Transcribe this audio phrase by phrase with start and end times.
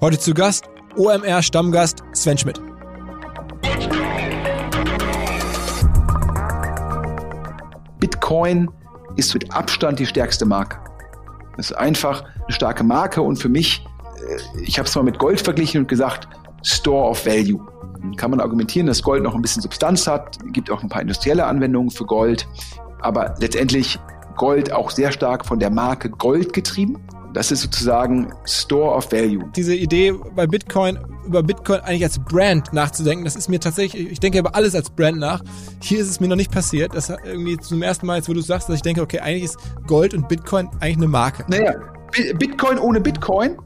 [0.00, 0.64] Heute zu Gast
[0.96, 2.60] OMR-Stammgast Sven Schmidt.
[7.98, 8.70] Bitcoin
[9.16, 10.78] ist mit Abstand die stärkste Marke.
[11.56, 13.84] Das ist einfach eine starke Marke und für mich,
[14.16, 16.28] äh, ich habe es mal mit Gold verglichen und gesagt,
[16.62, 17.60] Store of Value.
[18.00, 21.02] Dann kann man argumentieren, dass Gold noch ein bisschen Substanz hat, gibt auch ein paar
[21.02, 22.48] industrielle Anwendungen für Gold,
[23.00, 23.98] aber letztendlich
[24.40, 26.96] Gold auch sehr stark von der Marke Gold getrieben.
[27.34, 29.44] Das ist sozusagen Store of Value.
[29.54, 34.18] Diese Idee bei Bitcoin, über Bitcoin eigentlich als Brand nachzudenken, das ist mir tatsächlich, ich
[34.18, 35.42] denke über alles als Brand nach.
[35.82, 36.94] Hier ist es mir noch nicht passiert.
[36.94, 39.58] Das irgendwie zum ersten Mal, jetzt wo du sagst, dass ich denke, okay, eigentlich ist
[39.86, 41.44] Gold und Bitcoin eigentlich eine Marke.
[41.48, 41.74] Naja,
[42.38, 43.58] Bitcoin ohne Bitcoin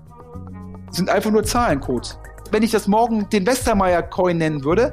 [0.90, 2.18] sind einfach nur Zahlencodes.
[2.50, 4.92] Wenn ich das morgen den Westermeier Coin nennen würde,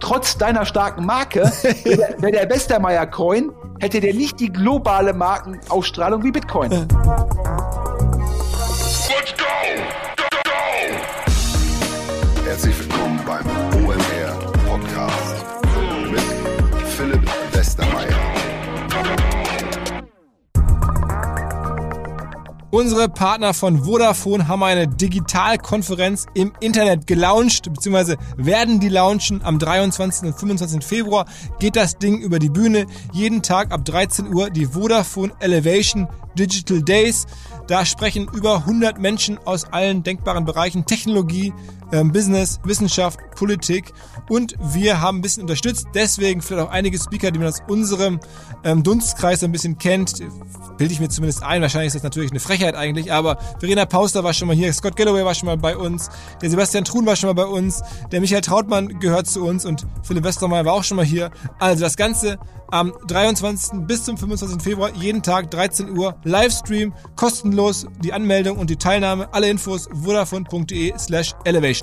[0.00, 1.40] trotz deiner starken Marke,
[2.18, 6.88] wäre der Westermeier Coin, hätte der nicht die globale Markenausstrahlung wie Bitcoin.
[22.72, 29.42] Unsere Partner von Vodafone haben eine Digitalkonferenz im Internet gelauncht, beziehungsweise werden die launchen.
[29.42, 30.28] Am 23.
[30.28, 30.84] und 25.
[30.84, 31.26] Februar
[31.58, 32.86] geht das Ding über die Bühne.
[33.12, 36.06] Jeden Tag ab 13 Uhr die Vodafone Elevation
[36.38, 37.26] Digital Days.
[37.66, 41.52] Da sprechen über 100 Menschen aus allen denkbaren Bereichen Technologie,
[41.92, 43.92] ähm, Business, Wissenschaft, Politik
[44.28, 45.86] und wir haben ein bisschen unterstützt.
[45.94, 48.20] Deswegen vielleicht auch einige Speaker, die man aus unserem
[48.64, 50.22] ähm, Dunstkreis ein bisschen kennt.
[50.76, 51.62] Bilde ich mir zumindest ein.
[51.62, 54.96] Wahrscheinlich ist das natürlich eine Frechheit eigentlich, aber Verena Pauster war schon mal hier, Scott
[54.96, 56.10] Galloway war schon mal bei uns,
[56.42, 59.86] der Sebastian Truhn war schon mal bei uns, der Michael Trautmann gehört zu uns und
[60.02, 61.30] Philipp Westermeier war auch schon mal hier.
[61.58, 62.38] Also das Ganze
[62.70, 63.86] am 23.
[63.86, 64.62] bis zum 25.
[64.62, 70.94] Februar, jeden Tag 13 Uhr, Livestream, kostenlos, die Anmeldung und die Teilnahme, alle Infos vodafone.de
[70.98, 71.79] slash elevation.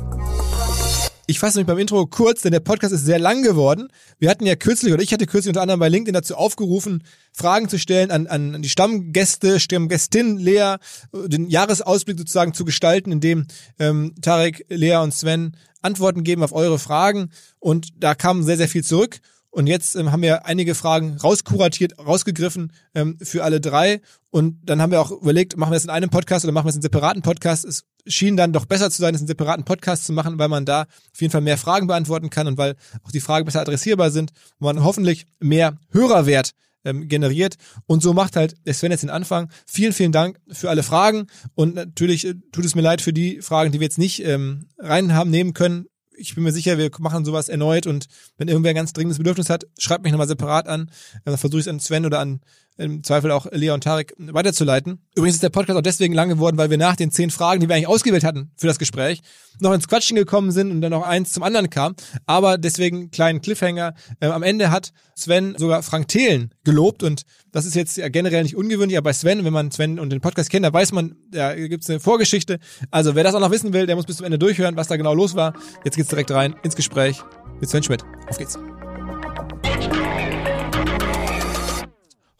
[1.30, 3.90] Ich fasse mich beim Intro kurz, denn der Podcast ist sehr lang geworden.
[4.18, 7.04] Wir hatten ja kürzlich, oder ich hatte kürzlich unter anderem bei LinkedIn dazu aufgerufen,
[7.34, 10.76] Fragen zu stellen an, an die Stammgäste, Stammgästin Lea,
[11.12, 13.46] den Jahresausblick sozusagen zu gestalten, indem
[13.78, 17.30] ähm, Tarek, Lea und Sven Antworten geben auf eure Fragen.
[17.60, 19.20] Und da kam sehr, sehr viel zurück.
[19.58, 24.02] Und jetzt ähm, haben wir einige Fragen rauskuratiert, rausgegriffen ähm, für alle drei.
[24.30, 26.70] Und dann haben wir auch überlegt, machen wir es in einem Podcast oder machen wir
[26.70, 27.66] es in separaten Podcast.
[27.66, 30.66] Es schien dann doch besser zu sein, es in separaten Podcast zu machen, weil man
[30.66, 34.12] da auf jeden Fall mehr Fragen beantworten kann und weil auch die Fragen besser adressierbar
[34.12, 36.52] sind und man hoffentlich mehr Hörerwert
[36.86, 37.56] ähm, generiert.
[37.88, 39.50] Und so macht halt Sven jetzt den Anfang.
[39.66, 41.26] Vielen, vielen Dank für alle Fragen.
[41.56, 44.68] Und natürlich äh, tut es mir leid für die Fragen, die wir jetzt nicht ähm,
[44.78, 48.08] rein haben nehmen können ich bin mir sicher, wir machen sowas erneut und
[48.38, 50.92] wenn irgendwer ein ganz dringendes Bedürfnis hat, schreibt mich nochmal separat an.
[51.24, 52.42] Dann versuche ich es an Sven oder an
[52.78, 55.00] im Zweifel auch Lea und Tarek weiterzuleiten.
[55.16, 57.68] Übrigens ist der Podcast auch deswegen lang geworden, weil wir nach den zehn Fragen, die
[57.68, 59.22] wir eigentlich ausgewählt hatten für das Gespräch,
[59.60, 61.96] noch ins Quatschen gekommen sind und dann noch eins zum anderen kam.
[62.26, 63.96] Aber deswegen kleinen Cliffhanger.
[64.22, 68.44] Ähm, am Ende hat Sven sogar Frank Thelen gelobt und das ist jetzt ja generell
[68.44, 71.16] nicht ungewöhnlich, aber bei Sven, wenn man Sven und den Podcast kennt, da weiß man,
[71.32, 72.60] da gibt's eine Vorgeschichte.
[72.92, 74.98] Also wer das auch noch wissen will, der muss bis zum Ende durchhören, was da
[74.98, 75.54] genau los war.
[75.84, 77.22] Jetzt geht's direkt rein ins Gespräch
[77.60, 78.04] mit Sven Schmidt.
[78.30, 78.60] Auf geht's.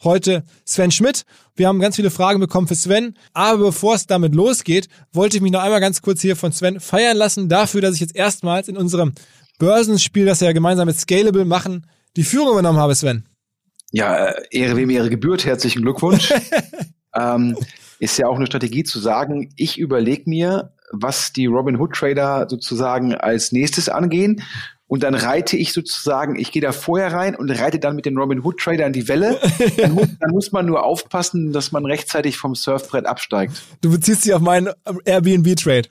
[0.02, 1.24] Heute Sven Schmidt.
[1.54, 3.14] Wir haben ganz viele Fragen bekommen für Sven.
[3.32, 6.80] Aber bevor es damit losgeht, wollte ich mich noch einmal ganz kurz hier von Sven
[6.80, 9.12] feiern lassen dafür, dass ich jetzt erstmals in unserem
[9.58, 13.24] Börsenspiel, das wir ja gemeinsam mit Scalable machen, die Führung übernommen habe, Sven.
[13.90, 15.44] Ja, äh, Ehre wem Ehre gebührt.
[15.44, 16.32] Herzlichen Glückwunsch.
[17.14, 17.56] ähm,
[17.98, 22.46] ist ja auch eine Strategie zu sagen, ich überlege mir, was die Robin Hood Trader
[22.48, 24.42] sozusagen als nächstes angehen
[24.88, 28.16] und dann reite ich sozusagen, ich gehe da vorher rein und reite dann mit den
[28.16, 29.38] Robin Hood Tradern die Welle.
[29.76, 33.62] Dann muss, dann muss, man nur aufpassen, dass man rechtzeitig vom Surfbrett absteigt.
[33.82, 34.70] Du beziehst dich auf meinen
[35.04, 35.88] Airbnb-Trade.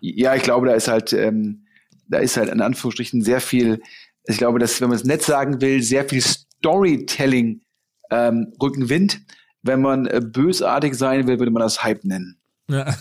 [0.00, 1.66] Ja, ich glaube, da ist halt, ähm,
[2.08, 3.80] da ist halt in Anführungsstrichen sehr viel,
[4.24, 7.62] ich glaube, dass, wenn man es nett sagen will, sehr viel Storytelling
[8.10, 9.20] ähm, Rückenwind.
[9.62, 12.38] Wenn man äh, bösartig sein will, würde man das Hype nennen.
[12.68, 12.94] Ja.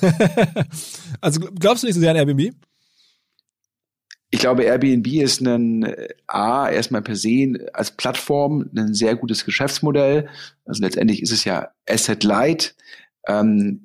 [1.21, 2.53] also glaubst du nicht so sehr an Airbnb?
[4.33, 9.45] Ich glaube, Airbnb ist ein äh, A, erstmal per se als Plattform ein sehr gutes
[9.45, 10.27] Geschäftsmodell.
[10.65, 12.75] Also letztendlich ist es ja Asset Light.
[13.27, 13.83] Ähm,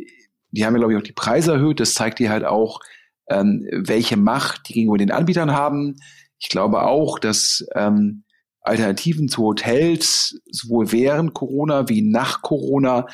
[0.51, 1.81] die haben ja, glaube ich, auch die Preise erhöht.
[1.81, 2.81] Das zeigt dir halt auch,
[3.29, 5.97] ähm, welche Macht die gegenüber den Anbietern haben.
[6.39, 8.25] Ich glaube auch, dass ähm,
[8.63, 13.07] Alternativen zu Hotels sowohl während Corona wie nach Corona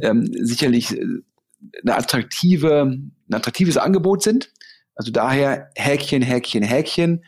[0.00, 1.04] ähm, sicherlich äh,
[1.82, 4.54] eine attraktive, ein attraktives Angebot sind.
[4.98, 7.24] Also daher Häkchen, Häkchen, Häkchen.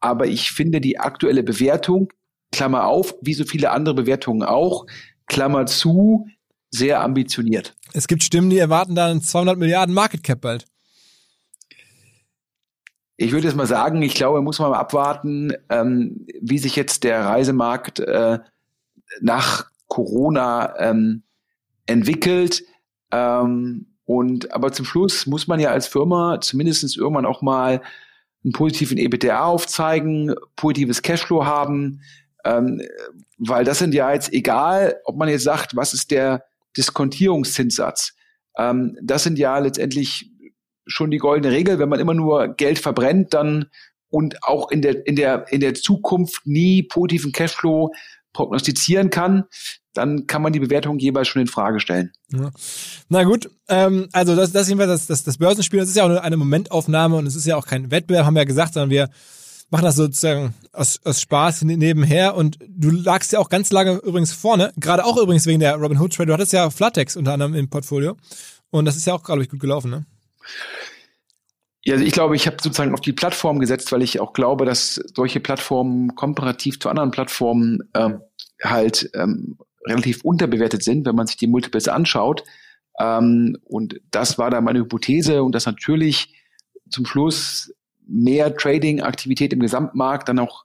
[0.00, 2.12] Aber ich finde die aktuelle Bewertung,
[2.50, 4.86] Klammer auf, wie so viele andere Bewertungen auch,
[5.26, 6.26] Klammer zu,
[6.70, 7.76] sehr ambitioniert.
[7.92, 10.66] Es gibt Stimmen, die erwarten dann 200 Milliarden Market Cap bald.
[13.16, 17.04] Ich würde jetzt mal sagen, ich glaube, muss man mal abwarten, ähm, wie sich jetzt
[17.04, 18.40] der Reisemarkt äh,
[19.20, 21.22] nach Corona ähm,
[21.86, 22.64] entwickelt.
[23.12, 27.80] Ähm, und aber zum Schluss muss man ja als Firma zumindest irgendwann auch mal
[28.44, 32.02] einen positiven EBITDA aufzeigen, positives Cashflow haben,
[32.44, 32.82] ähm,
[33.38, 36.44] weil das sind ja jetzt egal, ob man jetzt sagt, was ist der
[36.76, 38.14] Diskontierungszinssatz.
[38.58, 40.30] Ähm, das sind ja letztendlich
[40.86, 41.78] schon die goldene Regel.
[41.78, 43.70] Wenn man immer nur Geld verbrennt, dann
[44.10, 47.92] und auch in der in der in der Zukunft nie positiven Cashflow
[48.34, 49.44] prognostizieren kann,
[49.94, 52.12] dann kann man die Bewertung jeweils schon in Frage stellen.
[52.32, 52.50] Ja.
[53.08, 56.04] Na gut, ähm, also das, das ist jedenfalls das, das, das Börsenspiel, das ist ja
[56.04, 58.90] auch eine Momentaufnahme und es ist ja auch kein Wettbewerb, haben wir ja gesagt, sondern
[58.90, 59.08] wir
[59.70, 64.32] machen das sozusagen aus, aus Spaß nebenher und du lagst ja auch ganz lange übrigens
[64.32, 67.54] vorne, gerade auch übrigens wegen der Robin Hood Trade, du hattest ja Flatex unter anderem
[67.54, 68.16] im Portfolio
[68.70, 70.06] und das ist ja auch, glaube ich, gut gelaufen, ne?
[71.84, 74.64] Ja, also ich glaube, ich habe sozusagen auf die Plattform gesetzt, weil ich auch glaube,
[74.64, 78.20] dass solche Plattformen komparativ zu anderen Plattformen ähm,
[78.62, 82.44] halt ähm, relativ unterbewertet sind, wenn man sich die Multiples anschaut.
[82.98, 86.34] Ähm, und das war da meine Hypothese und dass natürlich
[86.90, 87.72] zum Schluss
[88.06, 90.64] mehr Trading-Aktivität im Gesamtmarkt dann auch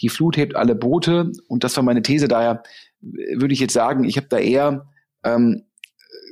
[0.00, 1.32] die Flut hebt alle Boote.
[1.48, 2.28] Und das war meine These.
[2.28, 2.62] Daher
[3.00, 4.86] würde ich jetzt sagen, ich habe da eher
[5.24, 5.64] ähm,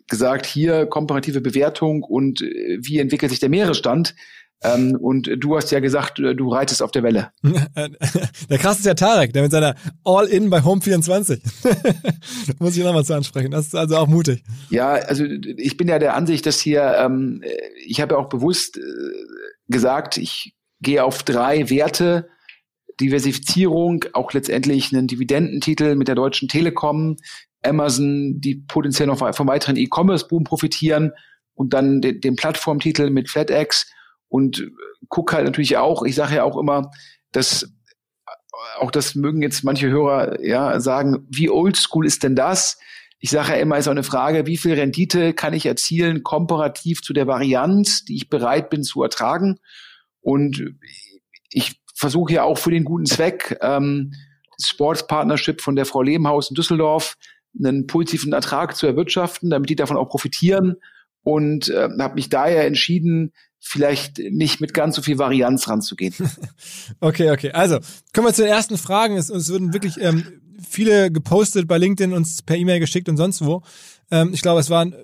[0.08, 4.14] gesagt, hier komparative Bewertung und äh, wie entwickelt sich der Meeresstand.
[4.62, 7.30] Ähm, und du hast ja gesagt, äh, du reitest auf der Welle.
[7.42, 9.74] der krass ist ja Tarek, der mit seiner
[10.04, 11.40] All-In bei Home 24.
[12.58, 13.50] Muss ich nochmal zu ansprechen.
[13.50, 14.44] Das ist also auch mutig.
[14.68, 17.42] Ja, also ich bin ja der Ansicht, dass hier, ähm,
[17.86, 18.80] ich habe ja auch bewusst äh,
[19.68, 22.28] gesagt, ich gehe auf drei Werte.
[23.00, 27.16] Diversifizierung, auch letztendlich einen Dividendentitel mit der Deutschen Telekom,
[27.62, 31.12] Amazon, die potenziell noch vom weiteren E-Commerce-Boom profitieren
[31.54, 33.90] und dann den, den Plattformtitel mit FedEx
[34.30, 34.70] und
[35.08, 36.90] guck halt natürlich auch, ich sage ja auch immer,
[37.32, 37.68] dass
[38.78, 42.78] auch das mögen jetzt manche Hörer ja sagen, wie oldschool ist denn das?
[43.18, 47.02] Ich sage ja immer, ist auch eine Frage, wie viel Rendite kann ich erzielen komparativ
[47.02, 49.58] zu der Varianz, die ich bereit bin zu ertragen?
[50.20, 50.62] Und
[51.50, 54.12] ich versuche ja auch für den guten Zweck, ähm,
[54.56, 57.16] das Sportspartnership von der Frau Lehmhaus in Düsseldorf,
[57.58, 60.76] einen positiven Ertrag zu erwirtschaften, damit die davon auch profitieren.
[61.22, 66.14] Und äh, habe mich daher entschieden, vielleicht nicht mit ganz so viel Varianz ranzugehen.
[67.00, 67.52] okay, okay.
[67.52, 67.78] Also,
[68.12, 69.16] kommen wir zu den ersten Fragen.
[69.16, 73.44] Es, es würden wirklich ähm, viele gepostet bei LinkedIn, uns per E-Mail geschickt und sonst
[73.44, 73.62] wo.
[74.10, 74.94] Ähm, ich glaube, es waren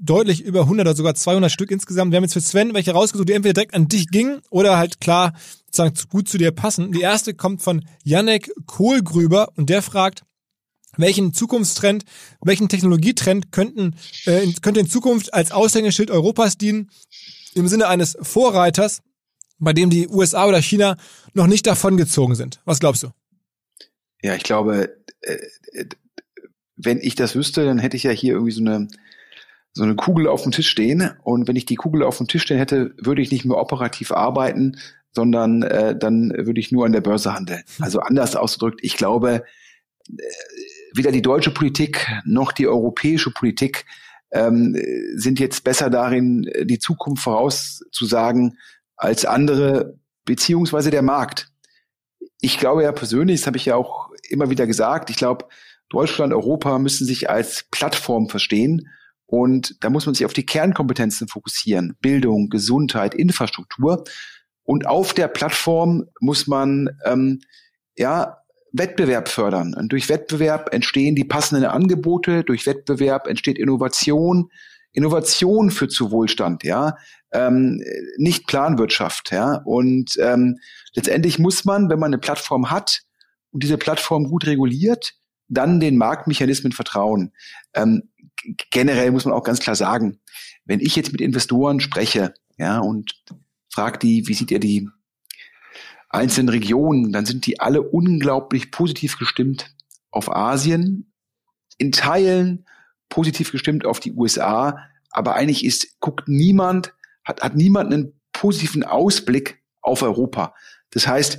[0.00, 2.12] deutlich über 100 oder sogar 200 Stück insgesamt.
[2.12, 5.00] Wir haben jetzt für Sven welche rausgesucht, die entweder direkt an dich gingen oder halt
[5.00, 5.32] klar
[5.66, 6.90] sozusagen gut zu dir passen.
[6.92, 10.24] Die erste kommt von Janek Kohlgrüber und der fragt,
[10.96, 12.04] welchen Zukunftstrend,
[12.42, 16.90] welchen Technologietrend könnten, äh, könnte in Zukunft als Aushängeschild Europas dienen,
[17.54, 19.02] im Sinne eines Vorreiters,
[19.58, 20.96] bei dem die USA oder China
[21.34, 22.60] noch nicht davongezogen sind.
[22.64, 23.08] Was glaubst du?
[24.22, 25.38] Ja, ich glaube, äh,
[25.72, 25.86] äh,
[26.76, 28.88] wenn ich das wüsste, dann hätte ich ja hier irgendwie so eine
[29.72, 31.12] so eine Kugel auf dem Tisch stehen.
[31.22, 34.10] Und wenn ich die Kugel auf dem Tisch stehen hätte, würde ich nicht mehr operativ
[34.10, 34.76] arbeiten,
[35.12, 37.62] sondern äh, dann würde ich nur an der Börse handeln.
[37.78, 39.44] Also anders ausgedrückt, ich glaube,
[40.94, 43.86] weder die deutsche Politik noch die europäische Politik
[44.32, 44.76] ähm,
[45.14, 48.58] sind jetzt besser darin, die Zukunft vorauszusagen
[48.96, 51.48] als andere, beziehungsweise der Markt.
[52.40, 55.46] Ich glaube ja persönlich, das habe ich ja auch immer wieder gesagt, ich glaube,
[55.88, 58.88] Deutschland, Europa müssen sich als Plattform verstehen.
[59.26, 61.96] Und da muss man sich auf die Kernkompetenzen fokussieren.
[62.00, 64.04] Bildung, Gesundheit, Infrastruktur.
[64.62, 67.40] Und auf der Plattform muss man ähm,
[67.96, 68.38] ja
[68.72, 69.74] Wettbewerb fördern.
[69.74, 74.50] Und durch Wettbewerb entstehen die passenden Angebote, durch Wettbewerb entsteht Innovation.
[74.92, 76.96] Innovation führt zu Wohlstand, ja,
[77.32, 77.82] ähm,
[78.16, 79.60] nicht Planwirtschaft, ja.
[79.64, 80.58] Und ähm,
[80.94, 83.02] letztendlich muss man, wenn man eine Plattform hat
[83.52, 85.14] und diese Plattform gut reguliert,
[85.48, 87.32] dann den Marktmechanismen vertrauen.
[87.74, 88.10] Ähm,
[88.70, 90.20] generell muss man auch ganz klar sagen,
[90.64, 93.12] wenn ich jetzt mit Investoren spreche, ja, und
[93.72, 94.88] frage die, wie sieht ihr die
[96.10, 99.74] einzelnen Regionen, dann sind die alle unglaublich positiv gestimmt
[100.10, 101.12] auf Asien,
[101.78, 102.66] in Teilen
[103.08, 104.78] positiv gestimmt auf die USA,
[105.10, 110.54] aber eigentlich ist, guckt niemand, hat, hat niemand einen positiven Ausblick auf Europa.
[110.90, 111.38] Das heißt,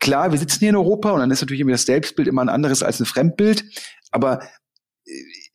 [0.00, 2.48] klar, wir sitzen hier in Europa und dann ist natürlich immer das Selbstbild immer ein
[2.48, 3.64] anderes als ein Fremdbild,
[4.10, 4.42] aber
[5.06, 5.12] äh,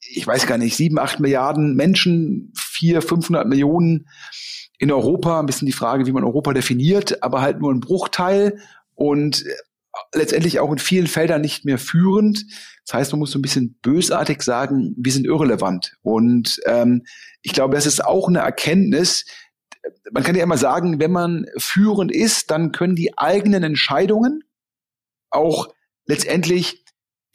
[0.08, 4.08] ich weiß gar nicht, sieben, acht Milliarden Menschen, vier, 500 Millionen
[4.78, 8.60] in Europa, ein bisschen die Frage, wie man Europa definiert, aber halt nur ein Bruchteil
[8.94, 9.46] und
[10.14, 12.46] letztendlich auch in vielen Feldern nicht mehr führend.
[12.86, 15.98] Das heißt, man muss so ein bisschen bösartig sagen, wir sind irrelevant.
[16.02, 17.04] Und ähm,
[17.42, 19.26] ich glaube, das ist auch eine Erkenntnis.
[20.12, 24.44] Man kann ja immer sagen, wenn man führend ist, dann können die eigenen Entscheidungen
[25.30, 25.70] auch
[26.06, 26.84] letztendlich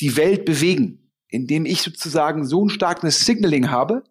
[0.00, 4.04] die Welt bewegen, indem ich sozusagen so ein starkes Signaling habe,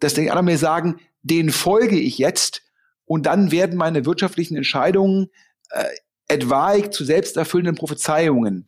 [0.00, 2.62] dass die anderen mir sagen, den folge ich jetzt
[3.04, 5.28] und dann werden meine wirtschaftlichen Entscheidungen
[5.70, 5.84] äh,
[6.28, 8.66] etwaig zu selbsterfüllenden Prophezeiungen.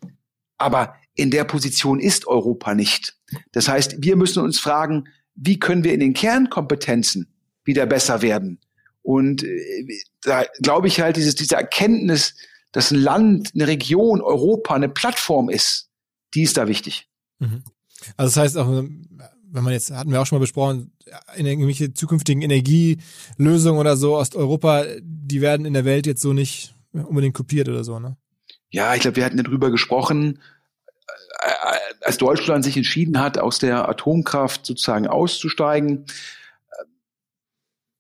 [0.56, 3.16] Aber in der Position ist Europa nicht.
[3.52, 5.04] Das heißt, wir müssen uns fragen,
[5.34, 7.28] wie können wir in den Kernkompetenzen
[7.64, 8.60] wieder besser werden?
[9.02, 9.86] Und äh,
[10.22, 12.34] da glaube ich halt, dieses, diese Erkenntnis,
[12.72, 15.88] dass ein Land, eine Region, Europa eine Plattform ist,
[16.34, 17.08] die ist da wichtig.
[17.38, 17.64] Mhm.
[18.16, 18.84] Also das heißt auch,
[19.52, 20.92] wenn man jetzt, hatten wir auch schon mal besprochen,
[21.36, 26.32] in irgendwelche zukünftigen Energielösungen oder so aus Europa, die werden in der Welt jetzt so
[26.32, 28.16] nicht unbedingt kopiert oder so, ne?
[28.70, 30.40] Ja, ich glaube, wir hatten ja drüber gesprochen,
[31.40, 36.06] äh, als Deutschland sich entschieden hat, aus der Atomkraft sozusagen auszusteigen,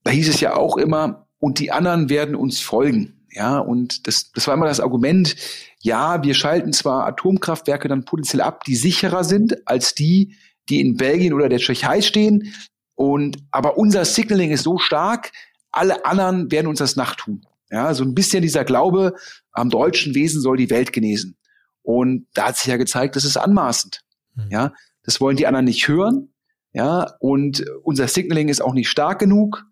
[0.04, 3.16] da hieß es ja auch immer, und die anderen werden uns folgen.
[3.32, 5.36] Ja, und das, das war immer das Argument,
[5.80, 10.36] ja, wir schalten zwar Atomkraftwerke dann potenziell ab, die sicherer sind als die,
[10.70, 12.54] die in Belgien oder der Tschechei stehen.
[12.94, 15.32] Und, aber unser Signaling ist so stark,
[15.72, 17.46] alle anderen werden uns das nachtun.
[17.70, 19.14] Ja, so ein bisschen dieser Glaube,
[19.52, 21.36] am deutschen Wesen soll die Welt genesen.
[21.82, 24.00] Und da hat sich ja gezeigt, das ist anmaßend.
[24.34, 24.48] Mhm.
[24.50, 24.72] Ja,
[25.04, 26.32] das wollen die anderen nicht hören.
[26.72, 29.64] Ja, und unser Signaling ist auch nicht stark genug.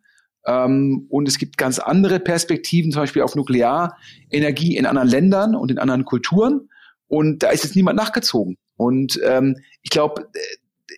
[0.46, 5.70] Ähm, und es gibt ganz andere Perspektiven, zum Beispiel auf Nuklearenergie in anderen Ländern und
[5.70, 6.68] in anderen Kulturen.
[7.08, 8.56] Und da ist jetzt niemand nachgezogen.
[8.76, 10.28] Und ähm, ich glaube,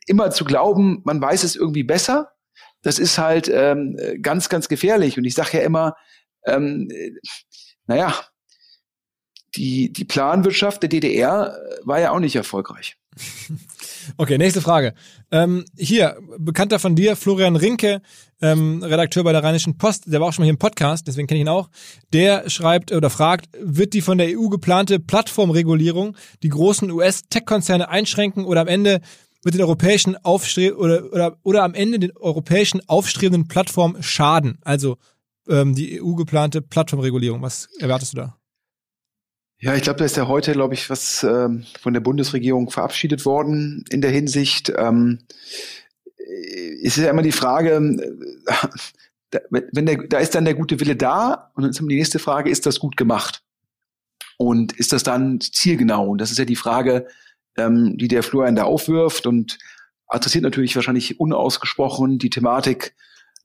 [0.06, 2.32] immer zu glauben, man weiß es irgendwie besser,
[2.82, 5.18] das ist halt ähm, ganz, ganz gefährlich.
[5.18, 5.96] Und ich sage ja immer,
[6.46, 6.88] ähm,
[7.86, 8.14] naja,
[9.56, 12.96] die, die Planwirtschaft der DDR war ja auch nicht erfolgreich.
[14.16, 14.94] Okay, nächste Frage.
[15.30, 18.00] Ähm, hier, Bekannter von dir, Florian Rinke,
[18.40, 21.28] ähm, Redakteur bei der Rheinischen Post, der war auch schon mal hier im Podcast, deswegen
[21.28, 21.68] kenne ich ihn auch.
[22.12, 28.44] Der schreibt oder fragt, wird die von der EU geplante Plattformregulierung die großen US-Tech-Konzerne einschränken
[28.44, 29.00] oder am Ende
[29.42, 34.58] wird den europäischen Aufstre oder, oder, oder am Ende den europäischen aufstrebenden Plattformen schaden?
[34.62, 34.96] Also
[35.48, 37.42] ähm, die EU geplante Plattformregulierung.
[37.42, 38.36] Was erwartest du da?
[39.58, 43.26] Ja, ich glaube, da ist ja heute, glaube ich, was ähm, von der Bundesregierung verabschiedet
[43.26, 44.72] worden in der Hinsicht.
[44.74, 45.18] Ähm,
[46.80, 47.76] ist ja immer die Frage,
[49.30, 52.18] äh, wenn der, da ist dann der gute Wille da und dann ist die nächste
[52.18, 53.42] Frage, ist das gut gemacht?
[54.38, 56.08] Und ist das dann zielgenau?
[56.08, 57.06] Und das ist ja die Frage,
[57.56, 59.58] ähm, die der Florian da aufwirft und
[60.06, 62.94] adressiert natürlich wahrscheinlich unausgesprochen die Thematik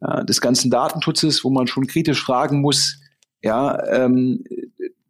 [0.01, 2.99] äh, des ganzen Datenschutzes, wo man schon kritisch fragen muss,
[3.41, 4.43] ja, ähm,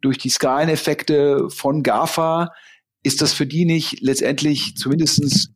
[0.02, 2.52] durch die Skaleneffekte von GAFA
[3.02, 5.50] ist das für die nicht letztendlich zumindestens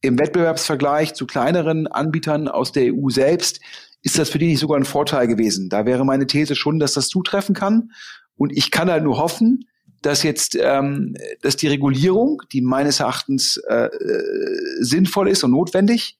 [0.00, 3.60] im Wettbewerbsvergleich zu kleineren Anbietern aus der EU selbst,
[4.02, 5.68] ist das für die nicht sogar ein Vorteil gewesen.
[5.68, 7.90] Da wäre meine These schon, dass das zutreffen kann.
[8.36, 9.68] Und ich kann halt nur hoffen,
[10.06, 16.16] dass jetzt, ähm, dass die Regulierung, die meines Erachtens äh, äh sinnvoll ist und notwendig,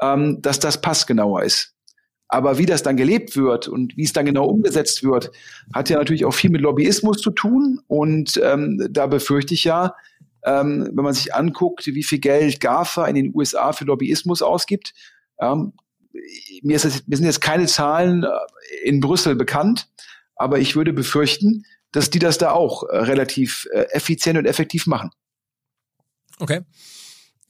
[0.00, 1.74] ähm, dass das passgenauer ist.
[2.28, 5.30] Aber wie das dann gelebt wird und wie es dann genau umgesetzt wird,
[5.74, 7.80] hat ja natürlich auch viel mit Lobbyismus zu tun.
[7.86, 9.94] Und ähm, da befürchte ich ja,
[10.44, 14.94] ähm, wenn man sich anguckt, wie viel Geld GAFA in den USA für Lobbyismus ausgibt.
[15.40, 15.74] Ähm,
[16.62, 19.88] mir, ist das, mir sind jetzt keine Zahlen äh, in Brüssel bekannt,
[20.36, 21.64] aber ich würde befürchten,
[21.96, 25.10] dass die das da auch äh, relativ äh, effizient und effektiv machen.
[26.38, 26.60] Okay.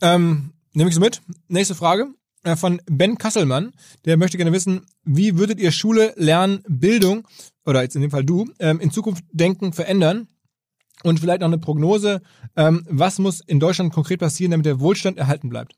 [0.01, 1.21] Ähm, nehme ich so mit.
[1.49, 2.07] Nächste Frage.
[2.45, 3.73] Äh, von Ben Kasselmann.
[4.05, 7.27] Der möchte gerne wissen, wie würdet ihr Schule, Lernen, Bildung
[7.65, 10.29] oder jetzt in dem Fall du ähm, in Zukunft denken, verändern?
[11.03, 12.23] Und vielleicht noch eine Prognose,
[12.57, 15.75] ähm, was muss in Deutschland konkret passieren, damit der Wohlstand erhalten bleibt?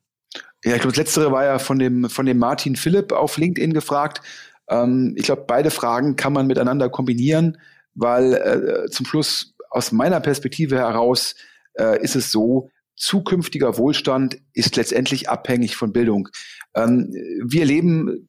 [0.62, 3.72] Ja, ich glaube, das letztere war ja von dem, von dem Martin Philipp auf LinkedIn
[3.72, 4.20] gefragt.
[4.68, 7.56] Ähm, ich glaube, beide Fragen kann man miteinander kombinieren,
[7.98, 11.34] weil äh, zum Schluss aus meiner Perspektive heraus
[11.74, 16.28] äh, ist es so, zukünftiger Wohlstand ist letztendlich abhängig von Bildung.
[16.74, 17.12] Ähm,
[17.44, 18.28] wir leben,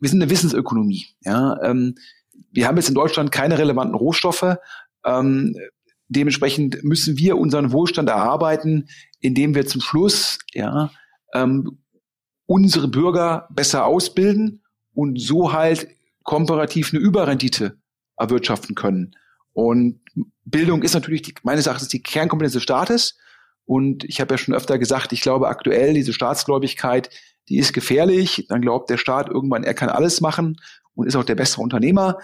[0.00, 1.06] wir sind eine Wissensökonomie.
[1.22, 1.58] Ja?
[1.62, 1.94] Ähm,
[2.52, 4.56] wir haben jetzt in Deutschland keine relevanten Rohstoffe.
[5.04, 5.56] Ähm,
[6.08, 8.88] dementsprechend müssen wir unseren Wohlstand erarbeiten,
[9.20, 10.90] indem wir zum Schluss ja,
[11.34, 11.78] ähm,
[12.46, 14.62] unsere Bürger besser ausbilden
[14.92, 15.88] und so halt
[16.24, 17.79] komparativ eine Überrendite
[18.20, 19.16] erwirtschaften können.
[19.52, 20.00] Und
[20.44, 23.16] Bildung ist natürlich die, meines Erachtens die Kernkompetenz des Staates.
[23.64, 27.10] Und ich habe ja schon öfter gesagt, ich glaube aktuell diese Staatsgläubigkeit,
[27.48, 28.46] die ist gefährlich.
[28.48, 30.60] Dann glaubt der Staat irgendwann, er kann alles machen
[30.94, 32.18] und ist auch der bessere Unternehmer.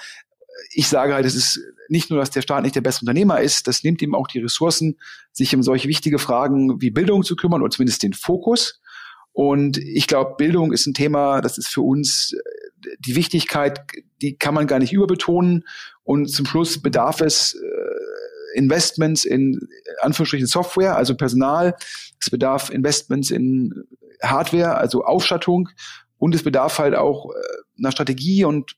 [0.71, 3.69] ich sage halt, es ist nicht nur, dass der Staat nicht der beste Unternehmer ist,
[3.69, 4.99] das nimmt ihm auch die Ressourcen,
[5.33, 8.81] sich um solche wichtige Fragen wie Bildung zu kümmern oder zumindest den Fokus.
[9.33, 12.35] Und ich glaube, Bildung ist ein Thema, das ist für uns
[13.01, 13.81] die Wichtigkeit,
[14.21, 15.65] die kann man gar nicht überbetonen.
[16.05, 19.61] Und zum Schluss bedarf es äh, Investments in
[20.01, 21.75] Anführungsstrichen Software, also Personal.
[22.21, 23.73] Es bedarf Investments in
[24.23, 25.69] Hardware, also Ausstattung.
[26.19, 28.77] Und es bedarf halt auch äh, einer Strategie und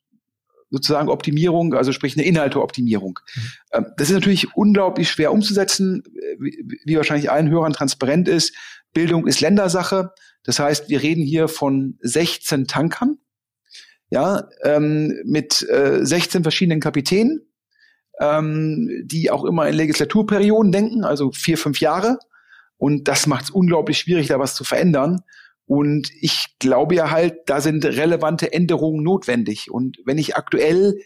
[0.70, 3.18] sozusagen Optimierung, also sprich eine Inhalteoptimierung.
[3.34, 3.42] Mhm.
[3.72, 6.02] Ähm, das ist natürlich unglaublich schwer umzusetzen,
[6.38, 8.54] wie, wie wahrscheinlich allen Hörern transparent ist.
[8.92, 10.12] Bildung ist Ländersache.
[10.42, 13.18] Das heißt, wir reden hier von 16 Tankern,
[14.10, 17.46] ja, ähm, mit äh, 16 verschiedenen Kapitänen,
[18.20, 22.18] ähm, die auch immer in Legislaturperioden denken, also vier, fünf Jahre.
[22.78, 25.20] Und das macht es unglaublich schwierig, da was zu verändern.
[25.66, 29.70] Und ich glaube ja halt, da sind relevante Änderungen notwendig.
[29.70, 30.98] Und wenn ich aktuell,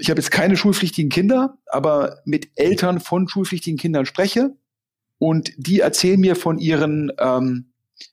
[0.00, 4.56] ich habe jetzt keine schulpflichtigen Kinder, aber mit Eltern von schulpflichtigen Kindern spreche
[5.18, 7.70] und die erzählen mir von ihren ähm,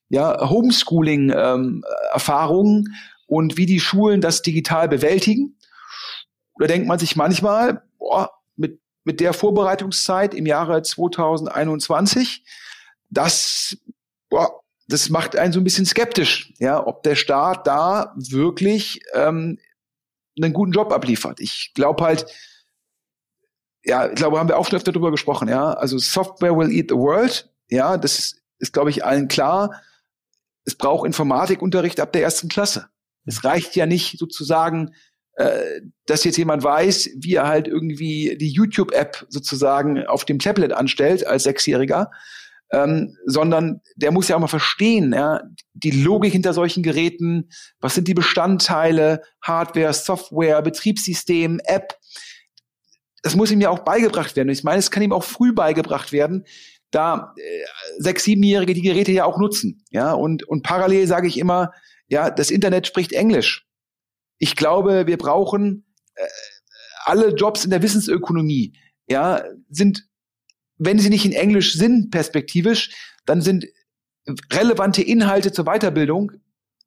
[0.09, 2.93] ja, Homeschooling-Erfahrungen ähm,
[3.25, 5.57] und wie die Schulen das digital bewältigen.
[6.57, 12.43] Da denkt man sich manchmal, boah, mit, mit der Vorbereitungszeit im Jahre 2021,
[13.09, 13.77] das
[14.29, 19.57] boah, das macht einen so ein bisschen skeptisch, ja, ob der Staat da wirklich ähm,
[20.37, 21.39] einen guten Job abliefert.
[21.39, 22.25] Ich glaube halt,
[23.83, 25.73] ja, ich glaube, haben wir auch schon öfter darüber gesprochen, ja.
[25.73, 29.81] Also Software will eat the world, ja, das ist, ist glaube ich, allen klar.
[30.65, 32.89] Es braucht Informatikunterricht ab der ersten Klasse.
[33.25, 34.91] Es reicht ja nicht sozusagen,
[35.35, 40.71] äh, dass jetzt jemand weiß, wie er halt irgendwie die YouTube-App sozusagen auf dem Tablet
[40.71, 42.09] anstellt als Sechsjähriger,
[42.71, 45.41] ähm, sondern der muss ja auch mal verstehen, ja,
[45.73, 51.97] die Logik hinter solchen Geräten, was sind die Bestandteile, Hardware, Software, Betriebssystem, App.
[53.21, 54.49] Das muss ihm ja auch beigebracht werden.
[54.49, 56.45] Ich meine, es kann ihm auch früh beigebracht werden,
[56.91, 57.41] da äh,
[57.97, 59.83] sechs, siebenjährige die Geräte ja auch nutzen.
[59.89, 61.71] Ja, und, und parallel sage ich immer,
[62.07, 63.67] ja, das Internet spricht Englisch.
[64.37, 65.85] Ich glaube, wir brauchen
[66.15, 66.23] äh,
[67.05, 68.73] alle Jobs in der Wissensökonomie,
[69.07, 70.07] ja, sind
[70.77, 72.89] wenn sie nicht in Englisch sind, perspektivisch,
[73.25, 73.65] dann sind
[74.51, 76.31] relevante Inhalte zur Weiterbildung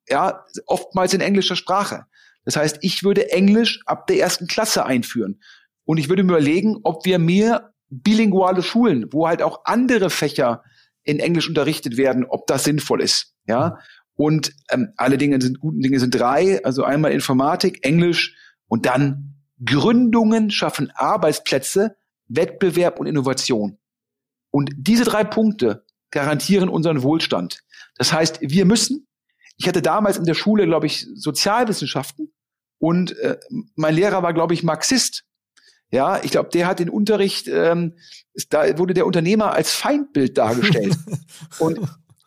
[0.09, 2.05] ja oftmals in englischer Sprache.
[2.45, 5.41] Das heißt, ich würde Englisch ab der ersten Klasse einführen.
[5.85, 10.63] Und ich würde mir überlegen, ob wir mehr bilinguale Schulen, wo halt auch andere Fächer
[11.03, 13.33] in Englisch unterrichtet werden, ob das sinnvoll ist.
[13.47, 13.79] Ja.
[14.19, 18.35] Und ähm, alle Dinge sind guten Dinge sind drei, also einmal Informatik, Englisch
[18.67, 21.95] und dann Gründungen schaffen Arbeitsplätze,
[22.27, 23.77] Wettbewerb und Innovation.
[24.51, 27.63] Und diese drei Punkte garantieren unseren Wohlstand.
[27.95, 29.07] Das heißt, wir müssen,
[29.55, 32.33] ich hatte damals in der Schule, glaube ich, Sozialwissenschaften
[32.77, 33.37] und äh,
[33.75, 35.23] mein Lehrer war, glaube ich, Marxist.
[35.91, 37.95] Ja, ich glaube, der hat den Unterricht, ähm,
[38.49, 40.97] da wurde der Unternehmer als Feindbild dargestellt.
[41.59, 41.79] und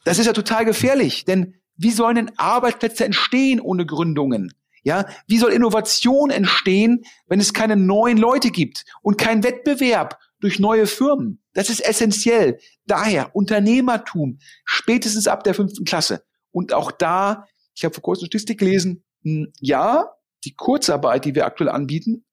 [0.06, 4.52] das ist ja total gefährlich, denn wie sollen denn Arbeitsplätze entstehen ohne Gründungen?
[4.84, 10.58] Ja, wie soll Innovation entstehen, wenn es keine neuen Leute gibt und kein Wettbewerb durch
[10.58, 11.40] neue Firmen?
[11.52, 12.58] Das ist essentiell.
[12.86, 16.24] Daher Unternehmertum, spätestens ab der fünften Klasse.
[16.50, 20.10] Und auch da, ich habe vor kurzem Statistik gelesen, hm, ja,
[20.44, 22.24] die Kurzarbeit, die wir aktuell anbieten,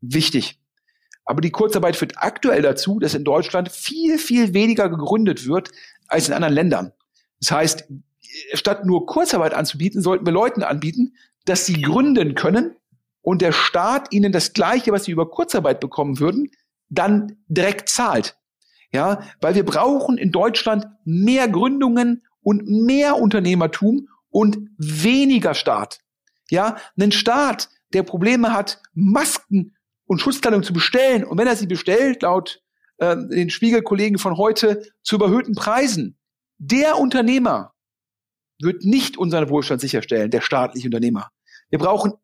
[0.00, 0.60] wichtig.
[1.24, 5.70] Aber die Kurzarbeit führt aktuell dazu, dass in Deutschland viel, viel weniger gegründet wird
[6.08, 6.92] als in anderen Ländern.
[7.40, 7.88] Das heißt,
[8.54, 11.14] statt nur Kurzarbeit anzubieten, sollten wir Leuten anbieten,
[11.44, 12.76] dass sie gründen können
[13.20, 16.50] und der Staat ihnen das Gleiche, was sie über Kurzarbeit bekommen würden,
[16.88, 18.36] dann direkt zahlt.
[18.92, 26.00] Ja, weil wir brauchen in Deutschland mehr Gründungen und mehr Unternehmertum und weniger Staat.
[26.50, 31.66] Ja, einen Staat, der Probleme hat, Masken und Schutzkleidung zu bestellen und wenn er sie
[31.66, 32.62] bestellt, laut
[32.98, 36.18] äh, den Spiegelkollegen von heute, zu überhöhten Preisen,
[36.58, 37.72] der Unternehmer
[38.62, 41.30] wird nicht unseren Wohlstand sicherstellen, der staatliche Unternehmer.
[41.70, 42.14] Wir brauchen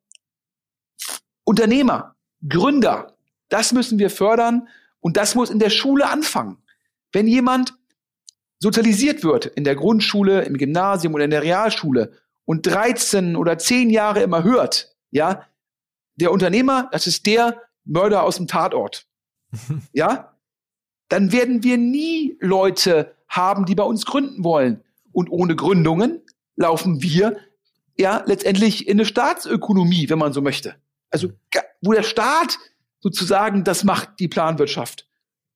[1.44, 2.14] Unternehmer,
[2.46, 3.16] Gründer.
[3.48, 4.68] Das müssen wir fördern
[5.00, 6.58] und das muss in der Schule anfangen.
[7.12, 7.74] Wenn jemand
[8.58, 12.12] sozialisiert wird in der Grundschule, im Gymnasium oder in der Realschule
[12.44, 15.46] und 13 oder 10 Jahre immer hört, ja,
[16.16, 19.06] der Unternehmer, das ist der Mörder aus dem Tatort.
[19.92, 20.34] ja?
[21.08, 24.82] Dann werden wir nie Leute haben, die bei uns gründen wollen.
[25.12, 26.20] Und ohne Gründungen
[26.58, 27.38] laufen wir
[27.96, 30.74] ja letztendlich in eine Staatsökonomie, wenn man so möchte.
[31.10, 31.30] Also
[31.80, 32.58] wo der Staat
[33.00, 35.06] sozusagen das macht, die Planwirtschaft.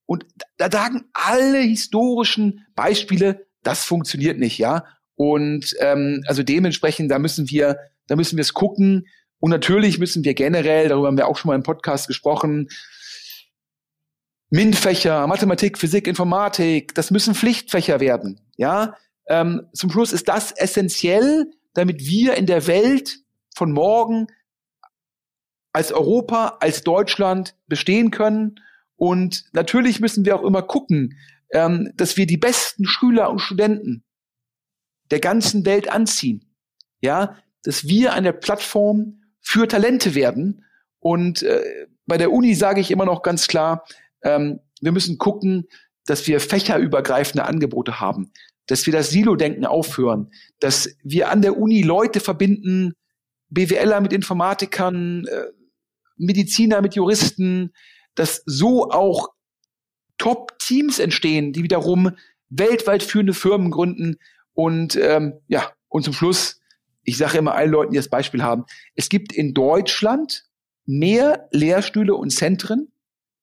[0.05, 0.25] Und
[0.57, 4.85] da sagen alle historischen Beispiele, das funktioniert nicht, ja.
[5.15, 9.07] Und ähm, also dementsprechend, da müssen wir, da müssen wir es gucken.
[9.39, 12.69] Und natürlich müssen wir generell, darüber haben wir auch schon mal im Podcast gesprochen,
[14.49, 18.39] MINT-Fächer, Mathematik, Physik, Informatik, das müssen Pflichtfächer werden.
[18.55, 18.95] Ja,
[19.27, 23.19] ähm, zum Schluss ist das essentiell, damit wir in der Welt
[23.55, 24.27] von morgen
[25.71, 28.59] als Europa, als Deutschland bestehen können.
[28.95, 31.17] Und natürlich müssen wir auch immer gucken,
[31.51, 34.03] ähm, dass wir die besten Schüler und Studenten
[35.11, 36.53] der ganzen Welt anziehen.
[37.01, 40.65] Ja, dass wir eine Plattform für Talente werden.
[40.99, 43.85] Und äh, bei der Uni sage ich immer noch ganz klar,
[44.23, 45.67] ähm, wir müssen gucken,
[46.05, 48.31] dass wir fächerübergreifende Angebote haben,
[48.67, 52.93] dass wir das Silo-Denken aufhören, dass wir an der Uni Leute verbinden,
[53.49, 55.45] BWLer mit Informatikern, äh,
[56.17, 57.73] Mediziner mit Juristen,
[58.15, 59.29] dass so auch
[60.17, 62.11] Top-Teams entstehen, die wiederum
[62.49, 64.17] weltweit führende Firmen gründen.
[64.53, 66.61] Und ähm, ja, und zum Schluss,
[67.03, 70.45] ich sage immer allen Leuten, die das Beispiel haben, es gibt in Deutschland
[70.85, 72.91] mehr Lehrstühle und Zentren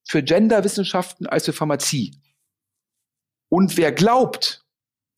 [0.04, 2.16] für Genderwissenschaften als für Pharmazie.
[3.48, 4.64] Und wer glaubt,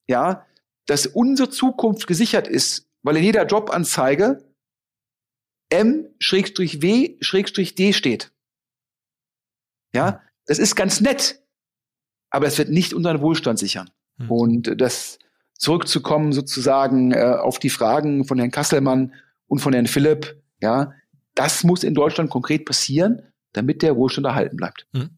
[0.08, 0.46] ja,
[0.86, 4.44] dass unsere Zukunft gesichert ist, weil in jeder Jobanzeige
[5.70, 7.18] M-W-D
[7.92, 8.32] steht.
[9.94, 11.42] Ja, das ist ganz nett,
[12.30, 13.90] aber es wird nicht unseren Wohlstand sichern.
[14.18, 14.30] Hm.
[14.30, 15.18] Und das
[15.54, 19.14] zurückzukommen sozusagen äh, auf die Fragen von Herrn Kasselmann
[19.46, 20.92] und von Herrn Philipp, ja,
[21.34, 24.86] das muss in Deutschland konkret passieren, damit der Wohlstand erhalten bleibt.
[24.92, 25.10] Hm.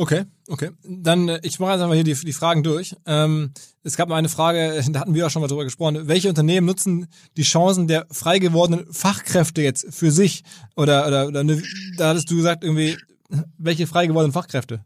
[0.00, 0.70] Okay, okay.
[0.84, 2.94] Dann, äh, ich mache jetzt einfach hier die, die Fragen durch.
[3.04, 3.50] Ähm,
[3.82, 6.06] es gab mal eine Frage, da hatten wir auch schon mal drüber gesprochen.
[6.06, 10.44] Welche Unternehmen nutzen die Chancen der frei gewordenen Fachkräfte jetzt für sich?
[10.76, 11.60] Oder, oder, oder ne,
[11.96, 12.96] da hattest du gesagt, irgendwie,
[13.58, 14.84] welche frei gewordenen Fachkräfte?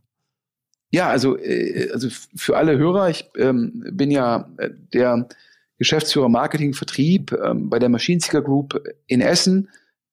[0.90, 5.29] Ja, also, äh, also für alle Hörer, ich ähm, bin ja äh, der
[5.77, 9.68] Geschäftsführer Marketing Vertrieb ähm, bei der Maschinenseeker Group in Essen.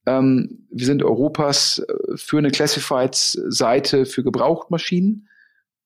[0.05, 5.27] Ähm, wir sind Europas äh, führende Classifieds-Seite für Gebrauchtmaschinen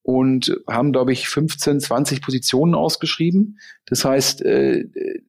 [0.02, 3.58] und haben, glaube ich, 15, 20 Positionen ausgeschrieben.
[3.86, 4.84] Das heißt, äh,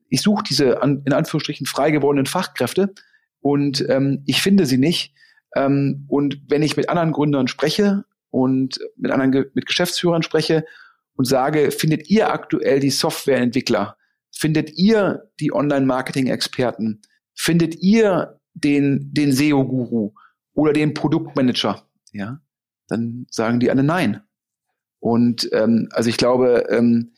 [0.10, 2.94] ich suche diese an, in Anführungsstrichen frei gewordenen Fachkräfte
[3.40, 5.14] und ähm, ich finde sie nicht.
[5.56, 10.66] Ähm, und wenn ich mit anderen Gründern spreche und mit anderen mit Geschäftsführern spreche
[11.16, 13.98] und sage, findet ihr aktuell die Softwareentwickler?
[14.32, 17.02] Findet ihr die Online-Marketing-Experten?
[17.34, 20.14] Findet ihr den, den SEO-Guru
[20.54, 22.40] oder den Produktmanager, ja,
[22.88, 24.22] dann sagen die alle nein.
[25.00, 27.14] Und ähm, also ich glaube, ähm,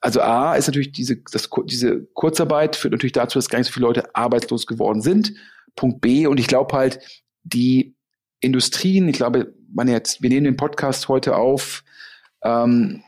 [0.00, 3.72] also A ist natürlich diese, das, diese Kurzarbeit führt natürlich dazu, dass gar nicht so
[3.72, 5.32] viele Leute arbeitslos geworden sind.
[5.76, 7.00] Punkt B, und ich glaube halt,
[7.42, 7.96] die
[8.40, 11.84] Industrien, ich glaube, man jetzt, wir nehmen den Podcast heute auf,
[12.42, 13.02] ähm,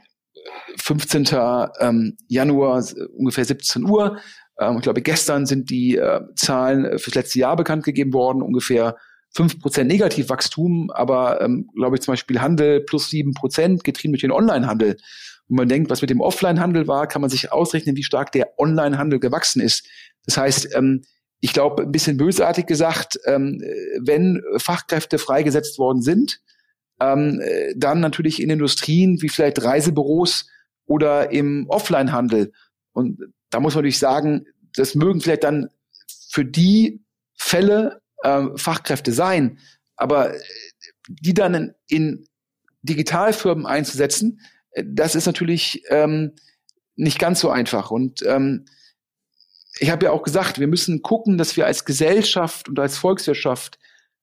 [0.76, 1.28] 15.
[1.80, 2.84] Ähm, Januar,
[3.16, 4.18] ungefähr 17 Uhr.
[4.58, 8.42] Ähm, ich glaube, gestern sind die äh, Zahlen äh, fürs letzte Jahr bekannt gegeben worden,
[8.42, 8.96] ungefähr
[9.34, 14.22] fünf Prozent Negativwachstum, aber ähm, glaube ich zum Beispiel Handel plus sieben Prozent, getrieben durch
[14.22, 14.96] den Onlinehandel.
[15.48, 18.58] Und man denkt, was mit dem Offline-Handel war, kann man sich ausrechnen, wie stark der
[18.58, 19.86] Online-Handel gewachsen ist.
[20.24, 21.02] Das heißt, ähm,
[21.40, 23.62] ich glaube, ein bisschen bösartig gesagt, ähm,
[24.02, 26.40] wenn Fachkräfte freigesetzt worden sind,
[27.00, 27.40] ähm,
[27.76, 30.48] dann natürlich in Industrien wie vielleicht Reisebüros
[30.86, 32.50] oder im Offline-Handel.
[32.92, 35.70] Und da muss man natürlich sagen, das mögen vielleicht dann
[36.30, 39.58] für die Fälle ähm, Fachkräfte sein,
[39.96, 40.40] aber äh,
[41.08, 42.28] die dann in, in
[42.82, 44.40] Digitalfirmen einzusetzen,
[44.72, 46.32] äh, das ist natürlich ähm,
[46.96, 47.90] nicht ganz so einfach.
[47.90, 48.66] Und ähm,
[49.78, 53.78] ich habe ja auch gesagt, wir müssen gucken, dass wir als Gesellschaft und als Volkswirtschaft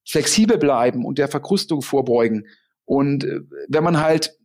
[0.08, 2.48] flexibel bleiben und der Verkrustung vorbeugen.
[2.84, 4.38] Und äh, wenn man halt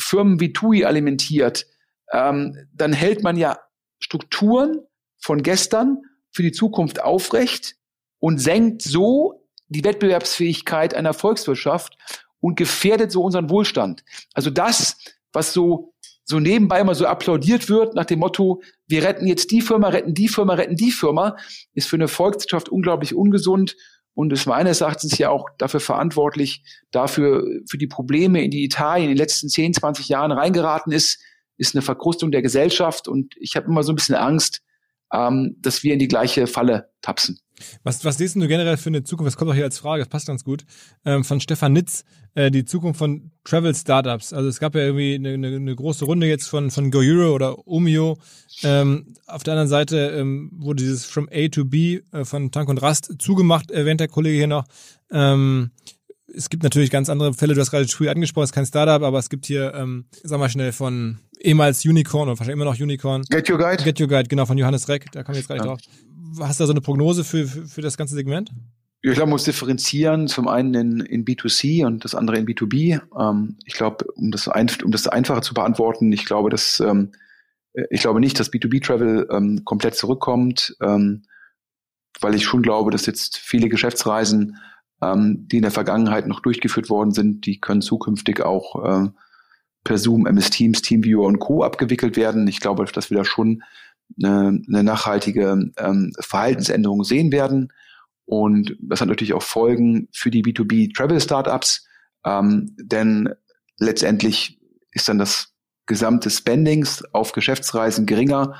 [0.00, 1.66] Firmen wie TUI alimentiert,
[2.12, 3.58] ähm, dann hält man ja
[3.98, 4.80] Strukturen
[5.18, 7.76] von gestern für die Zukunft aufrecht
[8.18, 11.96] und senkt so die Wettbewerbsfähigkeit einer Volkswirtschaft
[12.40, 14.04] und gefährdet so unseren Wohlstand.
[14.32, 14.96] Also das,
[15.32, 15.94] was so
[16.30, 20.12] so nebenbei immer so applaudiert wird nach dem Motto, wir retten jetzt die Firma, retten
[20.12, 21.36] die Firma, retten die Firma,
[21.72, 23.76] ist für eine Volkswirtschaft unglaublich ungesund
[24.12, 29.04] und ist meines Erachtens ja auch dafür verantwortlich, dafür für die Probleme, in die Italien
[29.04, 31.18] in den letzten 10, 20 Jahren reingeraten ist,
[31.58, 34.62] ist eine Verkrustung der Gesellschaft und ich habe immer so ein bisschen Angst,
[35.12, 37.38] ähm, dass wir in die gleiche Falle tapsen.
[37.82, 39.32] Was, was siehst du generell für eine Zukunft?
[39.32, 40.64] Das kommt auch hier als Frage, das passt ganz gut.
[41.04, 44.32] Ähm, von Stefan Nitz, äh, die Zukunft von Travel Startups.
[44.32, 47.66] Also es gab ja irgendwie eine, eine, eine große Runde jetzt von, von GoEuro oder
[47.66, 48.18] Omio.
[48.62, 52.68] Ähm, auf der anderen Seite ähm, wurde dieses From A to B äh, von Tank
[52.68, 54.66] und Rast zugemacht, erwähnt der Kollege hier noch.
[55.10, 55.70] Ähm,
[56.32, 59.02] es gibt natürlich ganz andere Fälle, du hast gerade früh angesprochen, es ist kein Startup,
[59.02, 62.78] aber es gibt hier, ähm, sag mal schnell, von ehemals Unicorn oder wahrscheinlich immer noch
[62.78, 63.22] Unicorn.
[63.30, 63.82] Get Your Guide?
[63.82, 65.66] Get Your Guide, genau, von Johannes Reck, da kommen wir jetzt gleich ja.
[65.66, 65.80] drauf.
[66.40, 68.50] hast du da so eine Prognose für, für, für das ganze Segment?
[69.00, 73.00] Ich glaube, man muss differenzieren, zum einen in, in B2C und das andere in B2B.
[73.18, 77.12] Ähm, ich glaube, um das, ein, um das einfacher zu beantworten, ich glaube, dass ähm,
[77.90, 81.22] ich glaube nicht, dass B2B-Travel ähm, komplett zurückkommt, ähm,
[82.20, 84.56] weil ich schon glaube, dass jetzt viele Geschäftsreisen,
[85.00, 89.08] ähm, die in der Vergangenheit noch durchgeführt worden sind, die können zukünftig auch äh,
[89.88, 91.64] per Zoom, MS Teams, TeamViewer und Co.
[91.64, 92.46] abgewickelt werden.
[92.46, 93.62] Ich glaube, dass wir da schon
[94.22, 97.72] eine, eine nachhaltige ähm, Verhaltensänderung sehen werden.
[98.26, 101.86] Und das hat natürlich auch Folgen für die B2B-Travel-Startups,
[102.26, 103.30] ähm, denn
[103.78, 104.60] letztendlich
[104.92, 105.54] ist dann das
[105.86, 108.56] gesamte Spendings auf Geschäftsreisen geringer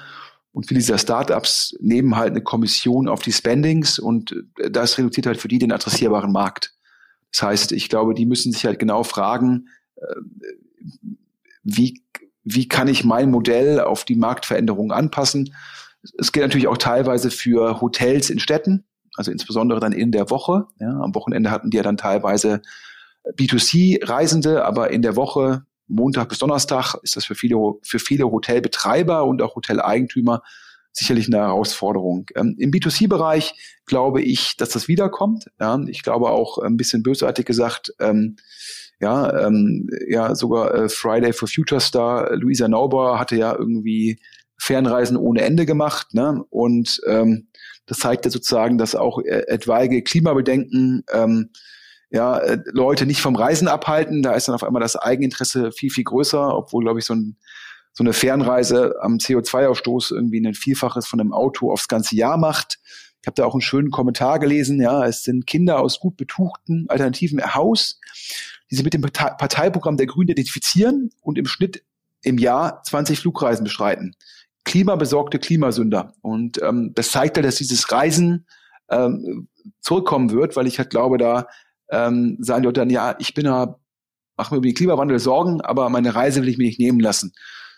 [0.52, 4.34] und viele dieser Startups nehmen halt eine Kommission auf die Spendings und
[4.70, 6.74] das reduziert halt für die den adressierbaren Markt.
[7.32, 10.04] Das heißt, ich glaube, die müssen sich halt genau fragen, äh,
[11.76, 12.02] wie,
[12.44, 15.54] wie kann ich mein Modell auf die Marktveränderungen anpassen?
[16.18, 18.84] Es geht natürlich auch teilweise für Hotels in Städten
[19.18, 20.66] also insbesondere dann in der Woche.
[20.78, 22.62] Ja, am Wochenende hatten die ja dann teilweise
[23.36, 29.24] B2C-Reisende, aber in der Woche, Montag bis Donnerstag, ist das für viele, für viele Hotelbetreiber
[29.24, 30.42] und auch Hoteleigentümer
[30.92, 32.26] sicherlich eine Herausforderung.
[32.36, 33.54] Ähm, Im B2C-Bereich
[33.86, 35.46] glaube ich, dass das wiederkommt.
[35.58, 38.36] Ja, ich glaube auch ein bisschen bösartig gesagt, ähm,
[39.00, 44.18] ja, ähm, ja, sogar äh, Friday for Future Star Luisa Naubauer hatte ja irgendwie
[44.56, 46.44] Fernreisen ohne Ende gemacht, ne?
[46.50, 47.48] Und ähm,
[47.86, 51.50] das zeigt ja sozusagen, dass auch äh, etwaige Klimabedenken ähm,
[52.10, 54.22] ja, äh, Leute nicht vom Reisen abhalten.
[54.22, 57.36] Da ist dann auf einmal das Eigeninteresse viel, viel größer, obwohl, glaube ich, so, ein,
[57.92, 62.78] so eine Fernreise am CO2-Ausstoß irgendwie ein Vielfaches von einem Auto aufs ganze Jahr macht.
[63.20, 64.80] Ich habe da auch einen schönen Kommentar gelesen.
[64.80, 68.00] Ja, es sind Kinder aus gut betuchten Alternativen Haus,
[68.70, 71.84] die sich mit dem Parteiprogramm der Grünen identifizieren und im Schnitt
[72.22, 74.14] im Jahr 20 Flugreisen bestreiten
[74.68, 76.12] klimabesorgte Klimasünder.
[76.20, 78.46] Und ähm, das zeigt ja, dass dieses Reisen
[78.90, 79.48] ähm,
[79.80, 81.46] zurückkommen wird, weil ich halt glaube, da
[81.90, 83.80] ähm, sagen die Leute dann, ja, ich bin da,
[84.36, 87.32] mache mir über den Klimawandel Sorgen, aber meine Reise will ich mir nicht nehmen lassen.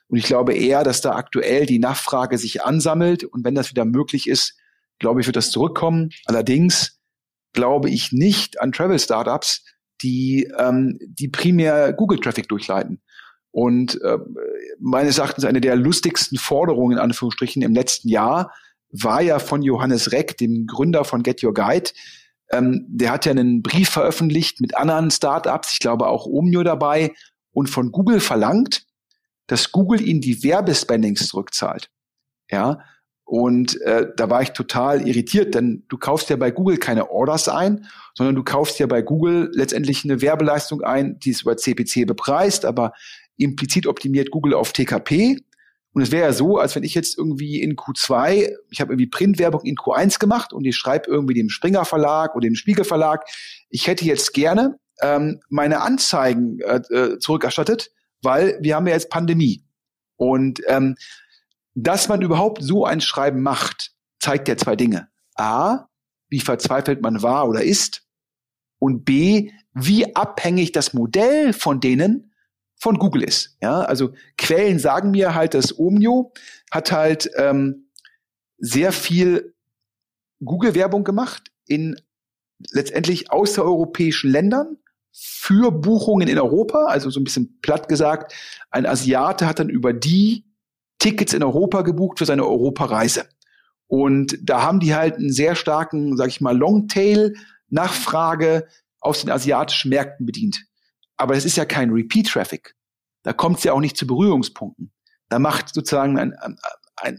[0.09, 3.85] Und ich glaube eher, dass da aktuell die Nachfrage sich ansammelt und wenn das wieder
[3.85, 4.59] möglich ist,
[4.99, 6.11] glaube ich, wird das zurückkommen.
[6.27, 6.99] Allerdings
[7.53, 9.65] glaube ich nicht an Travel-Startups,
[10.03, 13.01] die, ähm, die primär Google-Traffic durchleiten.
[13.53, 14.19] Und äh,
[14.79, 18.53] meines Erachtens eine der lustigsten Forderungen in Anführungsstrichen im letzten Jahr
[18.91, 21.91] war ja von Johannes Reck, dem Gründer von Get Your Guide.
[22.51, 27.13] Ähm, der hat ja einen Brief veröffentlicht mit anderen Startups, ich glaube auch Omnio dabei,
[27.53, 28.85] und von Google verlangt,
[29.47, 31.91] dass Google ihnen die Werbespendings zurückzahlt.
[32.51, 32.81] Ja,
[33.31, 37.49] und äh, da war ich total irritiert, denn du kaufst ja bei Google keine Orders
[37.49, 42.09] ein, sondern du kaufst ja bei Google letztendlich eine Werbeleistung ein, die ist über CPC
[42.09, 42.93] bepreist, aber
[43.37, 45.39] implizit optimiert Google auf TKP.
[45.93, 49.07] Und es wäre ja so, als wenn ich jetzt irgendwie in Q2, ich habe irgendwie
[49.07, 53.25] Printwerbung in Q1 gemacht und ich schreibe irgendwie dem Springer Verlag oder dem Spiegel Verlag,
[53.69, 59.09] ich hätte jetzt gerne ähm, meine Anzeigen äh, äh, zurückerstattet, weil wir haben ja jetzt
[59.09, 59.63] Pandemie.
[60.17, 60.97] Und ähm,
[61.75, 65.09] dass man überhaupt so ein Schreiben macht, zeigt ja zwei Dinge.
[65.37, 65.87] A,
[66.29, 68.07] wie verzweifelt man war oder ist.
[68.79, 72.33] Und B, wie abhängig das Modell von denen
[72.77, 73.57] von Google ist.
[73.61, 76.33] Ja, also Quellen sagen mir halt, dass Omnio
[76.71, 77.91] hat halt ähm,
[78.59, 79.55] sehr viel
[80.43, 82.01] Google-Werbung gemacht in
[82.73, 84.79] letztendlich außereuropäischen Ländern
[85.13, 88.35] für Buchungen in Europa, also so ein bisschen platt gesagt,
[88.71, 90.45] ein Asiate hat dann über die
[91.01, 93.29] Tickets in Europa gebucht für seine Europareise.
[93.89, 98.69] Und da haben die halt einen sehr starken, sag ich mal, Longtail-Nachfrage
[99.01, 100.65] aus den asiatischen Märkten bedient.
[101.17, 102.77] Aber es ist ja kein Repeat-Traffic.
[103.25, 104.93] Da kommt es ja auch nicht zu Berührungspunkten.
[105.29, 106.57] Da macht sozusagen ein, ein,
[106.97, 107.19] ein,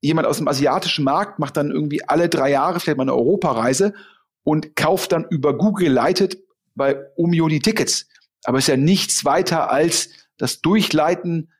[0.00, 3.94] jemand aus dem asiatischen Markt macht dann irgendwie alle drei Jahre vielleicht mal eine Europareise
[4.44, 6.36] und kauft dann über Google geleitet
[6.74, 8.08] bei Omio die Tickets.
[8.44, 11.50] Aber es ist ja nichts weiter als das Durchleiten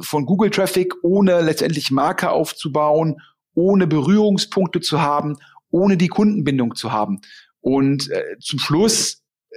[0.00, 3.20] von Google Traffic, ohne letztendlich Marke aufzubauen,
[3.54, 5.36] ohne Berührungspunkte zu haben,
[5.70, 7.20] ohne die Kundenbindung zu haben.
[7.60, 9.56] Und äh, zum Schluss äh,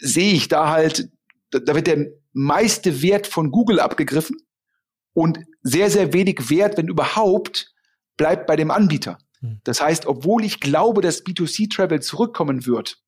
[0.00, 1.08] sehe ich da halt,
[1.50, 4.36] da, da wird der meiste Wert von Google abgegriffen
[5.14, 7.72] und sehr, sehr wenig Wert, wenn überhaupt,
[8.16, 9.18] bleibt bei dem Anbieter.
[9.40, 9.60] Hm.
[9.64, 12.98] Das heißt, obwohl ich glaube, dass B2C-Travel zurückkommen wird,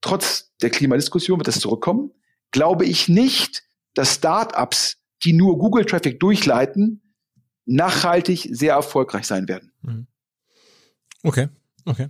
[0.00, 2.12] trotz der Klimadiskussion wird das zurückkommen,
[2.50, 7.02] glaube ich nicht, dass Startups, die nur Google-Traffic durchleiten,
[7.66, 9.72] nachhaltig sehr erfolgreich sein werden.
[9.84, 10.06] Hm.
[11.22, 11.48] Okay,
[11.84, 12.08] okay.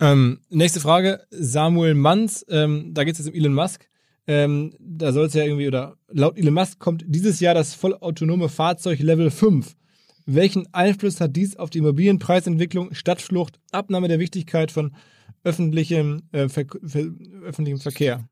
[0.00, 3.88] Ähm, nächste Frage, Samuel Manns, ähm, da geht es jetzt um Elon Musk.
[4.26, 8.48] Ähm, da soll es ja irgendwie, oder laut Elon Musk kommt dieses Jahr das vollautonome
[8.48, 9.76] Fahrzeug Level 5.
[10.24, 14.94] Welchen Einfluss hat dies auf die Immobilienpreisentwicklung, Stadtflucht, Abnahme der Wichtigkeit von
[15.42, 17.06] öffentlichem, äh, Ver Ver
[17.42, 18.28] öffentlichem Verkehr?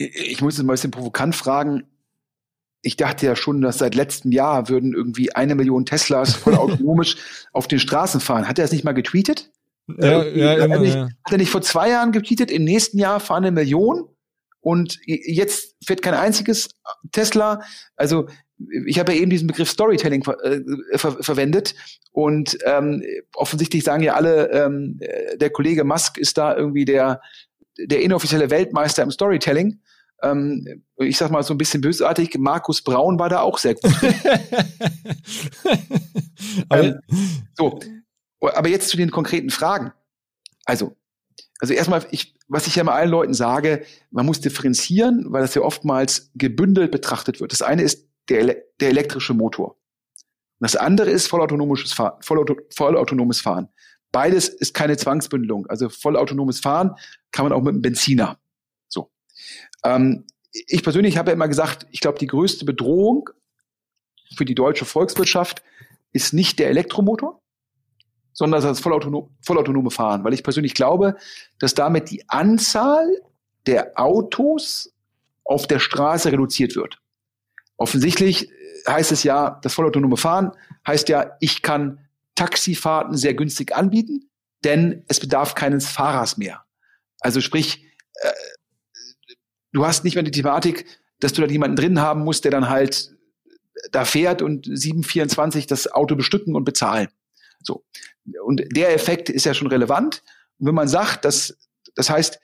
[0.00, 1.84] Ich muss jetzt mal ein bisschen provokant fragen.
[2.80, 7.16] Ich dachte ja schon, dass seit letztem Jahr würden irgendwie eine Million Teslas voll autonomisch
[7.52, 8.48] auf den Straßen fahren.
[8.48, 9.50] Hat er das nicht mal getweetet?
[9.98, 11.02] Ja, äh, ja, hat, immer, er nicht, ja.
[11.02, 14.08] hat er nicht vor zwei Jahren getweetet, im nächsten Jahr fahren eine Million
[14.60, 16.70] und jetzt fährt kein einziges
[17.12, 17.60] Tesla.
[17.96, 18.26] Also
[18.86, 20.62] ich habe ja eben diesen Begriff Storytelling ver äh,
[20.96, 21.74] ver verwendet
[22.12, 23.02] und ähm,
[23.34, 24.98] offensichtlich sagen ja alle, ähm,
[25.36, 27.20] der Kollege Musk ist da irgendwie der,
[27.78, 29.80] der inoffizielle Weltmeister im Storytelling.
[30.22, 33.90] Ähm, ich sag mal so ein bisschen bösartig, Markus Braun war da auch sehr gut.
[36.70, 37.00] ähm,
[37.56, 37.80] so,
[38.40, 39.92] aber jetzt zu den konkreten Fragen.
[40.64, 40.96] Also,
[41.60, 45.54] also erstmal, ich, was ich ja mal allen Leuten sage, man muss differenzieren, weil das
[45.54, 47.52] ja oftmals gebündelt betrachtet wird.
[47.52, 49.70] Das eine ist der, der elektrische Motor.
[49.70, 53.68] Und das andere ist vollautonomes, Fahr vollauto vollautonomes Fahren.
[54.12, 55.66] Beides ist keine Zwangsbündelung.
[55.68, 56.96] Also vollautonomes Fahren
[57.32, 58.38] kann man auch mit einem Benziner.
[59.84, 63.30] Ähm, ich persönlich habe ja immer gesagt, ich glaube, die größte Bedrohung
[64.34, 65.62] für die deutsche Volkswirtschaft
[66.12, 67.40] ist nicht der Elektromotor,
[68.32, 70.24] sondern das vollautonom, vollautonome Fahren.
[70.24, 71.16] Weil ich persönlich glaube,
[71.58, 73.06] dass damit die Anzahl
[73.66, 74.92] der Autos
[75.44, 76.98] auf der Straße reduziert wird.
[77.76, 78.50] Offensichtlich
[78.86, 80.52] heißt es ja, das vollautonome Fahren
[80.86, 84.30] heißt ja, ich kann Taxifahrten sehr günstig anbieten,
[84.64, 86.64] denn es bedarf keines Fahrers mehr.
[87.20, 88.30] Also sprich, äh,
[89.72, 90.86] du hast nicht mehr die Thematik,
[91.20, 93.10] dass du da jemanden drin haben musst, der dann halt
[93.92, 97.08] da fährt und 724 das Auto bestücken und bezahlen.
[97.62, 97.84] So.
[98.44, 100.22] Und der Effekt ist ja schon relevant.
[100.58, 101.56] Und wenn man sagt, dass,
[101.94, 102.40] das heißt,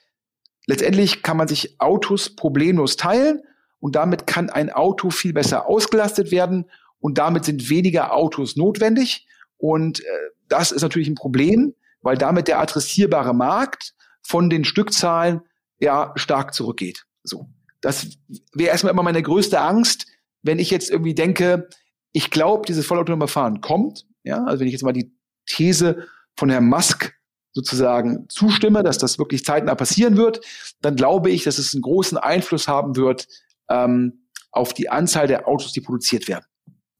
[0.67, 3.43] letztendlich kann man sich Autos problemlos teilen
[3.81, 9.27] und damit kann ein Auto viel besser ausgelastet werden und damit sind weniger Autos notwendig.
[9.59, 10.05] Und äh,
[10.49, 15.43] das ist natürlich ein Problem, weil damit der adressierbare Markt von den Stückzahlen
[15.79, 17.06] ja stark zurückgeht.
[17.29, 17.49] So.
[17.81, 18.09] Das
[18.55, 20.07] wäre erstmal immer meine größte Angst,
[20.43, 21.69] wenn ich jetzt irgendwie denke,
[22.13, 24.07] ich glaube, dieses vollautonome Fahren kommt.
[24.25, 25.13] Ja, also wenn ich jetzt mal die
[25.47, 27.15] These von Herrn Musk
[27.53, 30.41] sozusagen zustimme, dass das wirklich zeitnah passieren wird,
[30.81, 33.29] dann glaube ich, dass es einen großen Einfluss haben wird
[33.69, 36.45] ähm, auf die Anzahl der Autos, die produziert werden.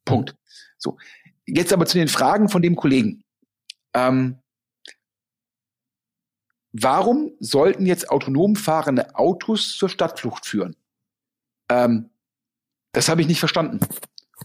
[0.05, 0.37] Punkt.
[0.79, 0.99] So.
[1.47, 3.23] Jetzt aber zu den Fragen von dem Kollegen.
[3.95, 4.39] Ähm,
[6.83, 10.77] warum sollten jetzt autonom fahrende Autos zur Stadtflucht führen?
[11.69, 12.11] Ähm,
[12.93, 13.81] das habe ich nicht verstanden.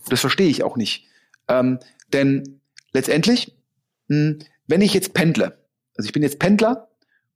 [0.10, 1.08] Das verstehe ich auch nicht.
[1.48, 1.80] Ähm,
[2.13, 2.62] denn
[2.94, 3.56] letztendlich,
[4.08, 4.36] mh,
[4.67, 5.58] wenn ich jetzt pendle,
[5.96, 6.89] also ich bin jetzt Pendler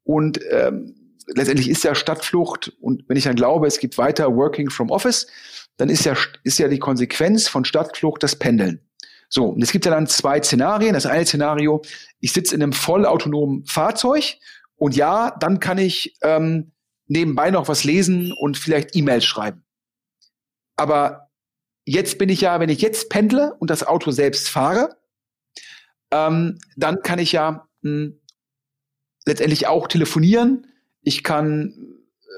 [0.04, 0.96] und ähm,
[1.28, 5.28] letztendlich ist ja Stadtflucht und wenn ich dann glaube, es gibt weiter Working from Office,
[5.78, 8.80] dann ist ja, ist ja die Konsequenz von Stadtflucht das Pendeln.
[9.28, 10.94] So, und es gibt ja dann zwei Szenarien.
[10.94, 11.82] Das eine Szenario,
[12.20, 14.38] ich sitze in einem vollautonomen Fahrzeug
[14.78, 16.72] und ja, dann kann ich ähm,
[17.08, 19.64] nebenbei noch was lesen und vielleicht E-Mails schreiben.
[20.76, 21.30] Aber
[21.86, 24.98] jetzt bin ich ja, wenn ich jetzt pendle und das Auto selbst fahre,
[26.12, 28.12] ähm, dann kann ich ja mh,
[29.26, 30.68] letztendlich auch telefonieren.
[31.02, 31.74] Ich kann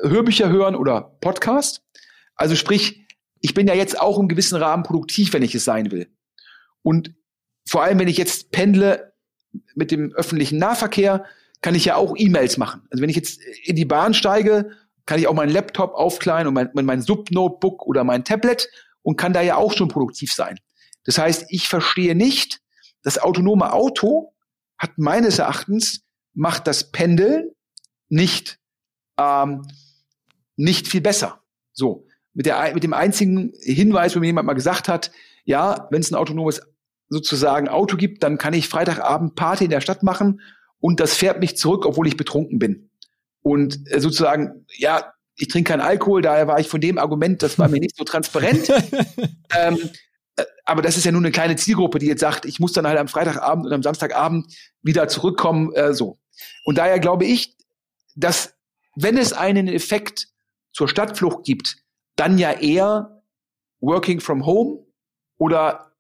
[0.04, 1.82] Hörbücher hören oder Podcast.
[2.36, 3.08] Also sprich,
[3.42, 6.08] ich bin ja jetzt auch im gewissen Rahmen produktiv, wenn ich es sein will.
[6.84, 7.14] Und
[7.68, 9.14] vor allem, wenn ich jetzt pendle
[9.76, 11.26] mit dem öffentlichen Nahverkehr,
[11.62, 12.82] kann ich ja auch E-Mails machen.
[12.92, 14.72] Also wenn ich jetzt in die Bahn steige,
[15.06, 18.70] kann ich auch meinen Laptop aufkleiden und mein, mein Subnotebook oder mein Tablet
[19.02, 20.60] und kann da ja auch schon produktiv sein.
[21.06, 22.60] Das heißt, ich verstehe nicht,
[23.02, 24.34] das autonome Auto
[24.78, 26.02] hat meines Erachtens,
[26.34, 27.52] macht das Pendeln
[28.10, 28.60] nicht,
[29.18, 29.66] ähm,
[30.56, 31.42] nicht viel besser.
[31.74, 32.06] So.
[32.34, 35.12] Mit, der, mit dem einzigen Hinweis, wo mir jemand mal gesagt hat,
[35.46, 36.62] ja, wenn es ein autonomes
[37.10, 40.42] sozusagen Auto gibt, dann kann ich Freitagabend Party in der Stadt machen
[40.80, 42.90] und das fährt mich zurück, obwohl ich betrunken bin.
[43.42, 47.60] Und äh, sozusagen, ja, ich trinke keinen Alkohol, daher war ich von dem Argument, das
[47.60, 48.70] war mir nicht so transparent.
[49.58, 49.78] ähm,
[50.36, 52.88] äh, aber das ist ja nur eine kleine Zielgruppe, die jetzt sagt, ich muss dann
[52.88, 56.18] halt am Freitagabend und am Samstagabend wieder zurückkommen, äh, so.
[56.64, 57.56] Und daher glaube ich,
[58.16, 58.56] dass
[58.96, 60.28] wenn es einen Effekt
[60.72, 61.78] zur Stadtflucht gibt,
[62.16, 63.22] dann ja eher
[63.80, 64.86] Working from Home
[65.38, 65.92] oder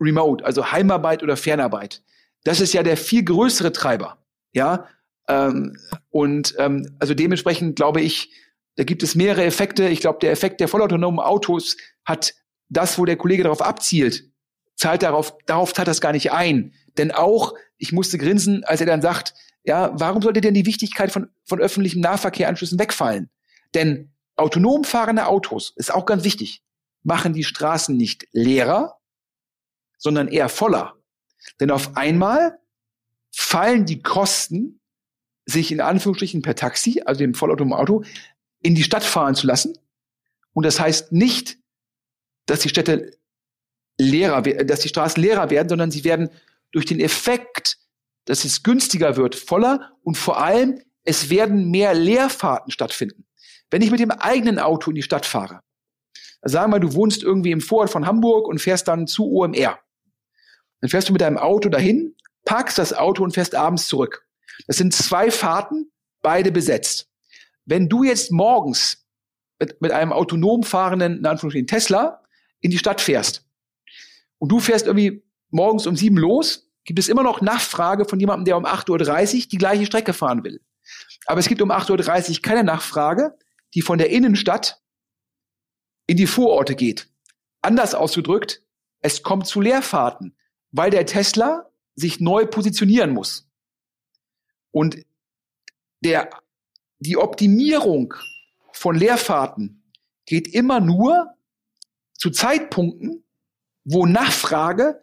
[0.00, 2.02] Remote, also Heimarbeit oder Fernarbeit.
[2.44, 4.18] Das ist ja der viel größere Treiber,
[4.52, 4.88] ja.
[5.28, 5.78] Ähm,
[6.10, 8.30] und ähm, also dementsprechend glaube ich,
[8.76, 9.88] da gibt es mehrere Effekte.
[9.88, 12.34] Ich glaube, der Effekt der vollautonomen Autos hat
[12.68, 14.24] das, wo der Kollege darauf abzielt,
[14.76, 16.72] zahlt darauf, darauf zahlt das gar nicht ein.
[16.96, 19.34] Denn auch, ich musste grinsen, als er dann sagt,
[19.64, 23.30] ja, warum sollte denn die Wichtigkeit von, von öffentlichem Nahverkehranschlüssen wegfallen?
[23.74, 26.62] Denn autonom fahrende Autos, ist auch ganz wichtig,
[27.02, 28.98] machen die Straßen nicht leerer,
[29.98, 30.96] sondern eher voller.
[31.60, 32.58] Denn auf einmal
[33.30, 34.80] fallen die Kosten,
[35.46, 38.04] sich in Anführungsstrichen per Taxi, also dem vollautonomen Auto,
[38.60, 39.76] in die Stadt fahren zu lassen.
[40.52, 41.58] Und das heißt nicht,
[42.46, 43.16] dass die Städte
[43.98, 46.30] leerer, dass die Straßen leerer werden, sondern sie werden
[46.70, 47.78] durch den Effekt,
[48.24, 53.26] dass es günstiger wird, voller und vor allem es werden mehr Leerfahrten stattfinden.
[53.70, 55.60] Wenn ich mit dem eigenen Auto in die Stadt fahre,
[56.42, 59.78] sagen wir mal, du wohnst irgendwie im Vorort von Hamburg und fährst dann zu OMR.
[60.82, 62.14] Dann fährst du mit deinem Auto dahin,
[62.44, 64.26] parkst das Auto und fährst abends zurück.
[64.66, 65.90] Das sind zwei Fahrten,
[66.22, 67.08] beide besetzt.
[67.64, 69.06] Wenn du jetzt morgens
[69.60, 72.22] mit, mit einem autonom fahrenden, in Anführungsstrichen Tesla,
[72.60, 73.46] in die Stadt fährst
[74.38, 78.44] und du fährst irgendwie morgens um sieben los, gibt es immer noch Nachfrage von jemandem,
[78.44, 80.60] der um 8.30 Uhr die gleiche Strecke fahren will.
[81.26, 83.38] Aber es gibt um 8.30 Uhr keine Nachfrage,
[83.74, 84.82] die von der Innenstadt
[86.08, 87.08] in die Vororte geht.
[87.60, 88.62] Anders ausgedrückt,
[89.00, 90.36] es kommt zu Leerfahrten,
[90.72, 93.48] weil der Tesla sich neu positionieren muss.
[94.70, 94.96] Und
[96.00, 96.30] der,
[96.98, 98.14] die Optimierung
[98.72, 99.84] von Leerfahrten
[100.26, 101.34] geht immer nur
[102.14, 103.24] zu Zeitpunkten,
[103.84, 105.00] wo Nachfrage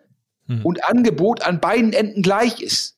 [0.47, 0.65] hm.
[0.65, 2.97] und Angebot an beiden Enden gleich ist.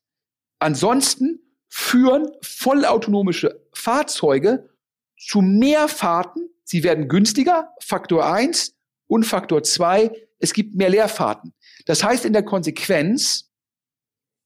[0.58, 4.70] Ansonsten führen vollautonomische Fahrzeuge
[5.18, 6.48] zu mehr Fahrten.
[6.64, 8.74] Sie werden günstiger, Faktor eins
[9.06, 10.10] und Faktor zwei.
[10.42, 11.54] Es gibt mehr Leerfahrten.
[11.86, 13.50] Das heißt in der Konsequenz,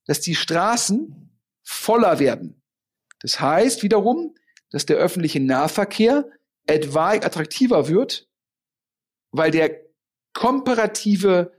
[0.05, 2.63] dass die Straßen voller werden.
[3.21, 4.35] Das heißt wiederum,
[4.71, 6.29] dass der öffentliche Nahverkehr
[6.67, 8.29] etwaig attraktiver wird,
[9.31, 9.81] weil der
[10.35, 11.53] komparative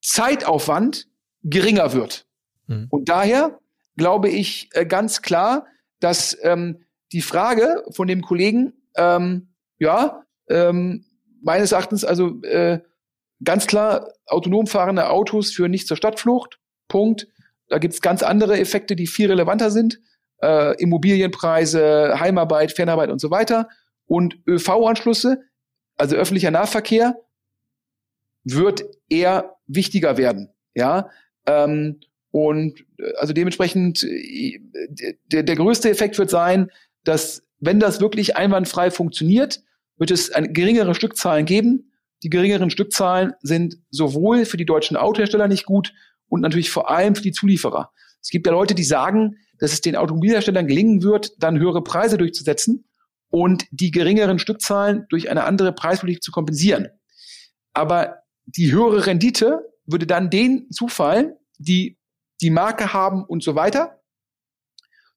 [0.00, 1.08] Zeitaufwand
[1.42, 2.26] geringer wird.
[2.66, 2.86] Mhm.
[2.88, 3.60] Und daher
[3.96, 5.66] glaube ich äh, ganz klar,
[6.00, 11.04] dass ähm, die Frage von dem Kollegen, ähm, ja, ähm,
[11.42, 12.80] meines Erachtens also äh,
[13.44, 16.58] ganz klar autonom fahrende Autos führen nicht zur Stadtflucht.
[16.88, 17.28] Punkt.
[17.68, 20.00] Da gibt's ganz andere Effekte, die viel relevanter sind.
[20.42, 23.68] Äh, Immobilienpreise, Heimarbeit, Fernarbeit und so weiter.
[24.06, 25.42] Und ÖV-Anschlüsse,
[25.96, 27.16] also öffentlicher Nahverkehr,
[28.44, 30.50] wird eher wichtiger werden.
[30.74, 31.10] Ja,
[31.46, 34.60] ähm, und äh, also dementsprechend äh,
[35.26, 36.70] der, der größte Effekt wird sein,
[37.04, 39.62] dass wenn das wirklich einwandfrei funktioniert,
[39.96, 41.91] wird es eine geringere Stückzahlen geben.
[42.22, 45.92] Die geringeren Stückzahlen sind sowohl für die deutschen Autohersteller nicht gut
[46.28, 47.92] und natürlich vor allem für die Zulieferer.
[48.22, 52.18] Es gibt ja Leute, die sagen, dass es den Automobilherstellern gelingen wird, dann höhere Preise
[52.18, 52.88] durchzusetzen
[53.28, 56.88] und die geringeren Stückzahlen durch eine andere Preispolitik zu kompensieren.
[57.72, 61.98] Aber die höhere Rendite würde dann denen zufallen, die
[62.40, 64.00] die Marke haben und so weiter.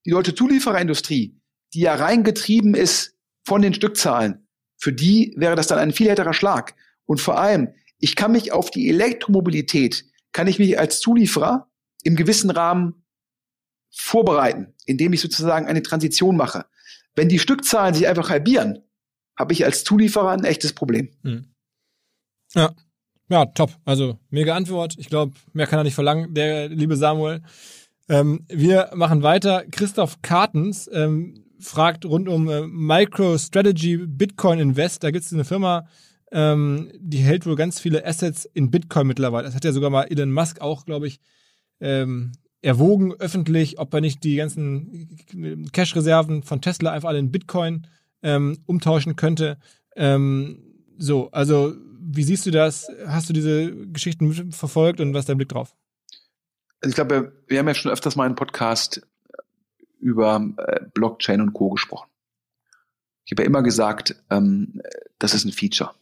[0.05, 1.39] Die deutsche Zuliefererindustrie,
[1.73, 4.47] die ja reingetrieben ist von den Stückzahlen,
[4.77, 6.75] für die wäre das dann ein viel härterer Schlag.
[7.05, 11.69] Und vor allem, ich kann mich auf die Elektromobilität, kann ich mich als Zulieferer
[12.03, 13.05] im gewissen Rahmen
[13.91, 16.65] vorbereiten, indem ich sozusagen eine Transition mache.
[17.15, 18.83] Wenn die Stückzahlen sich einfach halbieren,
[19.37, 21.09] habe ich als Zulieferer ein echtes Problem.
[21.23, 21.53] Hm.
[22.53, 22.73] Ja.
[23.27, 23.71] Ja, top.
[23.85, 24.95] Also mega Antwort.
[24.99, 27.41] Ich glaube, mehr kann er nicht verlangen, der liebe Samuel.
[28.07, 29.65] Ähm, wir machen weiter.
[29.71, 35.03] Christoph Kartens ähm, fragt rund um äh, MicroStrategy Bitcoin Invest.
[35.03, 35.87] Da gibt es eine Firma,
[36.31, 39.45] ähm, die hält wohl ganz viele Assets in Bitcoin mittlerweile.
[39.45, 41.19] Das hat ja sogar mal Elon Musk auch, glaube ich,
[41.79, 47.87] ähm, erwogen öffentlich, ob er nicht die ganzen Cash-Reserven von Tesla einfach alle in Bitcoin
[48.23, 49.57] ähm, umtauschen könnte.
[49.95, 50.63] Ähm,
[50.97, 51.75] so, also
[52.07, 52.87] wie siehst du das?
[53.05, 55.75] Hast du diese Geschichten verfolgt und was ist dein Blick drauf?
[56.81, 59.01] Also ich glaube, wir haben ja schon öfters mal einen Podcast
[59.99, 61.69] über äh, Blockchain und Co.
[61.71, 62.09] gesprochen.
[63.25, 64.81] Ich habe ja immer gesagt, ähm,
[65.17, 65.93] das ist ein Feature,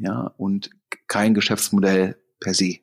[0.00, 0.70] ja, und
[1.06, 2.78] kein Geschäftsmodell per se.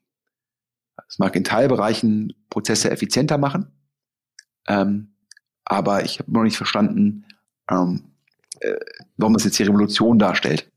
[1.07, 3.71] Es mag in Teilbereichen Prozesse effizienter machen,
[4.67, 5.15] ähm,
[5.65, 7.25] aber ich habe noch nicht verstanden,
[7.69, 8.11] ähm,
[8.59, 8.75] äh,
[9.17, 10.71] warum das jetzt die Revolution darstellt.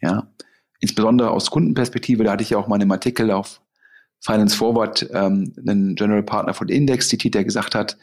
[0.00, 0.32] Ja,
[0.80, 3.60] insbesondere aus Kundenperspektive, da hatte ich ja auch mal in einem Artikel auf
[4.20, 7.96] Finance Forward ähm, einen General Partner von Index zitiert, der gesagt hat,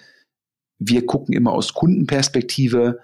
[0.80, 3.00] wir gucken immer aus Kundenperspektive,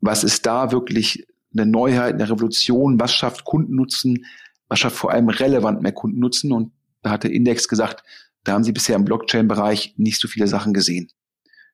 [0.00, 4.26] was ist da wirklich eine Neuheit, eine Revolution, was schafft Kundennutzen,
[4.68, 6.72] was schafft vor allem relevant mehr Kundennutzen und
[7.02, 8.02] da hatte Index gesagt,
[8.44, 11.10] da haben sie bisher im Blockchain-Bereich nicht so viele Sachen gesehen.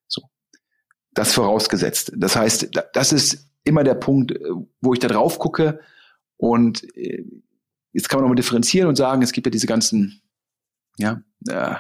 [0.06, 0.22] So.
[1.12, 2.12] Das vorausgesetzt.
[2.16, 4.38] Das heißt, das ist immer der Punkt, äh,
[4.80, 5.80] wo ich da drauf gucke,
[6.36, 7.24] und äh,
[7.92, 10.22] jetzt kann man nochmal differenzieren und sagen, es gibt ja diese ganzen,
[10.98, 11.76] ja, äh,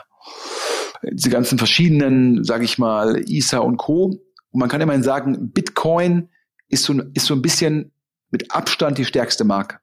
[1.12, 4.04] diese ganzen verschiedenen, sage ich mal, ISA und Co.
[4.04, 6.30] Und man kann immerhin sagen, Bitcoin
[6.68, 7.92] ist so, ist so ein bisschen
[8.30, 9.78] mit Abstand die stärkste Marke.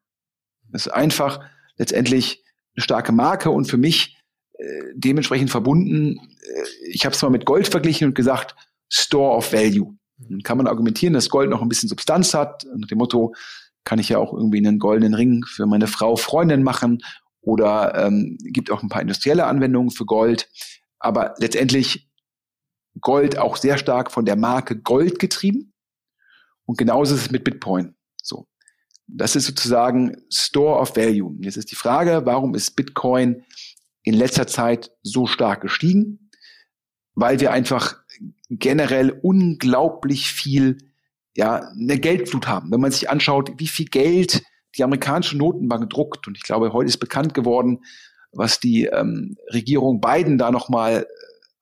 [0.69, 1.41] Das ist einfach
[1.77, 2.43] letztendlich
[2.75, 4.17] eine starke Marke und für mich
[4.53, 6.17] äh, dementsprechend verbunden.
[6.17, 8.55] Äh, ich habe es mal mit Gold verglichen und gesagt,
[8.89, 9.95] Store of Value.
[10.17, 12.65] Dann kann man argumentieren, dass Gold noch ein bisschen Substanz hat.
[12.75, 13.33] Nach dem Motto,
[13.83, 17.03] kann ich ja auch irgendwie einen goldenen Ring für meine Frau, Freundin machen
[17.41, 20.49] oder ähm, gibt auch ein paar industrielle Anwendungen für Gold.
[20.99, 22.07] Aber letztendlich
[22.99, 25.70] Gold auch sehr stark von der Marke Gold getrieben.
[26.71, 27.95] Und genauso ist es mit Bitcoin.
[28.23, 28.47] So.
[29.05, 31.35] Das ist sozusagen Store of Value.
[31.41, 33.43] Jetzt ist die Frage, warum ist Bitcoin
[34.03, 36.31] in letzter Zeit so stark gestiegen?
[37.13, 37.97] Weil wir einfach
[38.49, 40.77] generell unglaublich viel,
[41.35, 42.71] ja, eine Geldflut haben.
[42.71, 44.41] Wenn man sich anschaut, wie viel Geld
[44.77, 47.79] die amerikanische Notenbank druckt, und ich glaube, heute ist bekannt geworden,
[48.31, 51.05] was die ähm, Regierung Biden da nochmal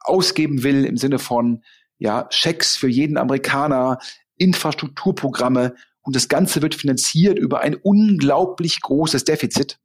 [0.01, 1.63] ausgeben will im Sinne von
[1.97, 3.97] ja, Schecks für jeden Amerikaner,
[4.39, 9.79] Infrastrukturprogramme und das Ganze wird finanziert über ein unglaublich großes Defizit.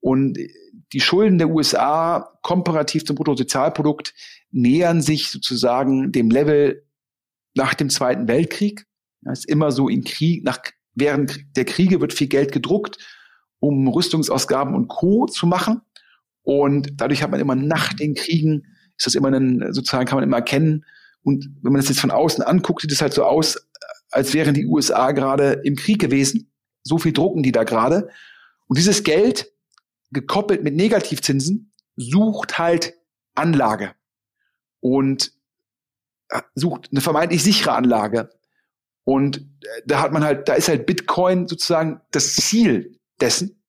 [0.00, 0.38] Und
[0.92, 4.14] die Schulden der USA komparativ zum Bruttosozialprodukt
[4.50, 6.86] nähern sich sozusagen dem Level
[7.54, 8.86] nach dem Zweiten Weltkrieg.
[9.22, 10.58] Das ist immer so in Krieg, nach,
[10.94, 12.98] während der Kriege wird viel Geld gedruckt,
[13.58, 15.26] um Rüstungsausgaben und Co.
[15.26, 15.80] zu machen.
[16.42, 18.64] Und dadurch hat man immer nach den Kriegen
[18.96, 20.84] ist das immer ein, sozusagen kann man immer erkennen.
[21.24, 23.66] Und wenn man das jetzt von außen anguckt, sieht es halt so aus,
[24.10, 26.52] als wären die USA gerade im Krieg gewesen.
[26.82, 28.08] So viel drucken die da gerade.
[28.66, 29.52] Und dieses Geld,
[30.12, 32.94] gekoppelt mit Negativzinsen, sucht halt
[33.34, 33.94] Anlage.
[34.80, 35.32] Und
[36.28, 38.30] äh, sucht eine vermeintlich sichere Anlage.
[39.04, 43.62] Und äh, da hat man halt, da ist halt Bitcoin sozusagen das Ziel dessen.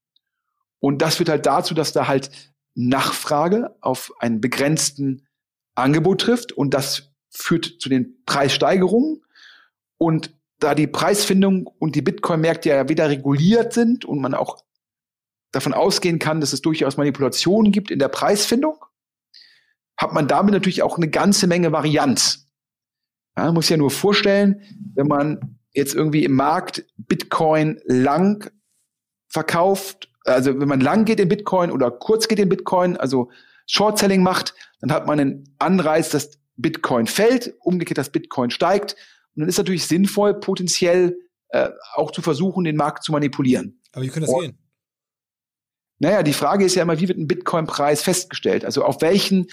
[0.80, 2.30] Und das führt halt dazu, dass da halt
[2.76, 5.26] Nachfrage auf einen begrenzten
[5.74, 9.24] Angebot trifft und das führt zu den Preissteigerungen.
[9.98, 14.58] Und da die Preisfindung und die Bitcoin-Märkte ja wieder reguliert sind und man auch
[15.52, 18.78] davon ausgehen kann, dass es durchaus Manipulationen gibt in der Preisfindung,
[19.98, 22.48] hat man damit natürlich auch eine ganze Menge Varianz.
[23.38, 24.62] Ja, man muss ja nur vorstellen,
[24.96, 28.50] wenn man jetzt irgendwie im Markt Bitcoin lang
[29.28, 33.30] verkauft also wenn man lang geht in Bitcoin oder kurz geht in Bitcoin, also
[33.68, 38.96] Short Selling macht, dann hat man einen Anreiz, dass Bitcoin fällt, umgekehrt, dass Bitcoin steigt.
[39.36, 41.18] Und dann ist natürlich sinnvoll, potenziell
[41.50, 43.82] äh, auch zu versuchen, den Markt zu manipulieren.
[43.92, 44.58] Aber wie könnte das Und, gehen?
[46.00, 48.66] Naja, die Frage ist ja immer, wie wird ein Bitcoin-Preis festgestellt?
[48.66, 49.48] Also auf welchen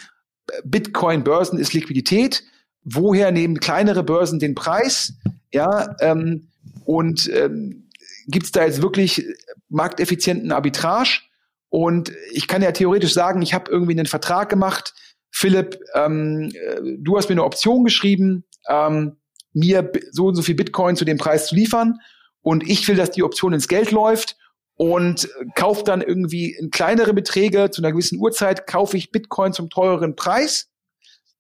[0.49, 2.45] äh, Bitcoin-Börsen ist Liquidität?
[2.85, 5.15] Woher nehmen kleinere Börsen den Preis?
[5.53, 6.49] Ja, ähm,
[6.85, 7.89] und ähm,
[8.27, 9.25] gibt es da jetzt wirklich
[9.69, 11.21] markteffizienten Arbitrage?
[11.69, 14.95] Und ich kann ja theoretisch sagen, ich habe irgendwie einen Vertrag gemacht.
[15.33, 19.17] Philipp, ähm, äh, du hast mir eine Option geschrieben, ähm,
[19.53, 21.99] mir so und so viel Bitcoin zu dem Preis zu liefern.
[22.41, 24.37] Und ich will, dass die Option ins Geld läuft
[24.75, 29.71] und kaufe dann irgendwie in kleinere Beträge zu einer gewissen Uhrzeit, kaufe ich Bitcoin zum
[29.71, 30.71] teureren Preis.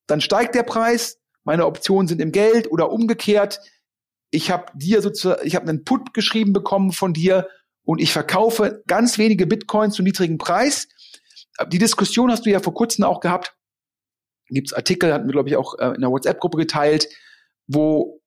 [0.07, 3.61] Dann steigt der Preis, meine Optionen sind im Geld oder umgekehrt
[4.33, 7.49] ich habe dir sozusagen, ich habe einen Put geschrieben bekommen von dir
[7.85, 10.89] und ich verkaufe ganz wenige Bitcoins zu niedrigem Preis.
[11.69, 13.55] Die Diskussion hast du ja vor kurzem auch gehabt.
[14.49, 17.09] Gibt's Artikel, hatten wir glaube ich auch äh, in der WhatsApp-Gruppe geteilt,
[17.67, 18.21] wo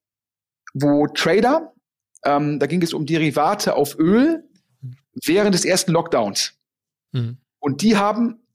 [0.74, 1.74] wo Trader,
[2.26, 4.44] ähm, da ging es um Derivate auf Öl
[5.24, 6.54] während des ersten Lockdowns.
[7.14, 7.38] Mhm.
[7.60, 8.46] Und die haben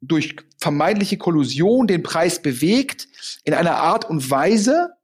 [0.00, 3.08] durch vermeintliche Kollusion den Preis bewegt
[3.44, 4.94] in einer Art und Weise,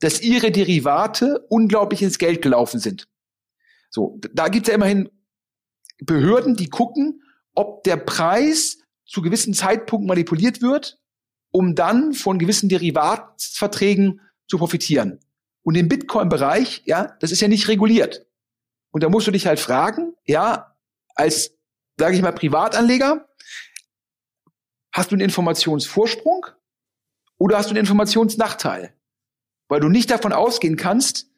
[0.00, 3.08] dass ihre Derivate unglaublich ins Geld gelaufen sind.
[3.88, 5.08] So, da gibt's ja immerhin
[6.00, 7.22] Behörden, die gucken,
[7.54, 10.98] ob der Preis zu gewissen Zeitpunkten manipuliert wird,
[11.52, 15.20] um dann von gewissen Derivatsverträgen zu profitieren.
[15.62, 18.26] Und im Bitcoin-Bereich, ja, das ist ja nicht reguliert.
[18.90, 20.76] Und da musst du dich halt fragen, ja,
[21.14, 21.56] als,
[21.96, 23.28] sage ich mal, Privatanleger,
[24.92, 26.46] hast du einen Informationsvorsprung
[27.38, 28.94] oder hast du einen Informationsnachteil?
[29.72, 31.30] weil du nicht davon ausgehen kannst,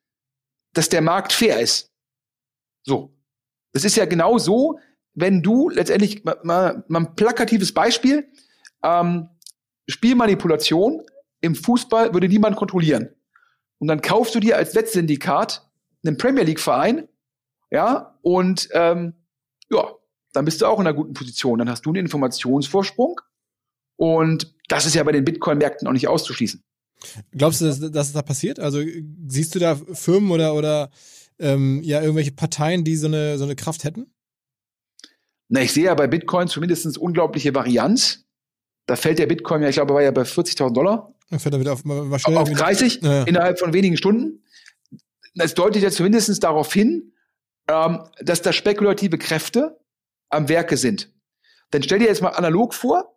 [0.73, 1.93] dass der Markt fair ist.
[2.83, 3.17] So.
[3.73, 4.81] Das ist ja genau so,
[5.13, 8.29] wenn du letztendlich mal, mal, mal ein plakatives Beispiel,
[8.83, 9.29] ähm,
[9.89, 11.03] Spielmanipulation
[11.41, 13.11] im Fußball würde niemand kontrollieren.
[13.79, 15.69] Und dann kaufst du dir als Wettsyndikat
[16.05, 17.09] einen Premier League Verein,
[17.71, 19.15] ja, und ähm,
[19.71, 19.95] ja,
[20.33, 21.59] dann bist du auch in einer guten Position.
[21.59, 23.21] Dann hast du einen Informationsvorsprung
[23.97, 26.63] und das ist ja bei den Bitcoin-Märkten auch nicht auszuschließen.
[27.33, 28.61] Glaubst du, dass, dass es da passiert?
[28.61, 28.81] Also
[29.27, 30.91] siehst du da Firmen oder, oder
[31.39, 34.07] ähm, ja irgendwelche Parteien, die so eine, so eine Kraft hätten?
[35.49, 38.24] Na, ich sehe ja bei Bitcoin zumindest unglaubliche Varianz.
[38.87, 41.13] Da fällt der Bitcoin ja, ich glaube, war ja bei 40.000 Dollar.
[41.31, 43.25] Dann fällt er wieder auf, schnell auf 30 ja.
[43.25, 44.43] innerhalb von wenigen Stunden.
[45.35, 47.13] Das deutet ja zumindest darauf hin,
[47.69, 49.81] ähm, dass da spekulative Kräfte
[50.29, 51.11] am Werke sind.
[51.71, 53.17] Dann stell dir jetzt mal analog vor,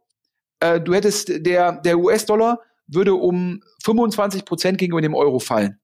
[0.60, 5.80] äh, du hättest der, der US-Dollar würde um 25 Prozent gegenüber dem Euro fallen.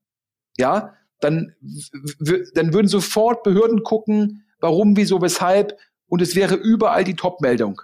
[0.58, 1.56] Ja, dann,
[2.54, 5.78] dann würden sofort Behörden gucken, warum, wieso, weshalb,
[6.08, 7.82] und es wäre überall die Top-Meldung.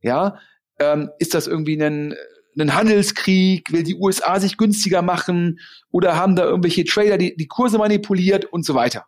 [0.00, 0.38] Ja,
[0.78, 2.14] ähm, ist das irgendwie ein,
[2.58, 3.72] ein Handelskrieg?
[3.72, 5.60] Will die USA sich günstiger machen?
[5.90, 9.06] Oder haben da irgendwelche Trader die, die Kurse manipuliert und so weiter?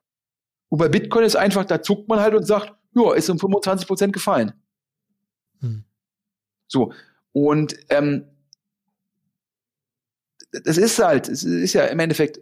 [0.68, 3.86] Und bei Bitcoin ist einfach, da zuckt man halt und sagt, ja, ist um 25
[3.86, 4.52] Prozent gefallen.
[5.60, 5.84] Hm.
[6.68, 6.92] So.
[7.32, 8.24] Und ähm,
[10.64, 12.40] das ist halt, es ist ja im Endeffekt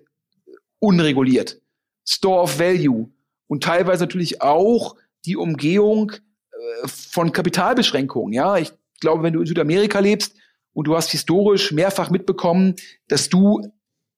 [0.78, 1.60] unreguliert.
[2.06, 3.10] Store of Value
[3.48, 8.32] und teilweise natürlich auch die Umgehung äh, von Kapitalbeschränkungen.
[8.32, 10.36] Ja, ich glaube, wenn du in Südamerika lebst
[10.72, 12.74] und du hast historisch mehrfach mitbekommen,
[13.08, 13.62] dass du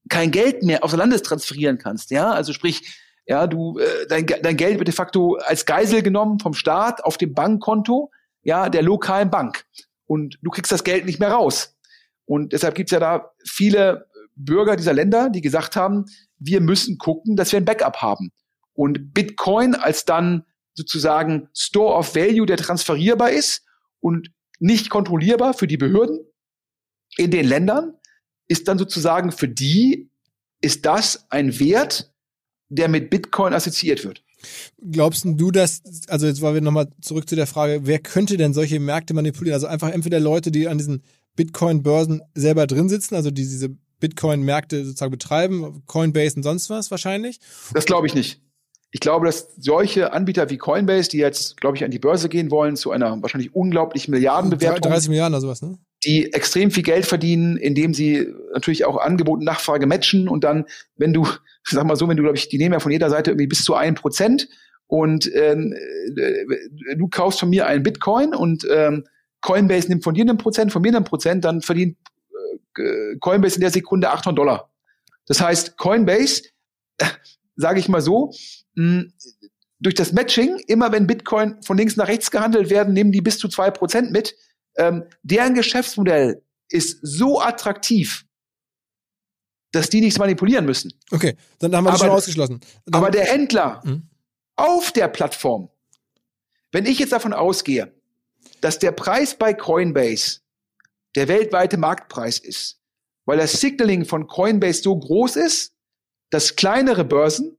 [0.09, 2.11] kein Geld mehr aufs Landes transferieren kannst.
[2.11, 6.41] Ja, also sprich, ja, du äh, dein, dein Geld wird de facto als Geisel genommen
[6.41, 8.11] vom Staat auf dem Bankkonto,
[8.43, 9.65] ja, der lokalen Bank
[10.11, 11.77] und du kriegst das Geld nicht mehr raus.
[12.25, 16.07] Und deshalb gibt's ja da viele Bürger dieser Länder, die gesagt haben,
[16.39, 18.33] wir müssen gucken, dass wir ein Backup haben.
[18.73, 23.65] Und Bitcoin als dann sozusagen Store of Value, der transferierbar ist
[24.01, 24.31] und
[24.61, 26.21] nicht kontrollierbar für die Behörden
[27.17, 27.95] in den Ländern,
[28.47, 30.11] ist dann sozusagen für die,
[30.61, 32.13] ist das ein Wert,
[32.69, 34.23] der mit Bitcoin assoziiert wird.
[34.91, 38.55] Glaubst du, dass, also jetzt wollen wir nochmal zurück zu der Frage, wer könnte denn
[38.55, 39.55] solche Märkte manipulieren?
[39.55, 41.03] Also einfach entweder Leute, die an diesen
[41.37, 47.39] Bitcoin-Börsen selber drin sitzen, also die diese Bitcoin-Märkte sozusagen betreiben, Coinbase und sonst was wahrscheinlich?
[47.73, 48.41] Das glaube ich nicht.
[48.93, 52.51] Ich glaube, dass solche Anbieter wie Coinbase, die jetzt, glaube ich, an die Börse gehen
[52.51, 54.91] wollen, zu einer wahrscheinlich unglaublichen Milliardenbewertung.
[54.91, 55.79] 30 Milliarden oder sowas, ne?
[56.05, 60.65] Die extrem viel Geld verdienen, indem sie natürlich auch Angebot und Nachfrage matchen und dann,
[60.97, 61.27] wenn du,
[61.65, 63.63] sag mal so, wenn du, glaube ich, die nehmen ja von jeder Seite irgendwie bis
[63.63, 64.49] zu ein Prozent
[64.87, 65.73] und ähm,
[66.17, 69.05] äh, du kaufst von mir einen Bitcoin und ähm,
[69.41, 71.97] Coinbase nimmt von dir einen Prozent, von mir einen Prozent, dann verdient
[72.77, 74.71] äh, Coinbase in der Sekunde 800 Dollar.
[75.27, 76.43] Das heißt, Coinbase,
[76.99, 77.07] äh,
[77.57, 78.33] sage ich mal so,
[78.75, 79.05] mh,
[79.81, 83.39] durch das Matching, immer wenn Bitcoin von links nach rechts gehandelt werden, nehmen die bis
[83.39, 84.37] zu zwei Prozent mit.
[84.77, 88.27] Ähm, deren Geschäftsmodell ist so attraktiv,
[89.73, 90.93] dass die nichts manipulieren müssen.
[91.11, 92.61] Okay, dann haben wir das schon ausgeschlossen.
[92.85, 94.09] Dann aber der Händler hm?
[94.57, 95.71] auf der Plattform,
[96.73, 97.93] wenn ich jetzt davon ausgehe,
[98.61, 100.41] dass der Preis bei Coinbase
[101.17, 102.81] der weltweite Marktpreis ist,
[103.25, 105.73] weil das Signaling von Coinbase so groß ist,
[106.31, 107.59] dass kleinere Börsen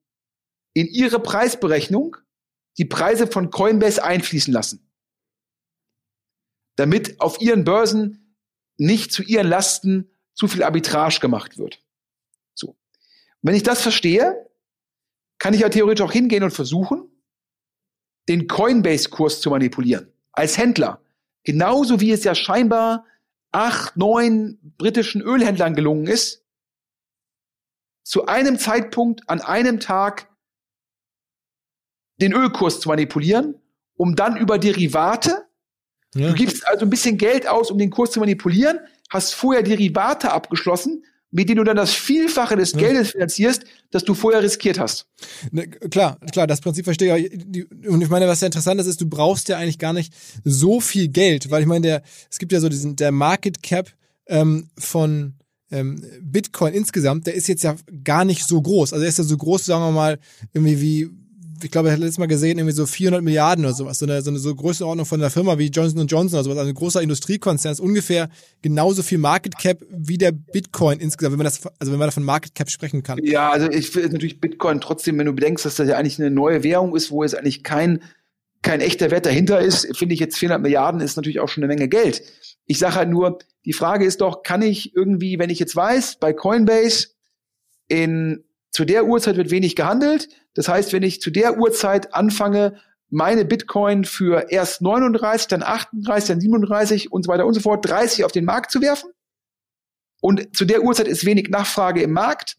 [0.74, 2.18] in ihre Preisberechnung
[2.78, 4.90] die Preise von Coinbase einfließen lassen.
[6.78, 8.36] Damit auf ihren Börsen
[8.78, 11.84] nicht zu ihren Lasten zu viel Arbitrage gemacht wird.
[12.54, 12.70] So.
[12.70, 12.78] Und
[13.42, 14.50] wenn ich das verstehe,
[15.38, 17.12] kann ich ja theoretisch auch hingehen und versuchen,
[18.30, 20.12] den Coinbase-Kurs zu manipulieren.
[20.32, 21.02] Als Händler.
[21.44, 23.06] Genauso wie es ja scheinbar
[23.52, 26.46] acht, neun britischen Ölhändlern gelungen ist,
[28.04, 30.31] zu einem Zeitpunkt an einem Tag
[32.22, 33.56] den Ölkurs zu manipulieren,
[33.96, 35.46] um dann über Derivate,
[36.16, 36.30] ja.
[36.30, 40.32] du gibst also ein bisschen Geld aus, um den Kurs zu manipulieren, hast vorher Derivate
[40.32, 45.08] abgeschlossen, mit denen du dann das Vielfache des Geldes finanzierst, das du vorher riskiert hast.
[45.52, 47.88] Ne, klar, klar, das Prinzip verstehe ich.
[47.88, 50.14] Und ich meine, was ja interessant ist, ist, du brauchst ja eigentlich gar nicht
[50.44, 53.90] so viel Geld, weil ich meine, der, es gibt ja so diesen, der Market Cap
[54.28, 55.36] ähm, von
[55.72, 58.92] ähm, Bitcoin insgesamt, der ist jetzt ja gar nicht so groß.
[58.92, 60.20] Also er ist ja so groß, sagen wir mal,
[60.54, 61.10] irgendwie wie
[61.64, 64.00] ich glaube, ich hatte letztes Mal gesehen, irgendwie so 400 Milliarden oder sowas.
[64.00, 66.58] So eine, so eine so Größenordnung von einer Firma wie Johnson Johnson oder sowas.
[66.58, 68.30] Also ein großer Industriekonzern ist ungefähr
[68.62, 72.24] genauso viel Market Cap wie der Bitcoin insgesamt, wenn man das, also wenn man davon
[72.24, 73.20] Market Cap sprechen kann.
[73.24, 76.32] Ja, also ich finde natürlich Bitcoin trotzdem, wenn du bedenkst, dass das ja eigentlich eine
[76.32, 78.02] neue Währung ist, wo jetzt eigentlich kein,
[78.62, 81.74] kein echter Wert dahinter ist, finde ich jetzt 400 Milliarden ist natürlich auch schon eine
[81.74, 82.22] Menge Geld.
[82.66, 86.18] Ich sage halt nur, die Frage ist doch, kann ich irgendwie, wenn ich jetzt weiß,
[86.20, 87.10] bei Coinbase
[87.88, 90.30] in zu der Uhrzeit wird wenig gehandelt.
[90.54, 96.28] Das heißt, wenn ich zu der Uhrzeit anfange, meine Bitcoin für erst 39, dann 38,
[96.30, 99.12] dann 37 und so weiter und so fort, 30 auf den Markt zu werfen.
[100.22, 102.56] Und zu der Uhrzeit ist wenig Nachfrage im Markt.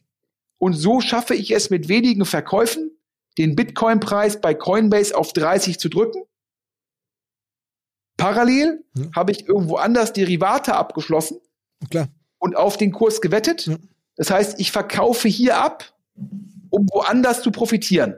[0.59, 2.91] Und so schaffe ich es mit wenigen Verkäufen,
[3.39, 6.23] den Bitcoin-Preis bei Coinbase auf 30 zu drücken.
[8.19, 9.07] Parallel ja.
[9.17, 11.41] habe ich irgendwo anders Derivate abgeschlossen
[11.91, 12.09] Klar.
[12.39, 13.67] und auf den Kurs gewettet.
[13.67, 13.77] Ja.
[14.17, 15.95] Das heißt, ich verkaufe hier ab
[16.71, 18.17] um woanders zu profitieren.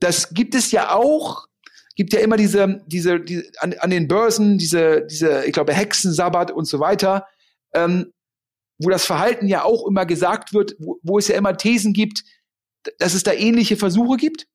[0.00, 1.46] Das gibt es ja auch,
[1.94, 6.50] gibt ja immer diese, diese, die, an, an den Börsen, diese, diese, ich glaube, Hexensabbat
[6.50, 7.26] und so weiter,
[7.74, 8.12] ähm,
[8.78, 12.24] wo das Verhalten ja auch immer gesagt wird, wo, wo es ja immer Thesen gibt,
[12.98, 14.46] dass es da ähnliche Versuche gibt.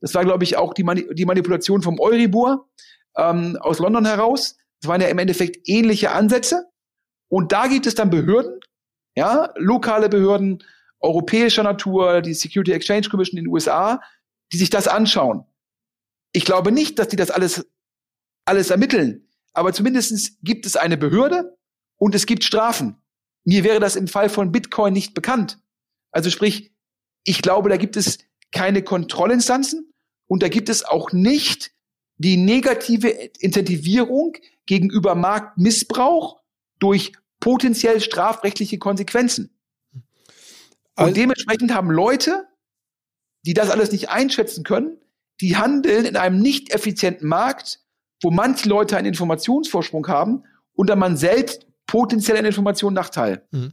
[0.00, 2.68] Das war, glaube ich, auch die, Mani die Manipulation vom Euribor.
[3.16, 4.56] ähm, aus London heraus.
[4.80, 6.66] Das waren ja im Endeffekt ähnliche Ansätze.
[7.28, 8.60] Und da gibt es dann Behörden,
[9.16, 10.62] ja, lokale Behörden
[11.06, 14.00] europäischer Natur, die Security Exchange Commission in den USA,
[14.52, 15.44] die sich das anschauen.
[16.32, 17.66] Ich glaube nicht, dass die das alles,
[18.44, 19.28] alles ermitteln.
[19.52, 21.56] Aber zumindest gibt es eine Behörde
[21.96, 22.96] und es gibt Strafen.
[23.44, 25.58] Mir wäre das im Fall von Bitcoin nicht bekannt.
[26.10, 26.72] Also sprich,
[27.24, 28.18] ich glaube, da gibt es
[28.52, 29.92] keine Kontrollinstanzen
[30.26, 31.72] und da gibt es auch nicht
[32.18, 34.36] die negative Incentivierung
[34.66, 36.40] gegenüber Marktmissbrauch
[36.78, 39.55] durch potenziell strafrechtliche Konsequenzen.
[40.96, 42.46] Und dementsprechend haben Leute,
[43.44, 44.98] die das alles nicht einschätzen können,
[45.40, 47.80] die handeln in einem nicht effizienten Markt,
[48.22, 53.46] wo manche Leute einen Informationsvorsprung haben und dann man selbst potenziell an Informationen Nachteil.
[53.50, 53.72] Mhm.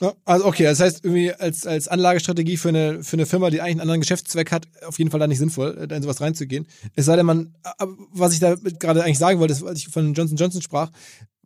[0.00, 3.60] Ja, also okay, das heißt irgendwie als, als Anlagestrategie für eine, für eine Firma, die
[3.60, 6.20] eigentlich einen anderen Geschäftszweck hat, auf jeden Fall da nicht sinnvoll, äh, da in sowas
[6.20, 6.66] reinzugehen.
[6.96, 7.54] Es sei denn, man,
[8.10, 10.90] was ich da gerade eigentlich sagen wollte, als ich von Johnson Johnson sprach,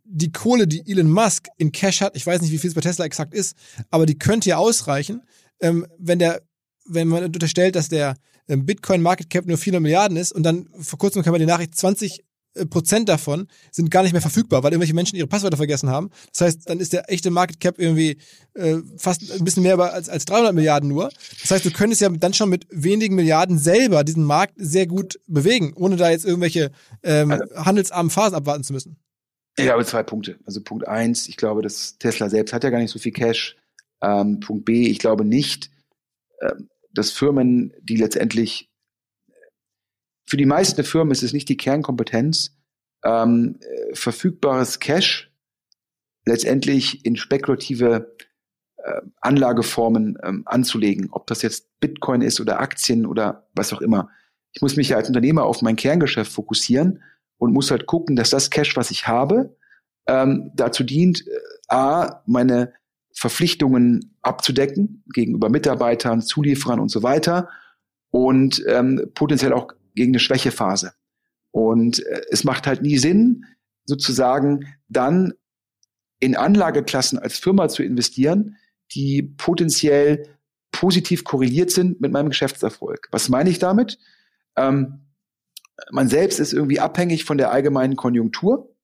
[0.09, 2.81] die Kohle, die Elon Musk in Cash hat, ich weiß nicht, wie viel es bei
[2.81, 3.55] Tesla exakt ist,
[3.89, 5.21] aber die könnte ja ausreichen,
[5.59, 6.41] ähm, wenn der,
[6.85, 8.15] wenn man unterstellt, dass der
[8.47, 11.45] ähm, Bitcoin Market Cap nur 400 Milliarden ist und dann vor kurzem kam ja die
[11.45, 15.57] Nachricht, 20 äh, Prozent davon sind gar nicht mehr verfügbar, weil irgendwelche Menschen ihre Passwörter
[15.57, 16.09] vergessen haben.
[16.31, 18.17] Das heißt, dann ist der echte Market Cap irgendwie
[18.53, 21.09] äh, fast ein bisschen mehr als, als 300 Milliarden nur.
[21.41, 25.19] Das heißt, du könntest ja dann schon mit wenigen Milliarden selber diesen Markt sehr gut
[25.27, 26.71] bewegen, ohne da jetzt irgendwelche
[27.03, 28.97] ähm, also, handelsarmen Phasen abwarten zu müssen.
[29.59, 30.37] Ich habe zwei Punkte.
[30.45, 33.57] Also Punkt eins, ich glaube, dass Tesla selbst hat ja gar nicht so viel Cash.
[34.01, 35.71] Ähm, Punkt B, ich glaube nicht,
[36.41, 38.69] ähm, dass Firmen, die letztendlich
[40.27, 42.55] für die meisten Firmen ist es nicht die Kernkompetenz,
[43.03, 45.31] ähm, äh, verfügbares Cash
[46.25, 48.15] letztendlich in spekulative
[48.77, 54.09] äh, Anlageformen ähm, anzulegen, ob das jetzt Bitcoin ist oder Aktien oder was auch immer.
[54.51, 57.01] Ich muss mich ja als Unternehmer auf mein Kerngeschäft fokussieren
[57.37, 59.55] und muss halt gucken, dass das Cash, was ich habe,
[60.07, 61.31] ähm, dazu dient, äh,
[61.69, 62.73] a, meine
[63.13, 67.49] Verpflichtungen abzudecken gegenüber Mitarbeitern, Zulieferern und so weiter
[68.11, 70.93] und ähm, potenziell auch gegen eine Schwächephase.
[71.51, 73.45] Und äh, es macht halt nie Sinn,
[73.85, 75.33] sozusagen dann
[76.19, 78.57] in Anlageklassen als Firma zu investieren,
[78.93, 80.27] die potenziell
[80.71, 83.07] positiv korreliert sind mit meinem Geschäftserfolg.
[83.11, 83.97] Was meine ich damit?
[84.55, 85.06] Ähm,
[85.91, 88.75] man selbst ist irgendwie abhängig von der allgemeinen Konjunktur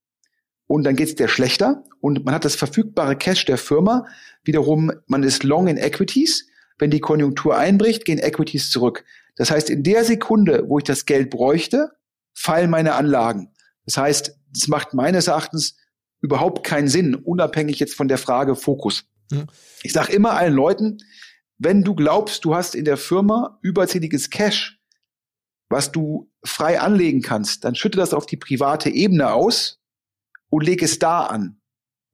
[0.68, 4.06] und dann geht es dir schlechter und man hat das verfügbare Cash der Firma.
[4.44, 6.48] Wiederum, man ist long in Equities.
[6.80, 9.06] Wenn die Konjunktur einbricht, gehen Equities zurück.
[9.36, 11.92] Das heißt, in der Sekunde, wo ich das Geld bräuchte,
[12.34, 13.52] fallen meine Anlagen.
[13.86, 15.78] Das heißt, es macht meines Erachtens
[16.22, 19.06] überhaupt keinen Sinn, unabhängig jetzt von der Frage Fokus.
[19.32, 19.48] Mhm.
[19.84, 20.98] Ich sage immer allen Leuten,
[21.58, 24.73] wenn du glaubst, du hast in der Firma überzähliges Cash,
[25.70, 29.80] was du frei anlegen kannst, dann schütte das auf die private Ebene aus
[30.50, 31.60] und leg es da an.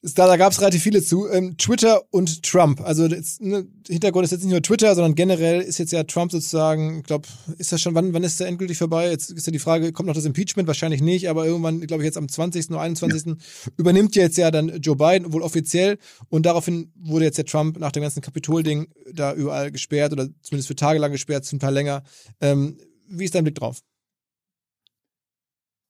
[0.04, 1.30] Da, da gab es relativ viele zu.
[1.30, 2.82] Ähm, Twitter und Trump.
[2.82, 6.32] Also das, ne, Hintergrund ist jetzt nicht nur Twitter, sondern generell ist jetzt ja Trump
[6.32, 7.28] sozusagen, ich glaube,
[7.60, 9.12] ist das schon, wann, wann ist der endgültig vorbei?
[9.12, 10.68] Jetzt ist ja die Frage, kommt noch das Impeachment?
[10.68, 12.72] Wahrscheinlich nicht, aber irgendwann, glaube ich, jetzt am 20.
[12.72, 13.26] oder 21.
[13.26, 13.36] Ja.
[13.78, 16.00] übernimmt jetzt ja dann Joe Biden, wohl offiziell.
[16.30, 20.68] Und daraufhin wurde jetzt der Trump nach dem ganzen Kapitol-Ding da überall gesperrt oder zumindest
[20.68, 22.02] für Tage lang gesperrt, zum Teil länger.
[22.40, 23.82] Ähm, wie ist dein Blick drauf?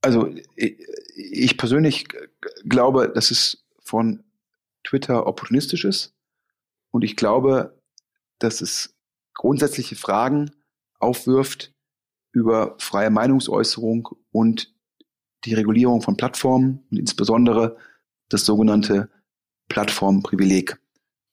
[0.01, 0.27] Also
[1.15, 2.07] ich persönlich
[2.65, 3.60] glaube, dass es
[3.91, 4.23] von
[4.85, 6.15] Twitter opportunistisch ist
[6.91, 7.77] und ich glaube,
[8.39, 8.95] dass es
[9.33, 10.51] grundsätzliche Fragen
[10.99, 11.73] aufwirft
[12.31, 14.73] über freie Meinungsäußerung und
[15.43, 17.77] die Regulierung von Plattformen und insbesondere
[18.29, 19.09] das sogenannte
[19.67, 20.79] Plattformprivileg.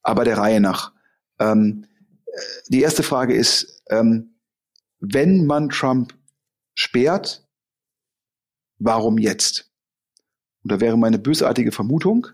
[0.02, 0.92] Aber der Reihe nach.
[1.38, 1.86] Ähm,
[2.68, 4.34] die erste Frage ist, ähm,
[4.98, 6.16] wenn man Trump
[6.74, 7.46] sperrt,
[8.78, 9.70] warum jetzt?
[10.64, 12.28] Und da wäre meine bösartige Vermutung,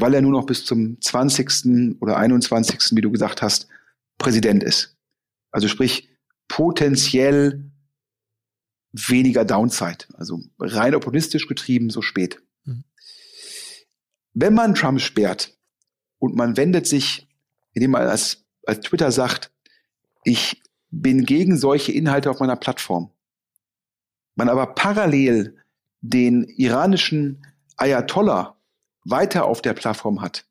[0.00, 2.00] weil er nur noch bis zum 20.
[2.00, 3.68] oder 21., wie du gesagt hast,
[4.16, 4.96] Präsident ist.
[5.50, 6.08] Also sprich,
[6.46, 7.70] potenziell
[8.92, 12.40] weniger Downside, also rein opportunistisch getrieben, so spät.
[12.64, 12.84] Mhm.
[14.34, 15.56] Wenn man Trump sperrt
[16.18, 17.28] und man wendet sich,
[17.72, 19.52] indem man als, als Twitter sagt,
[20.24, 23.10] ich bin gegen solche Inhalte auf meiner Plattform,
[24.36, 25.56] man aber parallel
[26.00, 27.44] den iranischen
[27.76, 28.57] Ayatollah
[29.10, 30.46] weiter auf der Plattform hat.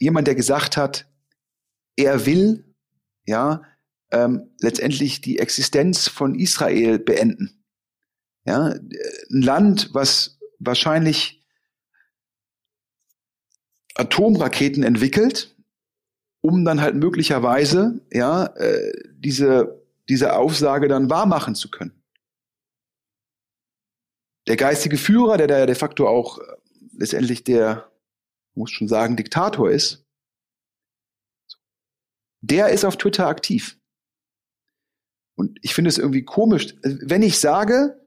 [0.00, 1.10] Jemand, der gesagt hat,
[1.96, 2.74] er will
[3.24, 3.62] ja
[4.10, 7.64] ähm, letztendlich die Existenz von Israel beenden.
[8.44, 11.42] Ja, ein Land, was wahrscheinlich
[13.94, 15.56] Atomraketen entwickelt,
[16.40, 22.04] um dann halt möglicherweise ja äh, diese diese Aussage dann wahrmachen zu können
[24.46, 26.42] der geistige Führer, der da de facto auch äh,
[26.96, 27.90] letztendlich der,
[28.54, 30.04] muss schon sagen, Diktator ist,
[32.40, 33.78] der ist auf Twitter aktiv.
[35.36, 38.06] Und ich finde es irgendwie komisch, wenn ich sage,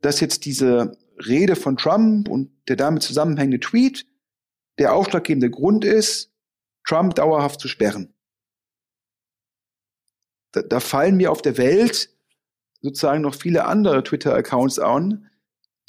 [0.00, 4.06] dass jetzt diese Rede von Trump und der damit zusammenhängende Tweet
[4.78, 6.32] der ausschlaggebende Grund ist,
[6.86, 8.14] Trump dauerhaft zu sperren.
[10.52, 12.10] Da, da fallen mir auf der Welt
[12.80, 15.30] sozusagen noch viele andere Twitter-Accounts an,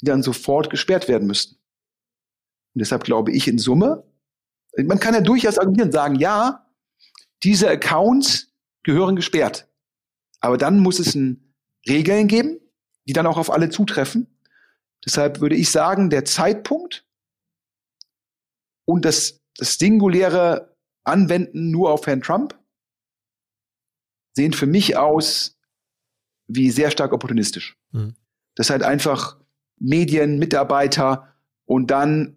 [0.00, 1.56] die dann sofort gesperrt werden müssten.
[2.74, 4.04] Und deshalb glaube ich in Summe,
[4.76, 6.66] man kann ja durchaus argumentieren, sagen, ja,
[7.42, 8.52] diese Accounts
[8.82, 9.68] gehören gesperrt.
[10.40, 11.54] Aber dann muss es ein
[11.88, 12.58] Regeln geben,
[13.06, 14.38] die dann auch auf alle zutreffen.
[15.04, 17.06] Deshalb würde ich sagen, der Zeitpunkt
[18.84, 22.58] und das, das singuläre Anwenden nur auf Herrn Trump
[24.34, 25.58] sehen für mich aus
[26.46, 27.76] wie sehr stark opportunistisch.
[27.90, 28.14] Mhm.
[28.54, 29.38] Das halt einfach
[29.78, 32.36] Medien, Mitarbeiter und dann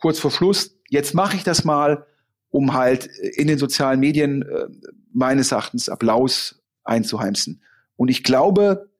[0.00, 2.06] kurz vor Schluss, jetzt mache ich das mal,
[2.50, 4.68] um halt in den sozialen Medien äh,
[5.12, 7.62] meines Erachtens Applaus einzuheimsen.
[7.96, 8.90] Und ich glaube,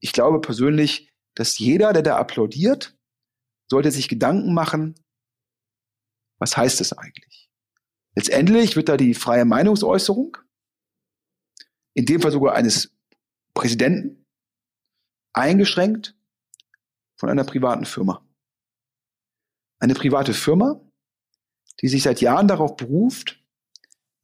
[0.00, 2.96] ich glaube persönlich, dass jeder, der da applaudiert,
[3.70, 4.94] sollte sich Gedanken machen,
[6.38, 7.50] was heißt das eigentlich?
[8.14, 10.36] Letztendlich wird da die freie Meinungsäußerung,
[11.94, 12.96] in dem Fall sogar eines
[13.54, 14.24] Präsidenten,
[15.32, 16.16] eingeschränkt
[17.16, 18.27] von einer privaten Firma.
[19.78, 20.80] Eine private Firma,
[21.80, 23.42] die sich seit Jahren darauf beruft,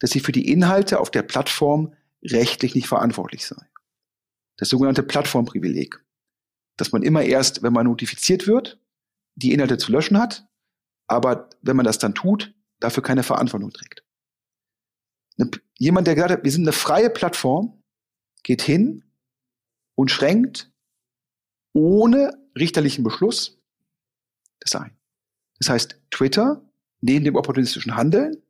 [0.00, 3.70] dass sie für die Inhalte auf der Plattform rechtlich nicht verantwortlich sei.
[4.57, 6.05] Das sogenannte Plattformprivileg,
[6.76, 8.80] dass man immer erst, wenn man notifiziert wird,
[9.36, 10.46] die Inhalte zu löschen hat,
[11.07, 14.05] aber wenn man das dann tut, dafür keine Verantwortung trägt.
[15.78, 17.82] Jemand, der gesagt hat, wir sind eine freie Plattform,
[18.42, 19.05] geht hin
[19.96, 20.72] und schränkt
[21.72, 23.61] ohne richterlichen Beschluss
[24.61, 24.96] das ein.
[25.59, 26.62] Das heißt, Twitter,
[27.00, 28.42] neben dem opportunistischen Handeln,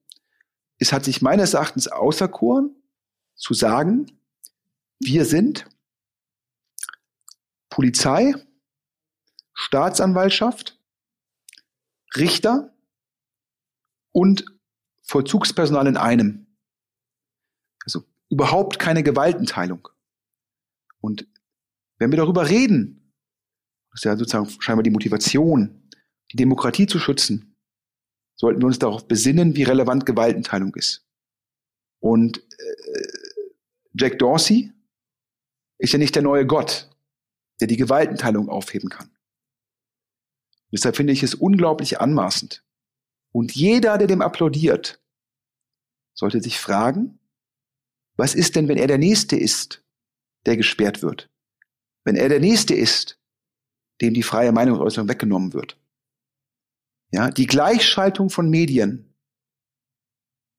[0.78, 2.74] es hat sich meines Erachtens auserkoren,
[3.36, 4.18] zu sagen,
[5.00, 5.66] wir sind
[7.68, 8.34] Polizei,
[9.52, 10.80] Staatsanwaltschaft,
[12.16, 12.74] Richter
[14.12, 14.44] und
[15.02, 16.46] Vollzugspersonal in einem.
[17.84, 19.88] Also überhaupt keine Gewaltenteilung.
[21.00, 21.26] Und
[21.98, 23.12] wenn wir darüber reden,
[23.90, 25.83] das ist ja sozusagen scheinbar die Motivation,
[26.34, 27.54] die Demokratie zu schützen,
[28.34, 31.06] sollten wir uns darauf besinnen, wie relevant Gewaltenteilung ist.
[32.00, 33.02] Und äh,
[33.94, 34.72] Jack Dorsey
[35.78, 36.90] ist ja nicht der neue Gott,
[37.60, 39.16] der die Gewaltenteilung aufheben kann.
[40.72, 42.64] Deshalb finde ich es unglaublich anmaßend.
[43.32, 45.00] Und jeder, der dem applaudiert,
[46.14, 47.20] sollte sich fragen,
[48.16, 49.84] was ist denn, wenn er der Nächste ist,
[50.46, 51.30] der gesperrt wird?
[52.04, 53.20] Wenn er der Nächste ist,
[54.00, 55.80] dem die freie Meinungsäußerung weggenommen wird.
[57.14, 59.14] Ja, die Gleichschaltung von Medien,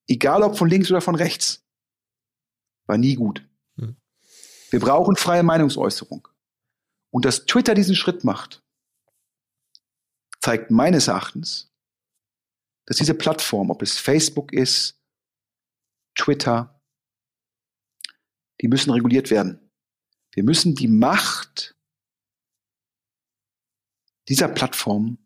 [0.07, 1.67] egal ob von links oder von rechts,
[2.85, 3.45] war nie gut.
[3.77, 3.97] Hm.
[4.69, 6.29] Wir brauchen freie Meinungsäußerung.
[7.09, 8.63] Und dass Twitter diesen Schritt macht,
[10.39, 11.73] zeigt meines Erachtens,
[12.85, 14.97] dass diese Plattform, ob es Facebook ist,
[16.17, 16.81] Twitter,
[18.61, 19.59] die müssen reguliert werden.
[20.31, 21.75] Wir müssen die Macht
[24.29, 25.17] dieser Plattform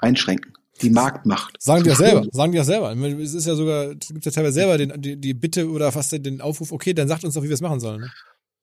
[0.00, 0.52] einschränken.
[0.82, 1.60] Die Marktmacht.
[1.60, 2.92] Sagen die ja selber, sagen die ja selber.
[3.20, 6.12] Es ist ja sogar, es gibt ja teilweise selber den, die, die Bitte oder fast
[6.12, 8.00] den Aufruf, okay, dann sagt uns doch, wie wir es machen sollen.
[8.00, 8.10] Ne?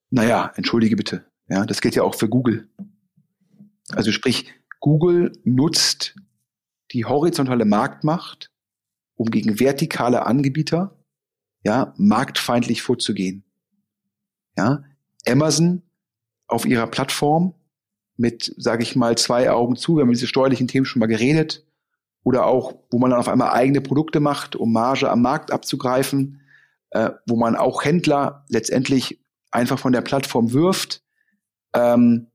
[0.09, 1.25] Naja, entschuldige bitte.
[1.47, 2.67] Ja, das gilt ja auch für Google.
[3.91, 6.15] Also sprich, Google nutzt
[6.91, 8.51] die horizontale Marktmacht,
[9.15, 10.97] um gegen vertikale Anbieter,
[11.63, 13.43] ja, marktfeindlich vorzugehen.
[14.57, 14.83] Ja,
[15.27, 15.83] Amazon
[16.47, 17.53] auf ihrer Plattform
[18.17, 21.63] mit, sage ich mal, zwei Augen zu, wir haben diese steuerlichen Themen schon mal geredet,
[22.27, 26.41] oder auch, wo man dann auf einmal eigene Produkte macht, um Marge am Markt abzugreifen,
[26.89, 31.03] äh, wo man auch Händler letztendlich einfach von der Plattform wirft.
[31.73, 32.27] Ähm,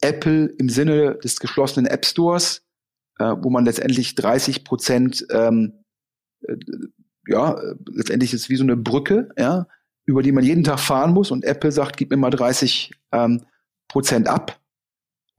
[0.00, 2.62] Apple im Sinne des geschlossenen App Stores,
[3.20, 5.84] äh, wo man letztendlich 30 Prozent, ähm,
[6.40, 6.56] äh,
[7.28, 7.56] ja,
[7.88, 9.68] letztendlich ist wie so eine Brücke, ja,
[10.04, 11.30] über die man jeden Tag fahren muss.
[11.30, 13.44] Und Apple sagt, gib mir mal 30 ähm,
[13.88, 14.60] Prozent ab.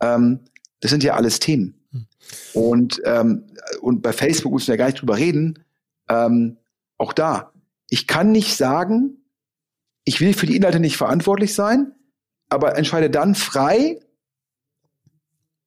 [0.01, 0.39] Ähm,
[0.79, 1.75] das sind ja alles Themen.
[1.91, 2.05] Hm.
[2.53, 3.45] Und, ähm,
[3.81, 5.63] und bei Facebook müssen wir gar nicht drüber reden.
[6.09, 6.57] Ähm,
[6.97, 7.51] auch da,
[7.89, 9.17] ich kann nicht sagen,
[10.03, 11.91] ich will für die Inhalte nicht verantwortlich sein,
[12.49, 13.99] aber entscheide dann frei,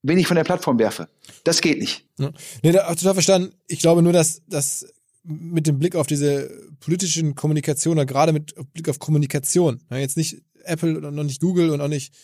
[0.02, 1.08] wen ich von der Plattform werfe.
[1.44, 2.06] Das geht nicht.
[2.18, 2.32] Ja.
[2.62, 3.52] Nee, da, total verstanden.
[3.66, 4.86] Ich glaube nur, dass, dass
[5.24, 6.50] mit dem Blick auf diese
[6.80, 11.40] politischen Kommunikation oder gerade mit Blick auf Kommunikation, ja, jetzt nicht Apple und noch nicht
[11.40, 12.14] Google und auch nicht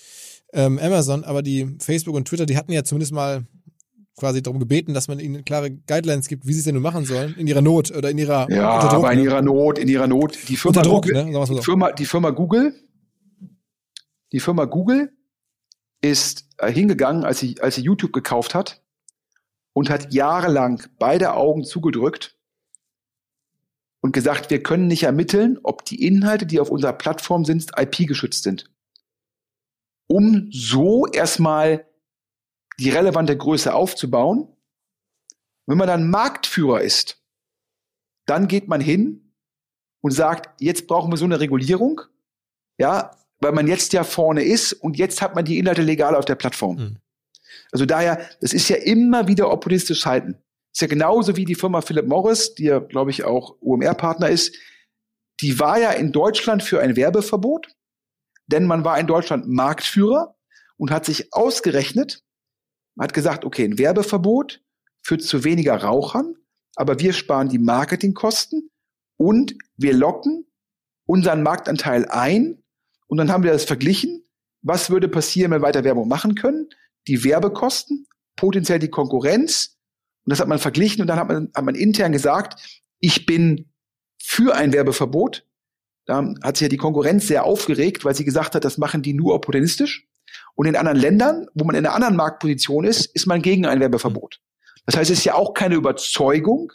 [0.55, 3.45] ähm, Amazon, aber die Facebook und Twitter, die hatten ja zumindest mal
[4.17, 7.05] quasi darum gebeten, dass man ihnen klare Guidelines gibt, wie sie es denn nun machen
[7.05, 9.25] sollen, in ihrer Not oder in ihrer Ja, aber in ne?
[9.25, 10.39] ihrer Not, in ihrer Not.
[10.49, 11.47] Die Firma, Druck, Google, ne?
[11.47, 12.75] die, Firma, die Firma Google,
[14.33, 15.13] die Firma Google
[16.01, 18.83] ist äh, hingegangen, als sie, als sie YouTube gekauft hat
[19.73, 22.37] und hat jahrelang beide Augen zugedrückt
[24.01, 28.07] und gesagt, wir können nicht ermitteln, ob die Inhalte, die auf unserer Plattform sind, IP
[28.07, 28.71] geschützt sind.
[30.07, 31.87] Um so erstmal
[32.79, 34.49] die relevante Größe aufzubauen.
[35.67, 37.23] Wenn man dann Marktführer ist,
[38.27, 39.35] dann geht man hin
[40.03, 42.03] und sagt, jetzt brauchen wir so eine Regulierung.
[42.79, 46.25] Ja, weil man jetzt ja vorne ist und jetzt hat man die Inhalte legal auf
[46.25, 46.77] der Plattform.
[46.77, 46.97] Mhm.
[47.73, 50.37] Also daher, das ist ja immer wieder opportunistisch halten.
[50.73, 54.57] Ist ja genauso wie die Firma Philip Morris, die ja, glaube ich, auch OMR-Partner ist.
[55.41, 57.69] Die war ja in Deutschland für ein Werbeverbot,
[58.47, 60.37] denn man war in Deutschland Marktführer
[60.77, 62.23] und hat sich ausgerechnet,
[62.99, 64.63] hat gesagt, okay, ein Werbeverbot
[65.03, 66.35] führt zu weniger Rauchern,
[66.77, 68.71] aber wir sparen die Marketingkosten
[69.17, 70.47] und wir locken
[71.07, 72.63] unseren Marktanteil ein
[73.07, 74.25] und dann haben wir das verglichen.
[74.63, 76.69] Was würde passieren, wenn wir weiter Werbung machen können?
[77.07, 79.79] Die Werbekosten, potenziell die Konkurrenz.
[80.25, 83.71] Und das hat man verglichen und dann hat man, hat man intern gesagt, ich bin
[84.19, 85.47] für ein Werbeverbot.
[86.07, 89.15] Da hat sich ja die Konkurrenz sehr aufgeregt, weil sie gesagt hat, das machen die
[89.15, 90.07] nur opportunistisch.
[90.55, 93.81] Und in anderen Ländern, wo man in einer anderen Marktposition ist, ist man gegen ein
[93.81, 94.41] Werbeverbot.
[94.87, 96.73] Das heißt, es ist ja auch keine Überzeugung,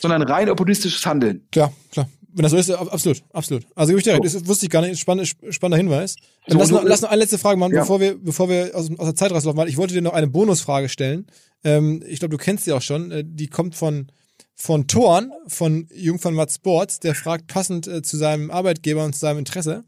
[0.00, 1.46] sondern rein opportunistisches Handeln.
[1.50, 3.66] Klar, klar wenn das so ist, absolut, absolut.
[3.74, 6.16] Also ich dir recht, das wusste ich gar nicht, Spannend, spannender Hinweis.
[6.46, 7.80] So, lass, noch, lass noch eine letzte Frage machen, ja.
[7.80, 9.68] bevor wir, bevor wir aus, aus der Zeitkreislauf machen.
[9.68, 11.26] Ich wollte dir noch eine Bonusfrage stellen.
[11.64, 13.10] Ähm, ich glaube, du kennst sie auch schon.
[13.10, 14.12] Äh, die kommt von
[14.60, 19.20] von Thorn, von Jungfern Matt Sports, der fragt passend äh, zu seinem Arbeitgeber und zu
[19.20, 19.84] seinem Interesse.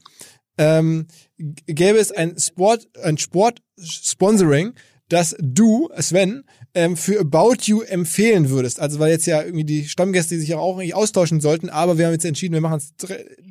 [0.56, 4.72] Ähm, gäbe es ein Sport, ein Sport-Sponsoring,
[5.12, 6.44] das du, Sven,
[6.74, 8.80] ähm, für About You empfehlen würdest.
[8.80, 12.12] Also weil jetzt ja irgendwie die Stammgäste sich auch nicht austauschen sollten, aber wir haben
[12.12, 12.94] jetzt entschieden, wir machen es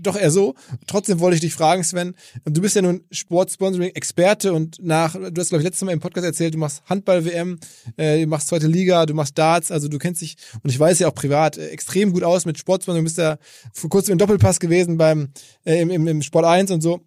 [0.01, 0.55] doch eher so.
[0.87, 5.49] Trotzdem wollte ich dich fragen, Sven, du bist ja nun Sportsponsoring-Experte und nach, du hast
[5.49, 7.59] glaube ich letztes Mal im Podcast erzählt, du machst Handball-WM,
[7.97, 10.97] äh, du machst zweite Liga, du machst Darts, also du kennst dich und ich weiß
[10.97, 13.03] ja auch privat äh, extrem gut aus mit Sportsponsoring.
[13.03, 13.37] Du bist ja
[13.71, 15.29] vor kurzem im Doppelpass gewesen beim
[15.63, 17.01] äh, im, im, im Sport 1 und so.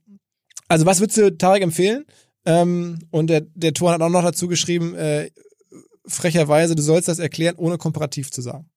[0.69, 2.05] Also was würdest du Tarek empfehlen?
[2.47, 5.31] Ähm, und der, der Tor hat auch noch dazu geschrieben, äh,
[6.07, 8.69] frecherweise, du sollst das erklären, ohne komparativ zu sagen.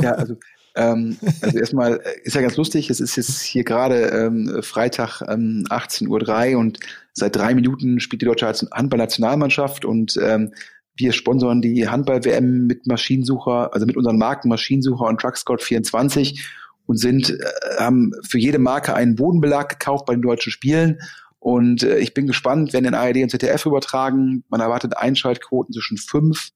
[0.00, 0.36] Ja, also,
[0.76, 5.22] ähm, also erstmal äh, ist ja ganz lustig, es ist jetzt hier gerade ähm, Freitag
[5.22, 6.78] ähm, 18.03 Uhr und
[7.12, 10.52] seit drei Minuten spielt die deutsche Handballnationalmannschaft und ähm,
[10.94, 16.46] wir sponsoren die Handball-WM mit Maschinensucher, also mit unseren Marken Maschinensucher und Truckscout 24
[16.86, 17.36] und sind, äh,
[17.78, 20.98] haben für jede Marke einen Bodenbelag gekauft bei den deutschen Spielen
[21.40, 24.44] und äh, ich bin gespannt, wenn in ARD und ZDF übertragen.
[24.48, 26.50] Man erwartet Einschaltquoten zwischen fünf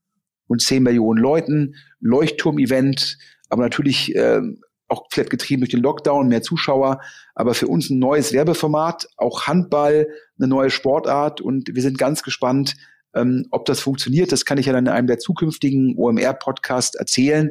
[0.47, 3.19] und 10 Millionen Leuten, Leuchtturm-Event,
[3.49, 4.43] aber natürlich äh,
[4.89, 7.01] auch vielleicht getrieben durch den Lockdown, mehr Zuschauer,
[7.35, 10.07] aber für uns ein neues Werbeformat, auch Handball,
[10.39, 12.75] eine neue Sportart und wir sind ganz gespannt,
[13.15, 14.33] ähm, ob das funktioniert.
[14.33, 17.51] Das kann ich ja dann in einem der zukünftigen OMR-Podcasts erzählen.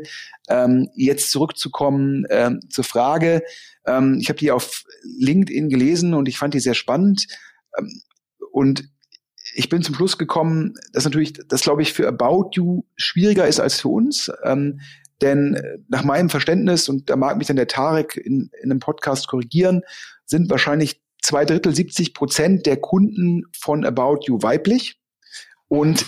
[0.49, 3.41] Ähm, jetzt zurückzukommen ähm, zur Frage.
[3.85, 4.83] Ähm, ich habe die auf
[5.19, 7.27] LinkedIn gelesen und ich fand die sehr spannend.
[7.77, 8.01] Ähm,
[8.51, 8.89] und
[9.55, 13.59] ich bin zum Schluss gekommen, dass natürlich, das glaube ich, für About You schwieriger ist
[13.59, 14.31] als für uns.
[14.43, 14.79] Ähm,
[15.21, 18.79] denn äh, nach meinem Verständnis, und da mag mich dann der Tarek in, in einem
[18.79, 19.81] Podcast korrigieren,
[20.25, 24.99] sind wahrscheinlich zwei Drittel, 70 Prozent der Kunden von About You weiblich.
[25.67, 26.05] Und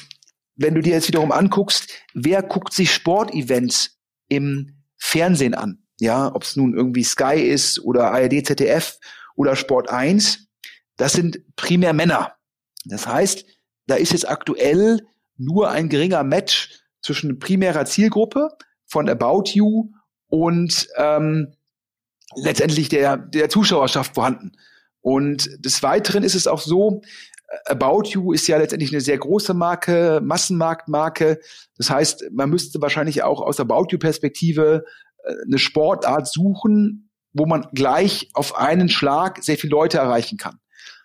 [0.56, 3.98] wenn du dir jetzt wiederum anguckst, wer guckt sich Sportevents
[4.28, 5.85] im Fernsehen an?
[6.00, 9.00] Ja, ob es nun irgendwie Sky ist oder ARD, ZDF
[9.36, 10.48] oder Sport 1,
[10.98, 12.36] das sind primär Männer.
[12.86, 13.46] Das heißt,
[13.88, 18.50] da ist jetzt aktuell nur ein geringer Match zwischen primärer Zielgruppe
[18.86, 19.92] von About You
[20.28, 21.54] und ähm,
[22.36, 24.54] letztendlich der, der Zuschauerschaft vorhanden.
[25.02, 27.02] Und des Weiteren ist es auch so,
[27.66, 31.40] About You ist ja letztendlich eine sehr große Marke, Massenmarktmarke.
[31.78, 34.90] Das heißt, man müsste wahrscheinlich auch aus About You Perspektive äh,
[35.46, 40.60] eine Sportart suchen, wo man gleich auf einen Schlag sehr viele Leute erreichen kann.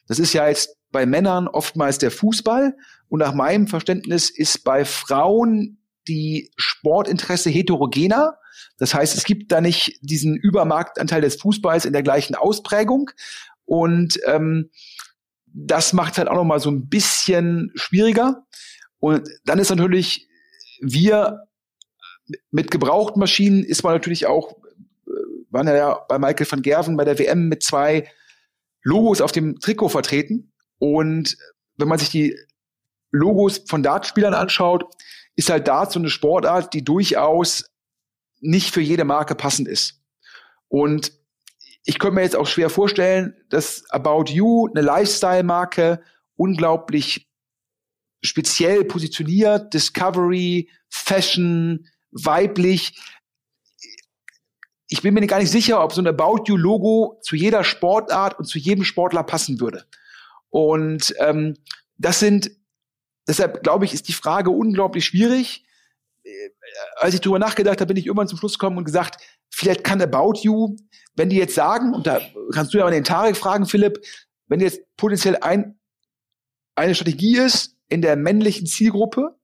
[0.06, 2.76] Das ist ja jetzt bei Männern oftmals der Fußball
[3.08, 8.38] und nach meinem Verständnis ist bei Frauen die Sportinteresse heterogener.
[8.78, 13.10] Das heißt, es gibt da nicht diesen Übermarktanteil des Fußballs in der gleichen Ausprägung.
[13.64, 14.70] Und ähm,
[15.46, 18.46] das macht es halt auch noch mal so ein bisschen schwieriger.
[18.98, 20.28] Und dann ist natürlich
[20.80, 21.46] wir
[22.51, 24.57] mit gebrauchten Maschinen ist man natürlich auch,
[25.07, 25.11] äh,
[25.51, 28.09] waren ja bei Michael van Gerven bei der WM mit zwei
[28.83, 30.53] Logos auf dem Trikot vertreten.
[30.78, 31.37] Und
[31.76, 32.37] wenn man sich die
[33.11, 34.85] Logos von Dartspielern anschaut,
[35.37, 37.70] ist halt Dart so eine Sportart, die durchaus
[38.41, 40.01] nicht für jede Marke passend ist.
[40.68, 41.12] Und
[41.85, 46.03] ich könnte mir jetzt auch schwer vorstellen, dass About You, eine Lifestyle-Marke,
[46.37, 47.28] unglaublich
[48.22, 53.00] speziell positioniert, Discovery, Fashion, weiblich.
[54.88, 58.46] Ich bin mir gar nicht sicher, ob so ein About You-Logo zu jeder Sportart und
[58.46, 59.84] zu jedem Sportler passen würde.
[60.48, 61.56] Und ähm,
[61.96, 62.50] das sind,
[63.28, 65.64] deshalb glaube ich, ist die Frage unglaublich schwierig.
[66.24, 66.50] Äh,
[66.96, 70.02] als ich darüber nachgedacht habe, bin ich irgendwann zum Schluss gekommen und gesagt, vielleicht kann
[70.02, 70.76] About You
[71.20, 72.20] wenn die jetzt sagen, und da
[72.52, 74.00] kannst du ja mal den Tarek fragen, Philipp,
[74.46, 75.78] wenn jetzt potenziell ein,
[76.74, 79.38] eine Strategie ist, in der männlichen Zielgruppe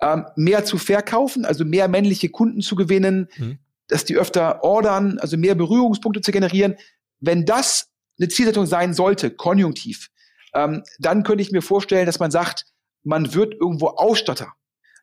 [0.00, 3.58] ähm, mehr zu verkaufen, also mehr männliche Kunden zu gewinnen, mhm.
[3.88, 6.76] dass die öfter ordern, also mehr Berührungspunkte zu generieren,
[7.20, 10.10] wenn das eine Zielsetzung sein sollte, konjunktiv,
[10.54, 12.66] ähm, dann könnte ich mir vorstellen, dass man sagt,
[13.04, 14.52] man wird irgendwo Ausstatter.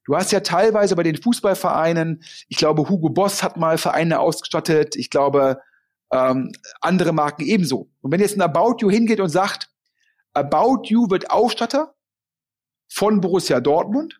[0.06, 4.96] Du hast ja teilweise bei den Fußballvereinen, ich glaube, Hugo Boss hat mal Vereine ausgestattet,
[4.96, 5.62] ich glaube,
[6.12, 7.90] ähm, andere Marken ebenso.
[8.02, 9.70] Und wenn jetzt ein About You hingeht und sagt,
[10.34, 11.96] About You wird Ausstatter
[12.90, 14.20] von Borussia Dortmund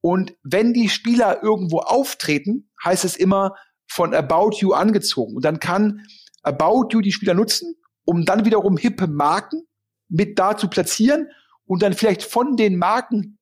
[0.00, 3.54] und wenn die Spieler irgendwo auftreten, heißt es immer
[3.88, 5.34] von About You angezogen.
[5.36, 6.02] Und dann kann
[6.42, 7.74] About You die Spieler nutzen,
[8.04, 9.66] um dann wiederum hippe Marken
[10.08, 11.28] mit da zu platzieren
[11.64, 13.38] und dann vielleicht von den Marken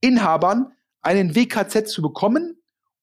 [0.00, 2.56] Inhabern einen WKZ zu bekommen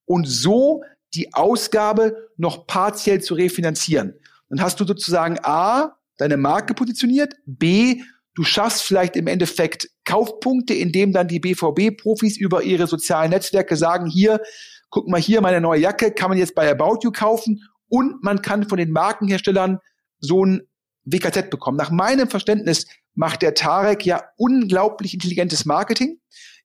[0.06, 0.84] und so
[1.14, 4.14] die Ausgabe noch partiell zu refinanzieren.
[4.50, 8.02] Dann hast du sozusagen A, deine Marke positioniert, B,
[8.36, 14.08] du schaffst vielleicht im Endeffekt Kaufpunkte, indem dann die BVB-Profis über ihre sozialen Netzwerke sagen,
[14.08, 14.42] hier,
[14.90, 18.42] guck mal hier, meine neue Jacke kann man jetzt bei About You kaufen und man
[18.42, 19.80] kann von den Markenherstellern
[20.20, 20.62] so ein
[21.04, 21.78] WKZ bekommen.
[21.78, 26.22] Nach meinem Verständnis macht der Tarek ja unglaublich intelligentes Marketing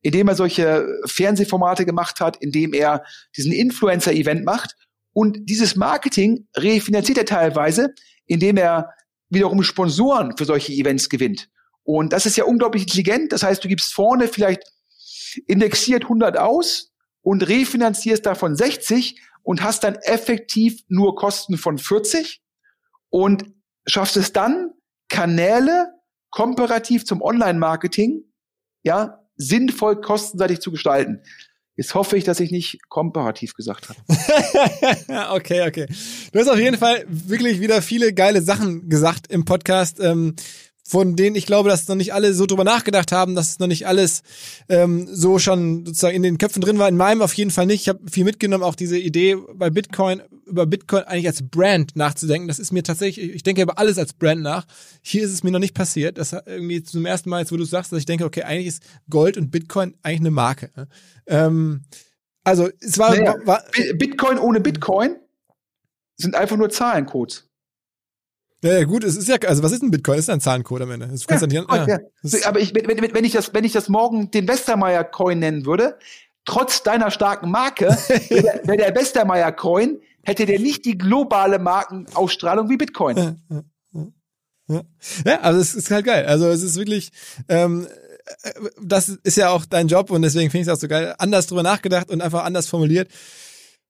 [0.07, 3.03] indem er solche Fernsehformate gemacht hat, indem er
[3.37, 4.77] diesen Influencer-Event macht.
[5.13, 7.93] Und dieses Marketing refinanziert er teilweise,
[8.27, 8.91] indem er
[9.31, 11.49] wiederum Sponsoren für solche Events gewinnt.
[11.87, 13.33] Und das ist ja unglaublich intelligent.
[13.33, 14.63] Das heißt, du gibst vorne vielleicht
[15.47, 16.93] indexiert 100 aus
[17.23, 22.43] und refinanzierst davon 60 und hast dann effektiv nur Kosten von 40
[23.09, 23.45] und
[23.87, 24.73] schaffst es dann,
[25.09, 25.93] Kanäle
[26.31, 28.25] komparativ zum Online-Marketing,
[28.83, 31.23] ja, sinnvoll kostenseitig zu gestalten.
[31.77, 34.01] Jetzt hoffe ich, dass ich nicht komparativ gesagt habe.
[35.35, 35.87] okay, okay.
[36.33, 40.01] Du hast auf jeden Fall wirklich wieder viele geile Sachen gesagt im Podcast.
[40.01, 40.35] Ähm,
[40.89, 43.67] von denen ich glaube, dass noch nicht alle so drüber nachgedacht haben, dass es noch
[43.67, 44.23] nicht alles
[44.69, 46.89] ähm, so schon sozusagen in den Köpfen drin war.
[46.89, 47.83] In meinem auf jeden Fall nicht.
[47.83, 52.49] Ich habe viel mitgenommen, auch diese Idee bei Bitcoin, über Bitcoin eigentlich als Brand nachzudenken.
[52.49, 54.67] Das ist mir tatsächlich, ich denke über alles als Brand nach.
[55.03, 56.19] Hier ist es mir noch nicht passiert.
[56.19, 58.83] Das irgendwie zum ersten Mal, jetzt wo du sagst, dass ich denke, okay, eigentlich ist
[59.11, 60.71] Gold und Bitcoin eigentlich eine Marke.
[61.27, 61.83] Ähm,
[62.45, 63.65] also es war, naja, war
[63.95, 65.17] Bitcoin ohne Bitcoin
[66.17, 67.49] sind einfach nur Zahlencodes.
[68.65, 70.19] Ja, ja, gut, es ist ja, also was ist ein Bitcoin?
[70.19, 71.07] ist ein Zahlencode am Ende.
[71.07, 71.99] Du kannst ja, nicht, ja, ja.
[72.47, 75.99] Aber ich, wenn, wenn, ich das, wenn ich das morgen den Westermeier Coin nennen würde,
[76.45, 77.87] trotz deiner starken Marke,
[78.29, 83.41] wäre der, der Westermeier Coin, hätte der nicht die globale Markenausstrahlung wie Bitcoin.
[84.69, 84.83] Ja,
[85.25, 86.27] ja, also es ist halt geil.
[86.27, 87.13] Also es ist wirklich,
[87.49, 87.87] ähm,
[88.83, 91.15] das ist ja auch dein Job und deswegen finde ich es auch so geil.
[91.19, 93.09] Anders drüber nachgedacht und einfach anders formuliert.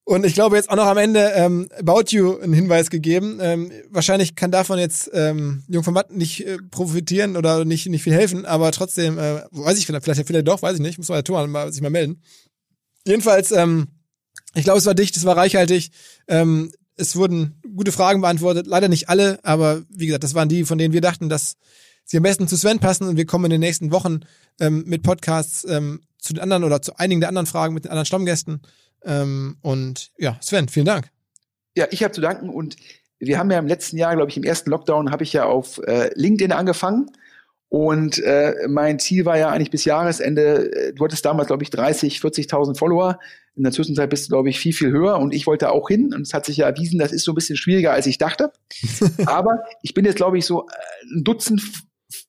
[0.08, 3.40] Und ich glaube jetzt auch noch am Ende ähm, About You einen Hinweis gegeben.
[3.42, 8.04] Ähm, wahrscheinlich kann davon jetzt ähm, Jung von Matt nicht äh, profitieren oder nicht nicht
[8.04, 11.08] viel helfen, aber trotzdem, äh, weiß ich vielleicht, vielleicht, vielleicht doch, weiß ich nicht, muss
[11.08, 12.22] mal der Thomas mal, sich mal melden.
[13.04, 13.88] Jedenfalls, ähm,
[14.54, 15.90] ich glaube, es war dicht, es war reichhaltig.
[16.28, 20.64] Ähm, es wurden gute Fragen beantwortet, leider nicht alle, aber wie gesagt, das waren die,
[20.64, 21.56] von denen wir dachten, dass
[22.04, 24.20] sie am besten zu Sven passen und wir kommen in den nächsten Wochen
[24.60, 27.90] ähm, mit Podcasts ähm, zu den anderen oder zu einigen der anderen Fragen mit den
[27.90, 28.62] anderen Stammgästen.
[29.04, 31.10] Ähm, und ja, Sven, vielen Dank.
[31.76, 32.76] Ja, ich habe zu danken und
[33.18, 35.78] wir haben ja im letzten Jahr, glaube ich, im ersten Lockdown habe ich ja auf
[35.86, 37.10] äh, LinkedIn angefangen
[37.68, 41.70] und äh, mein Ziel war ja eigentlich bis Jahresende, äh, du hattest damals, glaube ich,
[41.70, 43.18] 30, 40.000 Follower.
[43.56, 46.14] In der Zwischenzeit bist du, glaube ich, viel, viel höher und ich wollte auch hin.
[46.14, 48.52] Und es hat sich ja erwiesen, das ist so ein bisschen schwieriger, als ich dachte.
[49.26, 51.62] Aber ich bin jetzt, glaube ich, so äh, ein Dutzend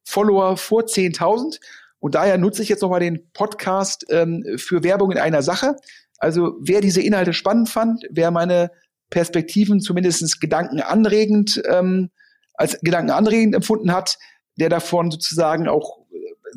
[0.04, 1.60] Follower vor 10.000.
[2.00, 5.76] Und daher nutze ich jetzt nochmal den Podcast ähm, für Werbung in einer Sache.
[6.18, 8.72] Also wer diese Inhalte spannend fand, wer meine
[9.10, 12.10] Perspektiven zumindest gedankenanregend ähm,
[12.54, 14.18] als gedankenanregend empfunden hat,
[14.56, 16.00] der davon sozusagen auch,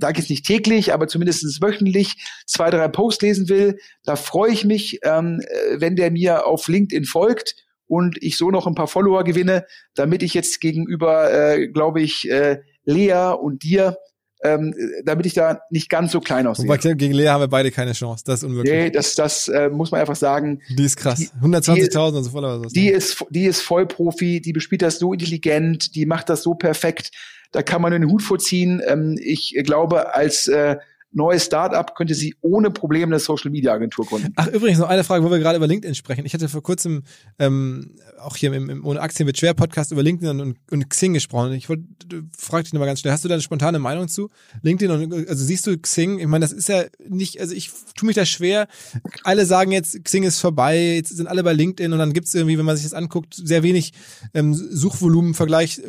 [0.00, 2.16] sage ich nicht täglich, aber zumindest wöchentlich
[2.46, 5.42] zwei, drei Posts lesen will, da freue ich mich, ähm,
[5.76, 7.54] wenn der mir auf LinkedIn folgt
[7.86, 12.30] und ich so noch ein paar Follower gewinne, damit ich jetzt gegenüber, äh, glaube ich,
[12.30, 13.96] äh, Lea und dir
[14.42, 16.66] ähm, damit ich da nicht ganz so klein aussehe.
[16.66, 18.24] Wobei gegen Lea haben wir beide keine Chance.
[18.26, 18.72] Das ist unmöglich.
[18.72, 20.62] Nee, das, das äh, muss man einfach sagen.
[20.68, 21.32] Die ist krass.
[21.42, 22.68] 120.000 und so voll oder so.
[22.68, 27.10] Die ist, die ist Vollprofi, die bespielt das so intelligent, die macht das so perfekt.
[27.52, 28.80] Da kann man den Hut vorziehen.
[28.86, 30.76] Ähm, ich glaube, als äh,
[31.12, 34.32] neues Startup könnte sie ohne Probleme eine Social Media Agentur gründen.
[34.36, 36.24] Ach, übrigens noch eine Frage, wo wir gerade über LinkedIn sprechen.
[36.24, 37.02] Ich hatte vor kurzem
[37.38, 41.12] ähm, auch hier im, im Ohne Aktien wird schwer Podcast über LinkedIn und, und Xing
[41.12, 41.52] gesprochen.
[41.52, 41.84] Ich wollte,
[42.36, 44.30] frage dich nochmal ganz schnell, hast du da eine spontane Meinung zu
[44.62, 46.18] LinkedIn und also siehst du Xing?
[46.18, 48.68] Ich meine, das ist ja nicht, also ich tue mich da schwer.
[49.24, 52.58] Alle sagen jetzt, Xing ist vorbei, jetzt sind alle bei LinkedIn und dann gibt's irgendwie,
[52.58, 53.92] wenn man sich das anguckt, sehr wenig
[54.34, 55.80] ähm, Suchvolumen im Vergleich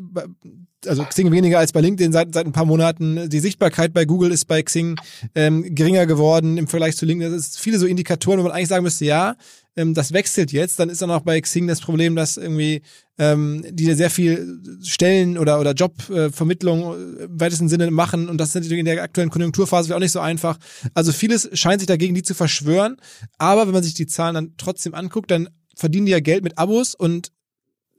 [0.88, 3.30] also Xing weniger als bei LinkedIn seit, seit ein paar Monaten.
[3.30, 4.96] Die Sichtbarkeit bei Google ist bei Xing
[5.36, 7.34] ähm, geringer geworden im Vergleich zu LinkedIn.
[7.34, 9.36] Das ist viele so Indikatoren, wo man eigentlich sagen müsste, ja,
[9.76, 10.80] ähm, das wechselt jetzt.
[10.80, 12.82] Dann ist dann auch bei Xing das Problem, dass irgendwie
[13.18, 16.82] ähm, die sehr viel Stellen oder, oder Jobvermittlung
[17.20, 20.12] äh, im weitesten Sinne machen und das ist natürlich in der aktuellen Konjunkturphase auch nicht
[20.12, 20.58] so einfach.
[20.94, 22.98] Also vieles scheint sich dagegen die zu verschwören.
[23.38, 26.58] Aber wenn man sich die Zahlen dann trotzdem anguckt, dann verdienen die ja Geld mit
[26.58, 27.32] Abos und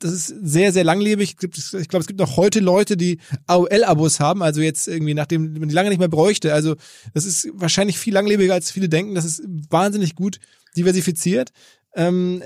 [0.03, 1.37] das ist sehr, sehr langlebig.
[1.41, 5.69] Ich glaube, es gibt noch heute Leute, die AOL-Abos haben, also jetzt irgendwie, nachdem man
[5.69, 6.53] die lange nicht mehr bräuchte.
[6.53, 6.77] Also
[7.15, 9.15] das ist wahrscheinlich viel langlebiger, als viele denken.
[9.15, 10.41] Das ist wahnsinnig gut
[10.77, 11.53] diversifiziert.
[11.95, 12.43] Ähm,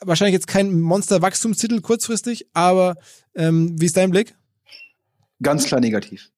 [0.00, 2.96] wahrscheinlich jetzt kein Monster-Wachstumstitel kurzfristig, aber
[3.34, 4.34] ähm, wie ist dein Blick?
[5.42, 6.30] Ganz klar negativ.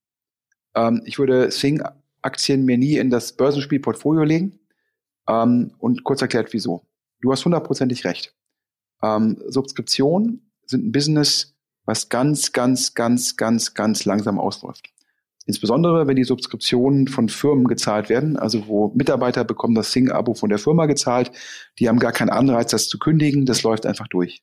[0.75, 4.59] Ähm, ich würde Sing-Aktien mir nie in das Börsenspiel-Portfolio legen.
[5.29, 6.83] Ähm, und kurz erklärt, wieso.
[7.21, 8.35] Du hast hundertprozentig recht.
[9.03, 14.91] Ähm, Subskription sind ein Business, was ganz, ganz, ganz, ganz, ganz langsam ausläuft.
[15.47, 20.49] Insbesondere, wenn die Subskriptionen von Firmen gezahlt werden, also wo Mitarbeiter bekommen das Sing-Abo von
[20.49, 21.31] der Firma gezahlt,
[21.79, 24.43] die haben gar keinen Anreiz, das zu kündigen, das läuft einfach durch.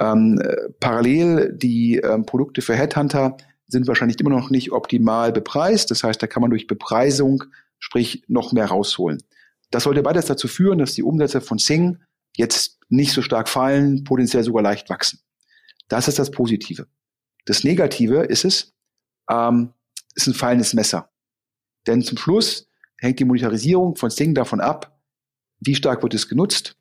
[0.00, 3.36] Ähm, äh, parallel die ähm, Produkte für Headhunter
[3.66, 5.90] sind wahrscheinlich immer noch nicht optimal bepreist.
[5.90, 7.44] Das heißt, da kann man durch Bepreisung,
[7.78, 9.22] sprich, noch mehr rausholen.
[9.70, 11.98] Das sollte beides dazu führen, dass die Umsätze von Sing
[12.36, 15.20] jetzt nicht so stark fallen, potenziell sogar leicht wachsen.
[15.88, 16.86] Das ist das Positive.
[17.46, 18.74] Das Negative ist es,
[19.30, 19.72] ähm,
[20.14, 21.10] ist ein fallendes Messer.
[21.86, 22.68] Denn zum Schluss
[22.98, 25.00] hängt die Monetarisierung von Sting davon ab,
[25.60, 26.76] wie stark wird es genutzt,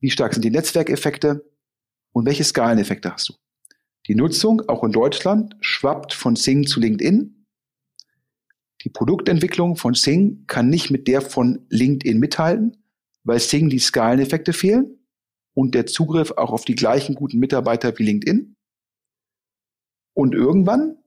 [0.00, 1.44] wie stark sind die Netzwerkeffekte
[2.12, 3.34] und welche Skaleneffekte hast du.
[4.08, 7.46] Die Nutzung, auch in Deutschland, schwappt von Sing zu LinkedIn.
[8.82, 12.81] Die Produktentwicklung von Sing kann nicht mit der von LinkedIn mithalten,
[13.24, 14.98] weil Sing die Skaleneffekte fehlen
[15.54, 18.56] und der Zugriff auch auf die gleichen guten Mitarbeiter wie LinkedIn.
[20.14, 20.98] Und irgendwann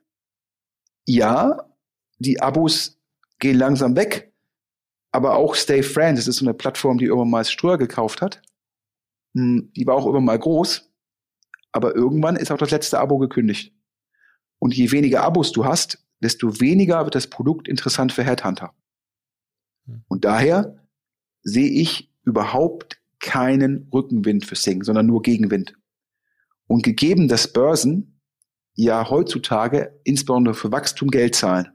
[1.06, 1.70] ja,
[2.18, 3.00] die Abos
[3.40, 4.34] gehen langsam weg,
[5.12, 8.42] aber auch Stay Friends, das ist so eine Plattform, die irgendwann mal Ströer gekauft hat.
[9.34, 10.92] Hm, die war auch irgendwann mal groß,
[11.72, 13.74] aber irgendwann ist auch das letzte Abo gekündigt.
[14.60, 18.74] Und je weniger Abos du hast, desto weniger wird das Produkt interessant für Headhunter.
[19.86, 20.04] Hm.
[20.08, 20.85] Und daher
[21.46, 25.76] sehe ich überhaupt keinen Rückenwind für Sing, sondern nur Gegenwind.
[26.68, 28.20] Und gegeben, dass Börsen
[28.74, 31.70] ja heutzutage insbesondere für Wachstum Geld zahlen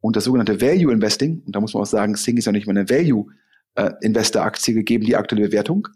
[0.00, 2.66] und das sogenannte Value Investing, und da muss man auch sagen, Sing ist ja nicht
[2.66, 3.26] mal eine Value
[3.74, 5.88] äh, Investor Aktie gegeben, die aktuelle Bewertung.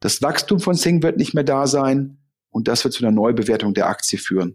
[0.00, 2.18] Das Wachstum von Sing wird nicht mehr da sein
[2.50, 4.54] und das wird zu einer Neubewertung der Aktie führen.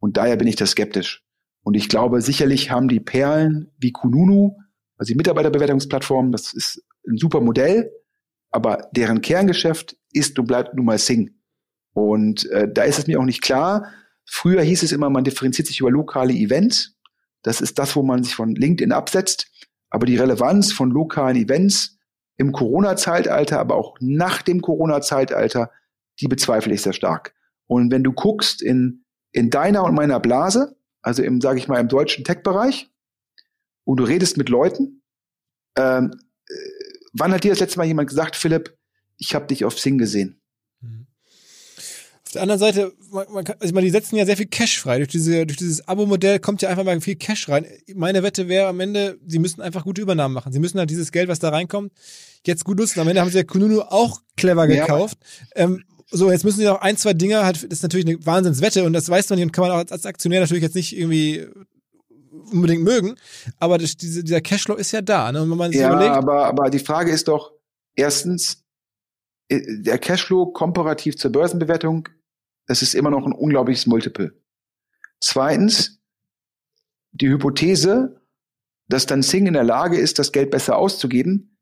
[0.00, 1.22] Und daher bin ich da skeptisch.
[1.62, 4.56] Und ich glaube, sicherlich haben die Perlen wie Kununu,
[4.96, 7.92] also die Mitarbeiterbewertungsplattform, das ist ein super Modell,
[8.50, 11.30] aber deren Kerngeschäft ist und bleibt nun mal Sing.
[11.92, 13.92] Und äh, da ist es mir auch nicht klar.
[14.24, 16.96] Früher hieß es immer, man differenziert sich über lokale Events.
[17.42, 19.50] Das ist das, wo man sich von LinkedIn absetzt.
[19.88, 21.98] Aber die Relevanz von lokalen Events
[22.36, 25.70] im Corona-Zeitalter, aber auch nach dem Corona-Zeitalter,
[26.20, 27.34] die bezweifle ich sehr stark.
[27.66, 31.80] Und wenn du guckst in, in deiner und meiner Blase, also im, sage ich mal,
[31.80, 32.90] im deutschen Tech-Bereich,
[33.84, 35.02] und du redest mit Leuten,
[35.78, 36.10] ähm,
[36.48, 36.54] äh,
[37.18, 38.76] wann hat dir das letzte Mal jemand gesagt, Philipp,
[39.16, 40.40] ich habe dich auf Sing gesehen?
[40.80, 41.06] Mhm.
[42.24, 44.98] Auf der anderen Seite, man, man kann, also die setzen ja sehr viel Cash frei.
[44.98, 47.66] Durch, diese, durch dieses Abo-Modell kommt ja einfach mal viel Cash rein.
[47.94, 50.52] Meine Wette wäre am Ende, sie müssen einfach gute Übernahmen machen.
[50.52, 51.92] Sie müssen halt dieses Geld, was da reinkommt,
[52.44, 53.00] jetzt gut nutzen.
[53.00, 55.18] Am Ende haben sie ja Kununu auch clever gekauft.
[55.54, 55.64] Ja.
[55.64, 58.84] Ähm, so, jetzt müssen sie noch ein, zwei Dinge, halt, das ist natürlich eine Wahnsinnswette
[58.84, 61.46] und das weiß man nicht und kann man auch als Aktionär natürlich jetzt nicht irgendwie
[62.52, 63.16] unbedingt mögen,
[63.58, 65.32] aber das, diese, dieser Cashflow ist ja da.
[65.32, 65.42] Ne?
[65.42, 67.52] Und wenn man sich ja, überlegt, aber, aber die Frage ist doch,
[67.94, 68.64] erstens,
[69.48, 72.08] äh, der Cashflow komparativ zur Börsenbewertung,
[72.66, 74.32] das ist immer noch ein unglaubliches Multiple.
[75.20, 76.00] Zweitens,
[77.12, 78.20] die Hypothese,
[78.88, 81.58] dass dann Sing in der Lage ist, das Geld besser auszugeben.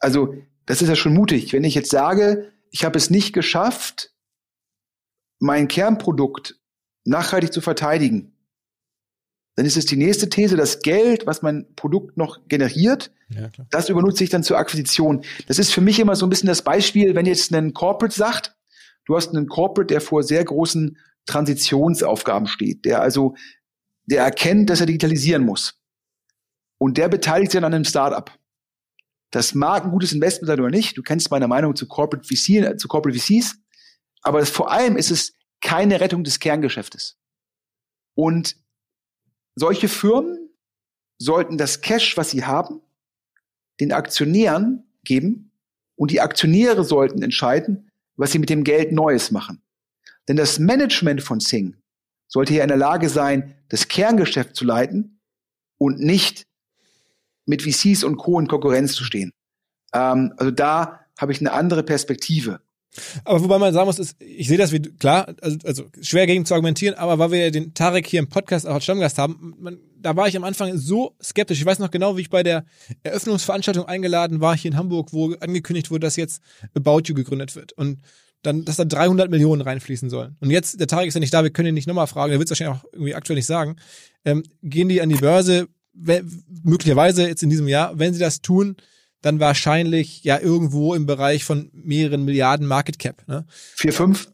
[0.00, 0.34] Also,
[0.66, 1.52] das ist ja schon mutig.
[1.52, 4.14] Wenn ich jetzt sage, ich habe es nicht geschafft,
[5.38, 6.60] mein Kernprodukt
[7.04, 8.31] nachhaltig zu verteidigen,
[9.54, 13.88] dann ist es die nächste These, das Geld, was mein Produkt noch generiert, ja, das
[13.88, 15.24] übernutze ich dann zur Akquisition.
[15.46, 18.56] Das ist für mich immer so ein bisschen das Beispiel, wenn jetzt ein Corporate sagt,
[19.06, 23.34] du hast einen Corporate, der vor sehr großen Transitionsaufgaben steht, der also,
[24.06, 25.78] der erkennt, dass er digitalisieren muss.
[26.78, 28.30] Und der beteiligt sich dann an einem Startup.
[29.30, 30.98] Das mag ein gutes Investment sein oder nicht.
[30.98, 33.56] Du kennst meine Meinung zu Corporate, VC, zu Corporate VCs.
[34.22, 37.16] Aber vor allem ist es keine Rettung des Kerngeschäftes.
[38.14, 38.56] Und
[39.54, 40.50] solche Firmen
[41.18, 42.80] sollten das Cash, was sie haben,
[43.80, 45.50] den Aktionären geben
[45.96, 49.62] und die Aktionäre sollten entscheiden, was sie mit dem Geld Neues machen.
[50.28, 51.76] Denn das Management von Sing
[52.28, 55.20] sollte ja in der Lage sein, das Kerngeschäft zu leiten
[55.78, 56.46] und nicht
[57.46, 58.38] mit VCs und Co.
[58.38, 59.32] in Konkurrenz zu stehen.
[59.92, 62.60] Ähm, also da habe ich eine andere Perspektive.
[63.24, 66.44] Aber wobei man sagen muss, ist, ich sehe das wie, klar, also, also schwer gegen
[66.44, 69.78] zu argumentieren, aber weil wir den Tarek hier im Podcast auch als Stammgast haben, man,
[69.98, 71.58] da war ich am Anfang so skeptisch.
[71.58, 72.64] Ich weiß noch genau, wie ich bei der
[73.02, 76.42] Eröffnungsveranstaltung eingeladen war hier in Hamburg, wo angekündigt wurde, dass jetzt
[76.74, 77.72] About You gegründet wird.
[77.72, 78.00] Und
[78.42, 80.36] dann, dass da 300 Millionen reinfließen sollen.
[80.40, 82.40] Und jetzt, der Tarek ist ja nicht da, wir können ihn nicht nochmal fragen, der
[82.40, 83.76] wird es wahrscheinlich auch irgendwie aktuell nicht sagen.
[84.24, 88.76] Ähm, gehen die an die Börse, möglicherweise jetzt in diesem Jahr, wenn sie das tun,
[89.22, 93.26] dann wahrscheinlich ja irgendwo im Bereich von mehreren Milliarden Market Cap.
[93.26, 93.46] Ne?
[93.48, 94.32] Vier, fünf?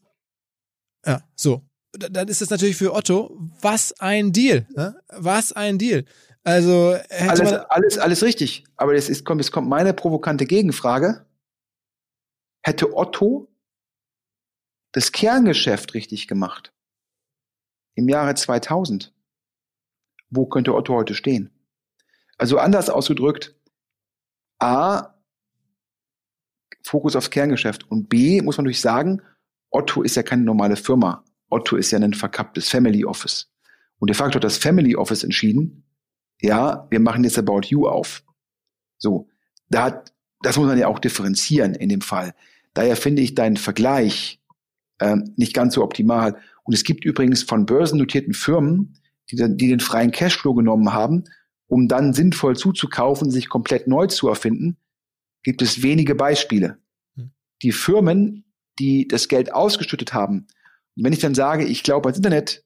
[1.06, 1.62] Ja, so.
[1.92, 4.66] Dann ist es natürlich für Otto, was ein Deal.
[4.74, 5.00] Ne?
[5.08, 6.04] Was ein Deal.
[6.44, 8.64] Also alles, alles, alles richtig.
[8.76, 11.26] Aber jetzt, ist, kommt, jetzt kommt meine provokante Gegenfrage.
[12.62, 13.48] Hätte Otto
[14.92, 16.72] das Kerngeschäft richtig gemacht
[17.94, 19.12] im Jahre 2000,
[20.30, 21.50] wo könnte Otto heute stehen?
[22.36, 23.56] Also anders ausgedrückt,
[24.58, 25.14] A,
[26.82, 29.22] Fokus aufs Kerngeschäft und B, muss man natürlich sagen,
[29.70, 31.24] Otto ist ja keine normale Firma.
[31.50, 33.52] Otto ist ja ein verkapptes Family Office.
[33.98, 35.84] Und de facto hat das Family Office entschieden,
[36.40, 38.22] ja, wir machen jetzt About You auf.
[38.96, 39.28] So,
[39.68, 42.34] da hat, das muss man ja auch differenzieren in dem Fall.
[42.74, 44.40] Daher finde ich deinen Vergleich
[45.00, 46.38] ähm, nicht ganz so optimal.
[46.62, 48.98] Und es gibt übrigens von börsennotierten Firmen,
[49.30, 51.24] die, die den freien Cashflow genommen haben
[51.68, 54.76] um dann sinnvoll zuzukaufen, sich komplett neu zu erfinden,
[55.42, 56.78] gibt es wenige Beispiele.
[57.16, 57.30] Hm.
[57.62, 58.44] Die Firmen,
[58.78, 60.46] die das Geld ausgeschüttet haben,
[60.96, 62.64] und wenn ich dann sage, ich glaube ans Internet,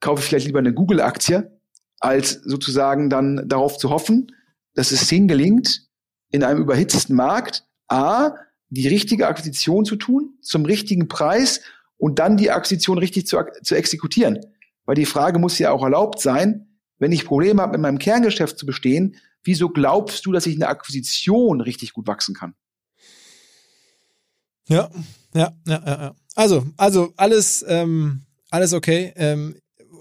[0.00, 1.60] kaufe ich vielleicht lieber eine Google-Aktie,
[2.00, 4.32] als sozusagen dann darauf zu hoffen,
[4.74, 5.86] dass es Sing gelingt,
[6.30, 8.34] in einem überhitzten Markt A,
[8.68, 11.60] die richtige Akquisition zu tun, zum richtigen Preis
[11.98, 14.40] und dann die Akquisition richtig zu, zu exekutieren.
[14.84, 16.65] Weil die Frage muss ja auch erlaubt sein,
[16.98, 20.68] wenn ich Probleme habe, in meinem Kerngeschäft zu bestehen, wieso glaubst du, dass ich eine
[20.68, 22.54] Akquisition richtig gut wachsen kann?
[24.68, 24.90] Ja,
[25.34, 26.02] ja, ja, ja.
[26.02, 26.14] ja.
[26.34, 29.12] Also, also alles, ähm, alles okay.
[29.16, 29.56] Ähm,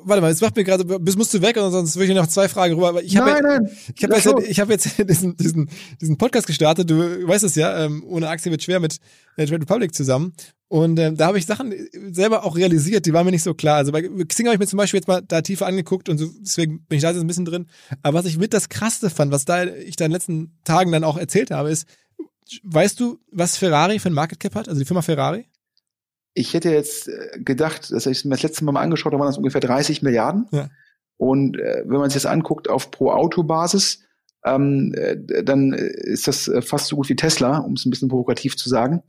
[0.05, 2.27] warte mal, jetzt macht mir gerade, bis musst du weg, oder sonst würde ich noch
[2.27, 2.89] zwei Fragen rüber.
[2.89, 5.69] Aber ich habe nein, ich habe jetzt, ich habe jetzt diesen, diesen,
[5.99, 6.89] diesen Podcast gestartet.
[6.89, 8.99] Du weißt es ja, ähm, ohne Aktien wird schwer mit
[9.37, 10.33] äh, Trade Republic zusammen.
[10.67, 11.73] Und ähm, da habe ich Sachen
[12.11, 13.77] selber auch realisiert, die waren mir nicht so klar.
[13.77, 16.29] Also bei Xing habe ich mir zum Beispiel jetzt mal da tiefer angeguckt und so,
[16.39, 17.67] deswegen bin ich da jetzt ein bisschen drin.
[18.01, 20.91] Aber was ich mit das Krasseste fand, was da ich da in den letzten Tagen
[20.91, 21.87] dann auch erzählt habe, ist,
[22.63, 24.67] weißt du, was Ferrari für ein Market Cap hat?
[24.67, 25.45] Also die Firma Ferrari?
[26.35, 29.29] Ich hätte jetzt äh, gedacht, dass ich mir das letzte Mal mal angeschaut habe, waren
[29.29, 30.47] das ungefähr 30 Milliarden.
[30.51, 30.69] Ja.
[31.17, 34.03] Und äh, wenn man sich das anguckt auf Pro-Auto-Basis,
[34.45, 38.09] ähm, äh, dann ist das äh, fast so gut wie Tesla, um es ein bisschen
[38.09, 39.01] provokativ zu sagen.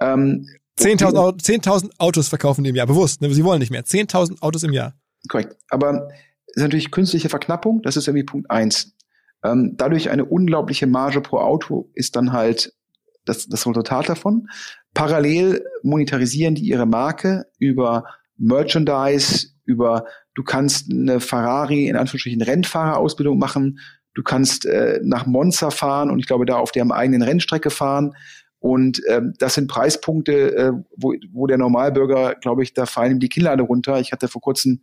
[0.00, 3.20] Ähm, 10.000 10 Autos verkaufen die im Jahr, bewusst.
[3.20, 3.32] Ne?
[3.32, 3.84] Sie wollen nicht mehr.
[3.84, 4.94] 10.000 Autos im Jahr.
[5.28, 5.56] Korrekt.
[5.68, 6.08] Aber
[6.46, 8.94] es ist natürlich künstliche Verknappung, das ist irgendwie Punkt eins.
[9.44, 12.74] Ähm, dadurch eine unglaubliche Marge pro Auto ist dann halt
[13.24, 14.48] das, das Resultat davon.
[14.94, 18.04] Parallel monetarisieren die ihre Marke über
[18.36, 20.04] Merchandise, über
[20.34, 23.78] du kannst eine Ferrari in Anführungsstrichen Rennfahrerausbildung machen,
[24.14, 28.14] du kannst äh, nach Monza fahren und ich glaube da auf deren eigenen Rennstrecke fahren.
[28.58, 33.18] Und ähm, das sind Preispunkte, äh, wo, wo der Normalbürger, glaube ich, da fallen ihm
[33.18, 33.98] die Kinnlade runter.
[33.98, 34.82] Ich hatte vor kurzem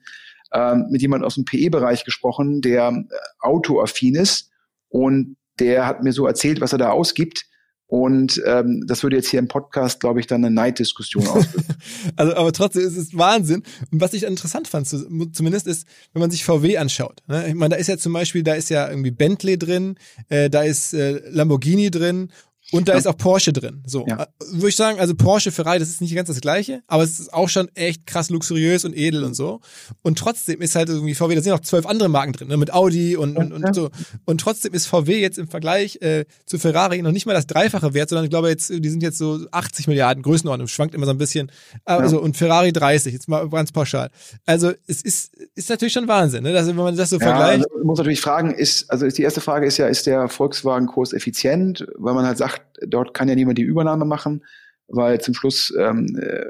[0.52, 4.52] ähm, mit jemandem aus dem PE-Bereich gesprochen, der äh, autoaffin ist
[4.90, 7.45] und der hat mir so erzählt, was er da ausgibt.
[7.90, 11.76] Und ähm, das würde jetzt hier im Podcast, glaube ich, dann eine Neiddiskussion auslösen.
[12.16, 13.64] also, aber trotzdem ist es Wahnsinn.
[13.91, 17.24] Und was ich interessant fand, zumindest ist, wenn man sich VW anschaut.
[17.28, 17.48] Ne?
[17.48, 19.95] Ich meine, da ist ja zum Beispiel, da ist ja irgendwie Bentley drin,
[20.30, 22.30] äh, da ist äh, Lamborghini drin
[22.72, 23.00] und da ja.
[23.00, 23.84] ist auch Porsche drin.
[23.86, 24.24] So, ja.
[24.24, 27.20] Äh, würde ich sagen, also Porsche, Ferrari, das ist nicht ganz das Gleiche, aber es
[27.20, 29.62] ist auch schon echt krass luxuriös und edel und so.
[30.04, 32.72] Und trotzdem ist halt irgendwie VW, da sind noch zwölf andere Marken drin, ne, mit
[32.72, 33.90] Audi und, und, und so.
[34.26, 37.94] Und trotzdem ist VW jetzt im Vergleich äh, zu Ferrari noch nicht mal das Dreifache
[37.94, 41.12] wert, sondern ich glaube jetzt, die sind jetzt so 80 Milliarden Größenordnung, schwankt immer so
[41.12, 41.52] ein bisschen.
[41.86, 42.22] Also, ja.
[42.22, 44.10] und Ferrari 30, jetzt mal ganz pauschal.
[44.46, 47.66] Also, es ist, ist natürlich schon Wahnsinn, ne, dass, wenn man das so vergleicht.
[47.66, 50.28] Also, man muss natürlich fragen, ist, also ist die erste Frage ist ja, ist der
[50.30, 51.88] Volkswagen-Kurs effizient?
[51.98, 54.45] Weil man halt sagt, dort kann ja niemand die Übernahme machen,
[54.88, 56.45] weil zum Schluss ähm, äh,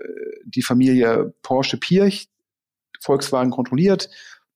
[0.45, 2.29] die Familie Porsche Pirch
[3.01, 4.09] Volkswagen kontrolliert.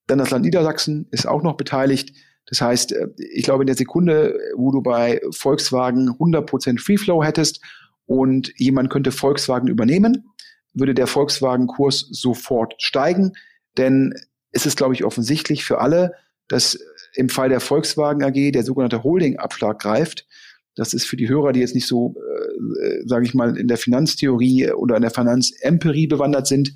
[0.07, 2.13] Dann das Land Niedersachsen ist auch noch beteiligt.
[2.47, 7.23] Das heißt, äh, ich glaube, in der Sekunde, wo du bei Volkswagen 100% Free Flow
[7.23, 7.61] hättest
[8.05, 10.25] und jemand könnte Volkswagen übernehmen,
[10.73, 13.34] würde der Volkswagen-Kurs sofort steigen.
[13.77, 14.13] Denn
[14.51, 16.13] es ist, glaube ich, offensichtlich für alle,
[16.47, 16.77] dass
[17.15, 20.27] im Fall der Volkswagen AG der sogenannte Holding-Abschlag greift.
[20.75, 23.67] Das ist für die Hörer, die jetzt nicht so, äh, äh sage ich mal, in
[23.67, 26.73] der Finanztheorie oder in der Finanzempirie bewandert sind.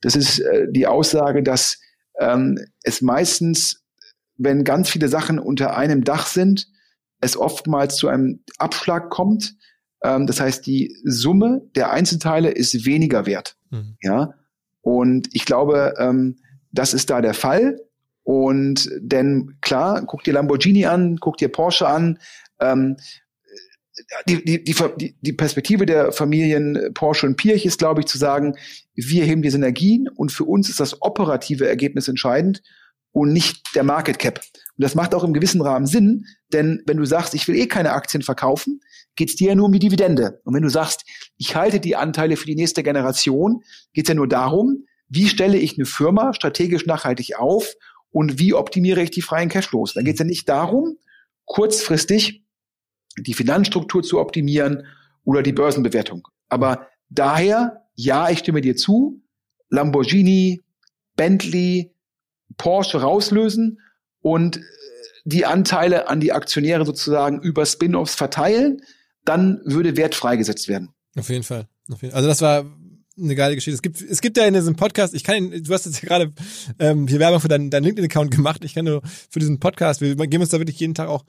[0.00, 1.78] Das ist äh, die Aussage, dass
[2.18, 3.84] ähm, es meistens,
[4.36, 6.68] wenn ganz viele Sachen unter einem Dach sind,
[7.20, 9.56] es oftmals zu einem Abschlag kommt.
[10.02, 13.56] Ähm, das heißt, die Summe der Einzelteile ist weniger wert.
[13.70, 13.96] Mhm.
[14.02, 14.34] Ja.
[14.80, 16.38] Und ich glaube, ähm,
[16.70, 17.80] das ist da der Fall.
[18.22, 22.18] Und denn klar, guck dir Lamborghini an, guck dir Porsche an.
[22.60, 22.96] Ähm,
[24.26, 28.54] die, die, die, die Perspektive der Familien Porsche und Pirch ist, glaube ich, zu sagen,
[28.94, 32.62] wir heben die Synergien und für uns ist das operative Ergebnis entscheidend
[33.12, 34.40] und nicht der Market Cap.
[34.76, 37.66] Und das macht auch im gewissen Rahmen Sinn, denn wenn du sagst, ich will eh
[37.66, 38.80] keine Aktien verkaufen,
[39.16, 40.40] geht es dir ja nur um die Dividende.
[40.44, 41.04] Und wenn du sagst,
[41.36, 43.62] ich halte die Anteile für die nächste Generation,
[43.92, 47.74] geht es ja nur darum, wie stelle ich eine Firma strategisch nachhaltig auf
[48.10, 49.94] und wie optimiere ich die freien Cashflows.
[49.94, 50.98] Dann geht es ja nicht darum,
[51.44, 52.44] kurzfristig
[53.22, 54.86] die Finanzstruktur zu optimieren
[55.24, 56.26] oder die Börsenbewertung.
[56.48, 59.22] Aber daher, ja, ich stimme dir zu,
[59.70, 60.62] Lamborghini,
[61.16, 61.92] Bentley,
[62.56, 63.80] Porsche rauslösen
[64.20, 64.60] und äh,
[65.24, 68.80] die Anteile an die Aktionäre sozusagen über Spin-offs verteilen,
[69.24, 70.88] dann würde Wert freigesetzt werden.
[71.16, 71.68] Auf jeden Fall.
[72.12, 72.64] Also das war
[73.20, 73.74] eine geile Geschichte.
[73.74, 76.32] Es gibt, es gibt ja in diesem Podcast, ich kann, du hast jetzt ja gerade
[76.78, 78.64] ähm, hier Werbung für deinen, deinen LinkedIn-Account gemacht.
[78.64, 81.24] Ich kann nur für diesen Podcast, wir geben uns da wirklich jeden Tag auch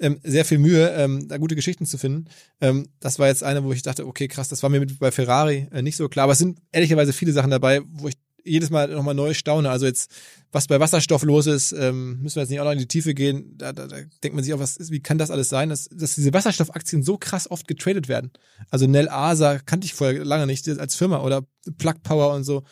[0.00, 2.28] ähm, sehr viel Mühe, ähm, da gute Geschichten zu finden.
[2.60, 5.10] Ähm, das war jetzt eine, wo ich dachte, okay, krass, das war mir mit, bei
[5.10, 6.24] Ferrari äh, nicht so klar.
[6.24, 8.14] Aber es sind ehrlicherweise viele Sachen dabei, wo ich
[8.44, 9.70] jedes Mal nochmal neu staune.
[9.70, 10.10] Also jetzt,
[10.52, 13.14] was bei Wasserstoff los ist, ähm, müssen wir jetzt nicht auch noch in die Tiefe
[13.14, 13.56] gehen.
[13.56, 15.88] Da, da, da denkt man sich auch, was ist, wie kann das alles sein, dass,
[15.92, 18.30] dass diese Wasserstoffaktien so krass oft getradet werden.
[18.70, 21.46] Also Nel Asa kannte ich vorher lange nicht als Firma oder
[21.78, 22.64] Plug Power und so.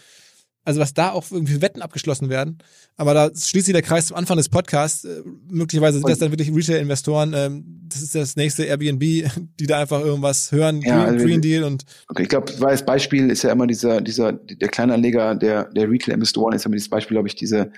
[0.69, 2.59] Also was da auch irgendwie Wetten abgeschlossen werden.
[2.99, 5.03] Aber da schließt sich der Kreis zum Anfang des Podcasts.
[5.03, 7.33] Äh, möglicherweise sind das dann wirklich Retail-Investoren.
[7.35, 9.01] Ähm, das ist das nächste Airbnb,
[9.59, 11.87] die da einfach irgendwas hören, ja, Green, also, Green Deal und.
[12.09, 16.53] Okay, ich glaube, das Beispiel ist ja immer dieser, dieser, der Kleinanleger der, der Retail-Investoren
[16.53, 17.73] ist immer dieses Beispiel, glaube ich, diese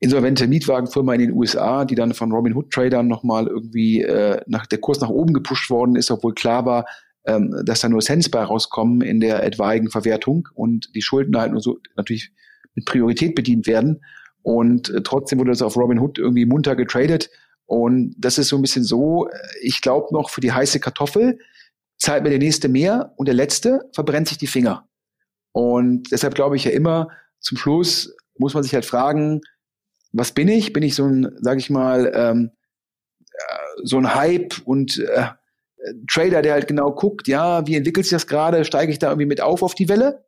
[0.00, 4.66] insolvente Mietwagenfirma in den USA, die dann von Robin Hood Tradern nochmal irgendwie äh, nach
[4.66, 6.86] der Kurs nach oben gepusht worden ist, obwohl klar war,
[7.26, 11.52] ähm, dass da nur Cents bei rauskommen in der etwaigen Verwertung und die Schulden halt
[11.52, 12.32] nur so natürlich
[12.74, 14.02] mit Priorität bedient werden.
[14.42, 17.30] Und äh, trotzdem wurde das auf Robin Hood irgendwie munter getradet.
[17.66, 21.38] Und das ist so ein bisschen so, äh, ich glaube noch für die heiße Kartoffel
[21.98, 24.88] zahlt mir der nächste mehr und der letzte verbrennt sich die Finger.
[25.52, 27.08] Und deshalb glaube ich ja immer,
[27.40, 29.42] zum Schluss muss man sich halt fragen,
[30.12, 30.72] was bin ich?
[30.72, 32.50] Bin ich so ein, sag ich mal, ähm,
[33.32, 35.26] äh, so ein Hype und äh,
[36.08, 38.64] Trader, der halt genau guckt, ja, wie entwickelt sich das gerade?
[38.64, 40.24] Steige ich da irgendwie mit auf auf die Welle?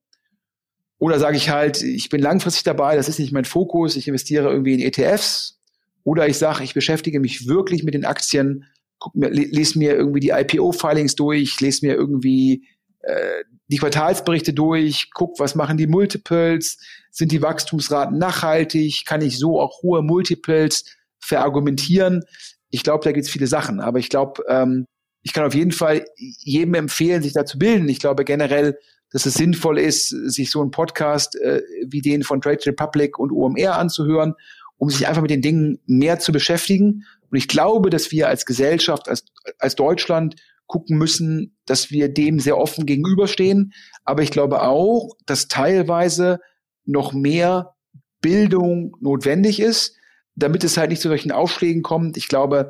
[0.98, 4.50] Oder sage ich halt, ich bin langfristig dabei, das ist nicht mein Fokus, ich investiere
[4.50, 5.60] irgendwie in ETFs.
[6.04, 8.66] Oder ich sage, ich beschäftige mich wirklich mit den Aktien,
[8.98, 12.68] guck mir, lese mir irgendwie die IPO-Filings durch, lese mir irgendwie
[13.00, 16.78] äh, die Quartalsberichte durch, guck, was machen die Multiples,
[17.10, 20.84] sind die Wachstumsraten nachhaltig, kann ich so auch hohe Multiples
[21.18, 22.22] verargumentieren.
[22.70, 24.86] Ich glaube, da gibt es viele Sachen, aber ich glaube, ähm,
[25.22, 27.88] ich kann auf jeden Fall jedem empfehlen, sich da zu bilden.
[27.88, 28.78] Ich glaube generell,
[29.10, 33.30] dass es sinnvoll ist, sich so einen Podcast äh, wie den von Trade Republic und
[33.30, 34.34] OMR anzuhören,
[34.78, 37.04] um sich einfach mit den Dingen mehr zu beschäftigen.
[37.30, 39.24] Und ich glaube, dass wir als Gesellschaft, als,
[39.58, 40.36] als Deutschland
[40.66, 43.72] gucken müssen, dass wir dem sehr offen gegenüberstehen.
[44.04, 46.40] Aber ich glaube auch, dass teilweise
[46.84, 47.74] noch mehr
[48.22, 49.96] Bildung notwendig ist,
[50.34, 52.16] damit es halt nicht zu solchen Aufschlägen kommt.
[52.16, 52.68] Ich glaube,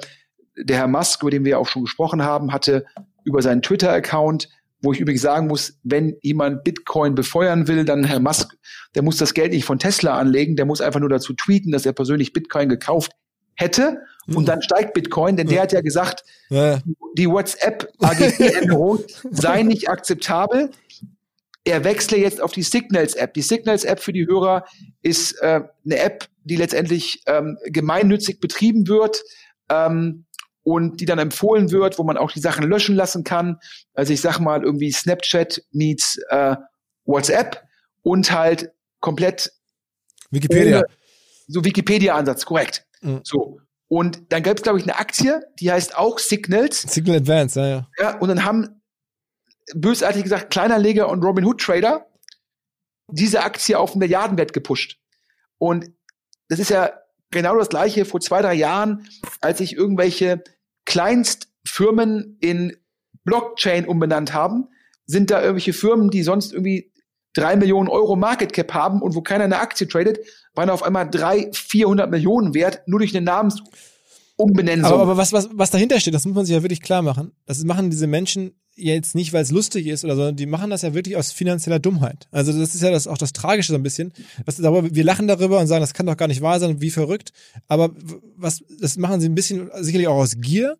[0.57, 2.85] der Herr Musk, über den wir auch schon gesprochen haben, hatte
[3.25, 4.49] über seinen Twitter-Account,
[4.83, 8.57] wo ich übrigens sagen muss, wenn jemand Bitcoin befeuern will, dann Herr Musk,
[8.95, 11.87] der muss das Geld nicht von Tesla anlegen, der muss einfach nur dazu tweeten, dass
[11.87, 13.13] er persönlich Bitcoin gekauft
[13.55, 13.99] hätte
[14.29, 14.45] und hm.
[14.47, 16.81] dann steigt Bitcoin, denn der hat ja gesagt, ja.
[17.17, 19.01] die WhatsApp-AGB-Änderung
[19.31, 20.71] sei nicht akzeptabel.
[21.65, 23.35] Er wechsle jetzt auf die Signals-App.
[23.35, 24.65] Die Signals-App für die Hörer
[25.03, 29.23] ist äh, eine App, die letztendlich ähm, gemeinnützig betrieben wird
[29.69, 30.25] ähm,
[30.63, 33.59] und die dann empfohlen wird, wo man auch die Sachen löschen lassen kann.
[33.95, 36.57] Also ich sag mal irgendwie Snapchat meets äh,
[37.05, 37.63] WhatsApp
[38.03, 39.53] und halt komplett
[40.31, 40.79] Wikipedia.
[40.79, 40.87] Ohne,
[41.49, 42.87] so Wikipedia-Ansatz, korrekt.
[43.01, 43.21] Mhm.
[43.25, 43.61] So.
[43.89, 46.83] Und dann gab es, glaube ich, eine Aktie, die heißt auch Signals.
[46.83, 47.89] Signal Advance, ja, ja.
[47.99, 48.81] Ja, und dann haben
[49.75, 52.07] bösartig gesagt Kleinerleger und Robin Hood Trader
[53.09, 54.99] diese Aktie auf einen Milliardenwert gepusht.
[55.59, 55.91] Und
[56.49, 56.93] das ist ja
[57.33, 59.07] genau das gleiche vor zwei, drei Jahren,
[59.41, 60.45] als sich irgendwelche
[60.85, 62.77] Kleinstfirmen in
[63.25, 64.69] Blockchain umbenannt haben,
[65.07, 66.93] sind da irgendwelche Firmen, die sonst irgendwie
[67.35, 70.19] drei Millionen Euro Market Cap haben und wo keiner eine Aktie tradet,
[70.55, 74.85] waren auf einmal drei, vierhundert Millionen wert, nur durch eine Namensumbenennung.
[74.85, 77.33] Aber, aber was, was, was dahinter steht, das muss man sich ja wirklich klar machen.
[77.47, 80.83] Das machen diese Menschen jetzt nicht, weil es lustig ist oder so, die machen das
[80.83, 82.27] ja wirklich aus finanzieller Dummheit.
[82.31, 84.13] Also das ist ja das, auch das Tragische so ein bisschen.
[84.45, 87.33] Was, wir lachen darüber und sagen, das kann doch gar nicht wahr sein, wie verrückt.
[87.69, 87.91] Aber
[88.37, 90.77] was, das machen sie ein bisschen sicherlich auch aus Gier,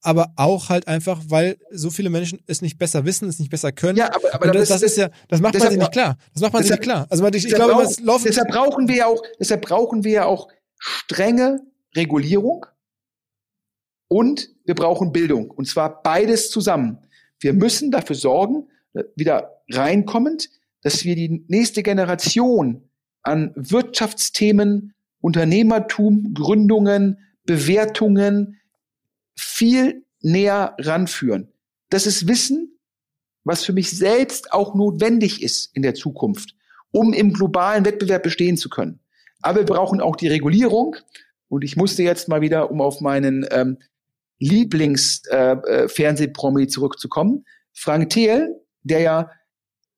[0.00, 3.72] aber auch halt einfach, weil so viele Menschen es nicht besser wissen, es nicht besser
[3.72, 3.98] können.
[3.98, 6.16] Ja, aber, aber das, das ist ja, das macht man sich nicht klar.
[6.32, 7.06] Das macht man deshalb, sich nicht klar.
[7.10, 10.24] Also ich, ich glaube, brauch, laufen deshalb brauchen wir ja auch, deshalb brauchen wir ja
[10.26, 10.48] auch
[10.78, 11.60] strenge
[11.96, 12.66] Regulierung
[14.08, 16.98] und wir brauchen Bildung und zwar beides zusammen.
[17.40, 18.68] Wir müssen dafür sorgen,
[19.16, 20.50] wieder reinkommend,
[20.82, 22.88] dass wir die nächste Generation
[23.22, 28.60] an Wirtschaftsthemen, Unternehmertum, Gründungen, Bewertungen,
[29.34, 31.48] viel näher ranführen.
[31.90, 32.78] Das ist Wissen,
[33.44, 36.54] was für mich selbst auch notwendig ist in der Zukunft,
[36.90, 39.00] um im globalen Wettbewerb bestehen zu können.
[39.42, 40.96] Aber wir brauchen auch die Regulierung.
[41.48, 43.78] Und ich musste jetzt mal wieder, um auf meinen ähm,
[44.38, 49.30] Lieblings-Fernsehpromi äh, äh zurückzukommen, Frank Thelen, der ja,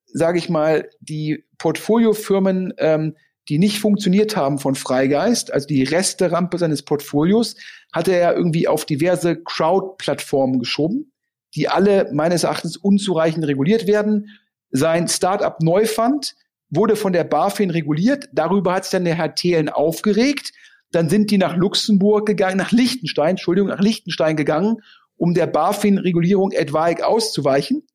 [0.06, 3.16] sage ich mal, die Portfoliofirmen ähm,
[3.48, 7.56] die nicht funktioniert haben von Freigeist, also die Resterampe seines Portfolios,
[7.92, 11.12] hat er ja irgendwie auf diverse Crowd-Plattformen geschoben,
[11.54, 14.38] die alle meines Erachtens unzureichend reguliert werden.
[14.70, 16.34] Sein Startup Neufund
[16.70, 18.28] wurde von der BaFin reguliert.
[18.32, 20.52] Darüber hat sich dann der Herr Thelen aufgeregt.
[20.92, 24.82] Dann sind die nach Luxemburg gegangen, nach Liechtenstein, Entschuldigung, nach Liechtenstein gegangen,
[25.16, 27.86] um der BaFin-Regulierung etwaig auszuweichen.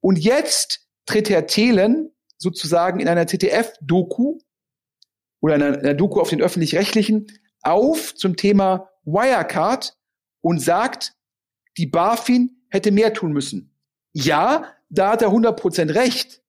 [0.00, 4.38] Und jetzt tritt Herr Thelen sozusagen in einer ZDF-Doku
[5.40, 7.26] oder einer, einer Doku auf den öffentlich-rechtlichen
[7.62, 9.96] auf zum Thema Wirecard
[10.40, 11.12] und sagt,
[11.78, 13.74] die BaFin hätte mehr tun müssen.
[14.12, 16.42] Ja, da hat er 100% recht.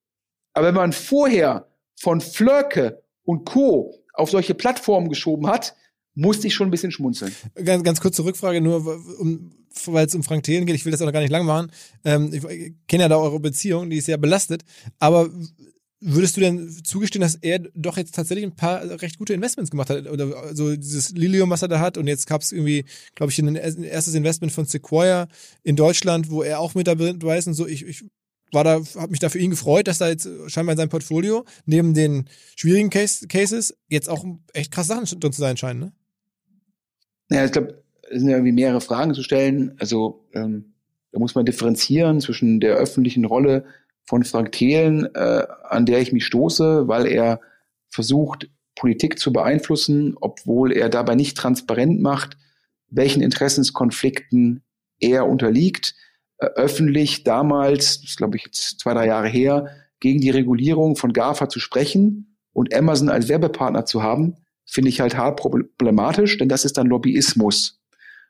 [0.54, 1.68] Aber wenn man vorher
[2.00, 3.94] von Flörke und Co.
[4.18, 5.76] auf solche Plattformen geschoben hat,
[6.16, 7.34] musste ich schon ein bisschen schmunzeln.
[7.64, 8.86] Ganz, ganz kurze Rückfrage, nur
[9.20, 9.52] um,
[9.86, 11.72] weil es um Frank Thelen geht, ich will das auch noch gar nicht lang machen.
[12.04, 14.64] Ähm, ich kenne ja da eure Beziehung, die ist sehr belastet,
[15.00, 15.30] aber
[16.00, 19.90] Würdest du denn zugestehen, dass er doch jetzt tatsächlich ein paar recht gute Investments gemacht
[19.90, 20.08] hat?
[20.08, 22.86] Oder so also dieses Lilium, was er da hat, und jetzt gab es irgendwie,
[23.16, 25.28] glaube ich, ein erstes Investment von Sequoia
[25.64, 27.66] in Deutschland, wo er auch mit dabei ist und so.
[27.66, 28.06] Ich, ich
[28.52, 31.46] war da, habe mich da für ihn gefreut, dass da jetzt scheinbar in seinem Portfolio
[31.66, 32.26] neben den
[32.56, 35.92] schwierigen Case, Cases jetzt auch echt krasse Sachen drin zu sein scheinen, ne?
[37.30, 39.76] Naja, ich glaube, es sind ja irgendwie mehrere Fragen zu stellen.
[39.80, 40.74] Also ähm,
[41.12, 43.66] da muss man differenzieren zwischen der öffentlichen Rolle
[44.06, 47.42] von Frank Thelen, äh, an der ich mich stoße, weil er
[47.90, 52.38] versucht, Politik zu beeinflussen, obwohl er dabei nicht transparent macht,
[52.90, 54.62] welchen Interessenskonflikten
[55.00, 55.96] er unterliegt.
[56.40, 59.68] Öffentlich damals, das glaube ich jetzt zwei, drei Jahre her,
[60.00, 64.36] gegen die Regulierung von GAFA zu sprechen und Amazon als Werbepartner zu haben,
[64.66, 67.82] finde ich halt hart problematisch, denn das ist dann Lobbyismus.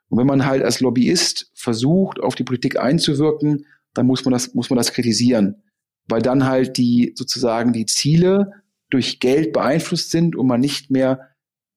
[0.10, 4.54] Und wenn man halt als Lobbyist versucht, auf die Politik einzuwirken, dann muss man das,
[4.54, 5.62] muss man das kritisieren
[6.08, 11.30] weil dann halt die sozusagen die Ziele durch Geld beeinflusst sind und man nicht mehr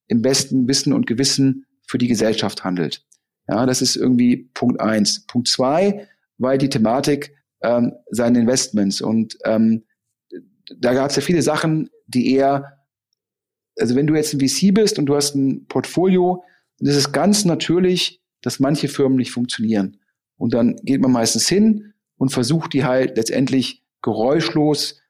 [0.07, 3.05] im besten Wissen und Gewissen für die Gesellschaft handelt.
[3.49, 5.27] Ja, das ist irgendwie Punkt eins.
[5.27, 6.07] Punkt zwei
[6.41, 9.85] war die Thematik ähm, seine Investments und ähm,
[10.79, 12.79] da gab es ja viele Sachen, die eher,
[13.79, 16.45] also wenn du jetzt ein VC bist und du hast ein Portfolio,
[16.79, 19.99] dann ist es ganz natürlich, dass manche Firmen nicht funktionieren.
[20.37, 25.01] Und dann geht man meistens hin und versucht die halt letztendlich geräuschlos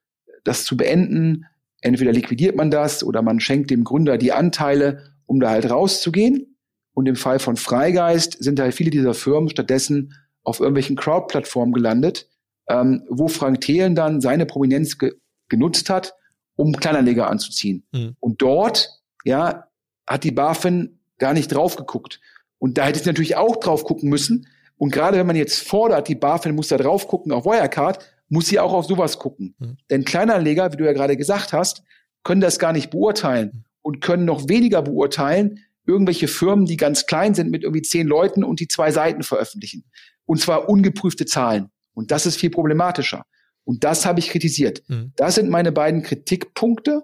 [0.44, 1.46] das zu beenden.
[1.80, 6.56] Entweder liquidiert man das oder man schenkt dem Gründer die Anteile, um da halt rauszugehen.
[6.92, 12.28] Und im Fall von Freigeist sind halt viele dieser Firmen stattdessen auf irgendwelchen Crowd-Plattformen gelandet,
[12.68, 15.12] ähm, wo Frank Thelen dann seine Prominenz ge
[15.48, 16.14] genutzt hat,
[16.54, 17.84] um Kleinanleger anzuziehen.
[17.90, 18.14] Mhm.
[18.20, 19.64] Und dort, ja,
[20.06, 22.20] hat die BaFin gar nicht drauf geguckt.
[22.58, 24.46] Und da hätte es natürlich auch drauf gucken müssen.
[24.76, 27.98] Und gerade wenn man jetzt fordert, die BaFin muss da drauf gucken auf Wirecard,
[28.28, 29.54] muss sie auch auf sowas gucken.
[29.58, 29.76] Mhm.
[29.90, 31.82] Denn Kleinanleger, wie du ja gerade gesagt hast,
[32.22, 33.64] können das gar nicht beurteilen mhm.
[33.82, 38.44] und können noch weniger beurteilen, irgendwelche Firmen, die ganz klein sind mit irgendwie zehn Leuten
[38.44, 39.84] und die zwei Seiten veröffentlichen.
[40.26, 41.70] Und zwar ungeprüfte Zahlen.
[41.94, 43.24] Und das ist viel problematischer.
[43.64, 44.82] Und das habe ich kritisiert.
[44.88, 45.12] Mhm.
[45.16, 47.02] Das sind meine beiden Kritikpunkte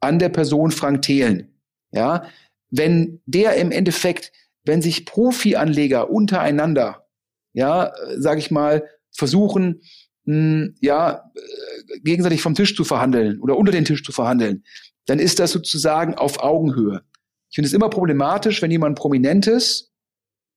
[0.00, 1.60] an der Person Frank Thelen.
[1.90, 2.26] Ja,
[2.70, 4.32] wenn der im Endeffekt,
[4.64, 7.06] wenn sich Profianleger untereinander,
[7.52, 9.82] ja, sage ich mal, versuchen,
[10.24, 14.64] mh, ja, äh, gegenseitig vom Tisch zu verhandeln oder unter den Tisch zu verhandeln,
[15.06, 17.02] dann ist das sozusagen auf Augenhöhe.
[17.50, 19.92] Ich finde es immer problematisch, wenn jemand Prominentes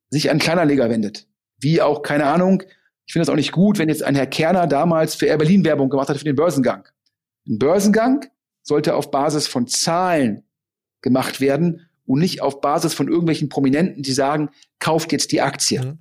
[0.10, 1.28] sich an Kleinerleger wendet.
[1.60, 2.64] Wie auch, keine Ahnung,
[3.06, 5.64] ich finde es auch nicht gut, wenn jetzt ein Herr Kerner damals für Air Berlin
[5.64, 6.88] Werbung gemacht hat für den Börsengang.
[7.48, 8.26] Ein Börsengang
[8.64, 10.44] sollte auf Basis von Zahlen
[11.02, 15.82] gemacht werden und nicht auf Basis von irgendwelchen Prominenten, die sagen, kauft jetzt die Aktie.
[15.82, 16.00] Mhm.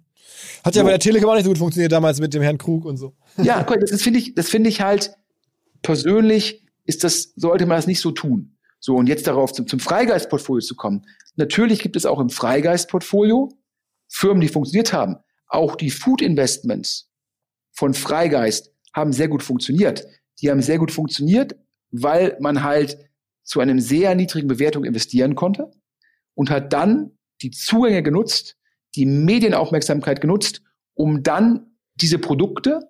[0.65, 0.85] Hat ja so.
[0.85, 3.15] bei der Telekom auch nicht so gut funktioniert damals mit dem Herrn Krug und so.
[3.37, 5.13] Ja, das finde ich, das finde ich halt
[5.83, 8.57] persönlich ist das, sollte man das nicht so tun.
[8.79, 11.07] So, und jetzt darauf zum, zum Freigeist-Portfolio zu kommen.
[11.37, 13.51] Natürlich gibt es auch im Freigeist-Portfolio
[14.09, 15.17] Firmen, die funktioniert haben.
[15.49, 17.11] Auch die Food-Investments
[17.73, 20.07] von Freigeist haben sehr gut funktioniert.
[20.41, 21.57] Die haben sehr gut funktioniert,
[21.91, 22.99] weil man halt
[23.43, 25.71] zu einem sehr niedrigen Bewertung investieren konnte
[26.35, 27.13] und hat dann
[27.43, 28.57] die Zugänge genutzt,
[28.95, 30.63] die Medienaufmerksamkeit genutzt,
[30.95, 32.81] um dann diese Produkte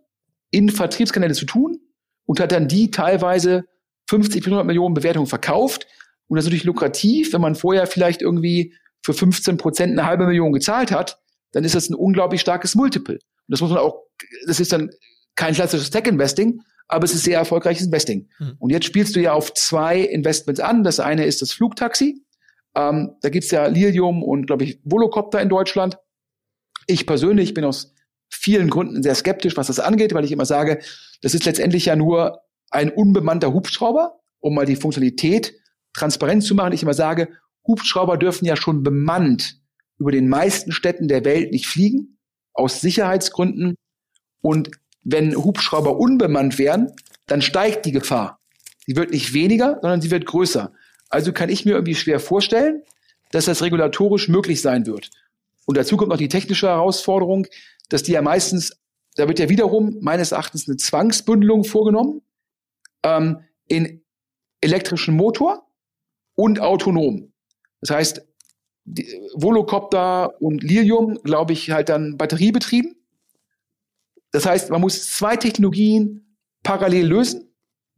[0.50, 1.80] in Vertriebskanäle zu tun
[2.24, 3.64] und hat dann die teilweise
[4.08, 5.86] 50 bis 100 Millionen Bewertungen verkauft.
[6.28, 10.26] Und das ist natürlich lukrativ, wenn man vorher vielleicht irgendwie für 15 Prozent eine halbe
[10.26, 11.20] Million gezahlt hat,
[11.56, 13.14] dann ist das ein unglaublich starkes Multiple.
[13.14, 14.02] Und das muss man auch,
[14.46, 14.90] das ist dann
[15.36, 18.28] kein klassisches Tech-Investing, aber es ist sehr erfolgreiches Investing.
[18.38, 18.56] Mhm.
[18.58, 20.84] Und jetzt spielst du ja auf zwei Investments an.
[20.84, 22.22] Das eine ist das Flugtaxi.
[22.76, 25.96] Ähm, da gibt's ja Lilium und, glaube ich, Volocopter in Deutschland.
[26.86, 27.94] Ich persönlich bin aus
[28.28, 30.80] vielen Gründen sehr skeptisch, was das angeht, weil ich immer sage,
[31.22, 35.54] das ist letztendlich ja nur ein unbemannter Hubschrauber, um mal die Funktionalität
[35.94, 36.74] transparent zu machen.
[36.74, 37.28] Ich immer sage,
[37.66, 39.62] Hubschrauber dürfen ja schon bemannt
[39.98, 42.18] über den meisten Städten der Welt nicht fliegen,
[42.52, 43.76] aus Sicherheitsgründen.
[44.42, 44.70] Und
[45.02, 46.92] wenn Hubschrauber unbemannt werden,
[47.26, 48.38] dann steigt die Gefahr.
[48.86, 50.72] Sie wird nicht weniger, sondern sie wird größer.
[51.08, 52.82] Also kann ich mir irgendwie schwer vorstellen,
[53.30, 55.10] dass das regulatorisch möglich sein wird.
[55.66, 57.46] Und dazu kommt noch die technische Herausforderung,
[57.88, 58.76] dass die ja meistens,
[59.16, 62.22] da wird ja wiederum meines Erachtens eine Zwangsbündelung vorgenommen
[63.02, 64.04] ähm, in
[64.60, 65.66] elektrischen Motor
[66.34, 67.32] und autonom.
[67.80, 68.26] Das heißt,
[68.86, 72.96] die, Volocopter und Lilium, glaube ich, halt dann batteriebetrieben.
[74.30, 77.48] Das heißt, man muss zwei Technologien parallel lösen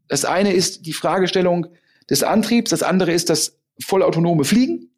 [0.08, 1.68] Das eine ist die Fragestellung
[2.10, 4.90] des Antriebs, das andere ist das vollautonome Fliegen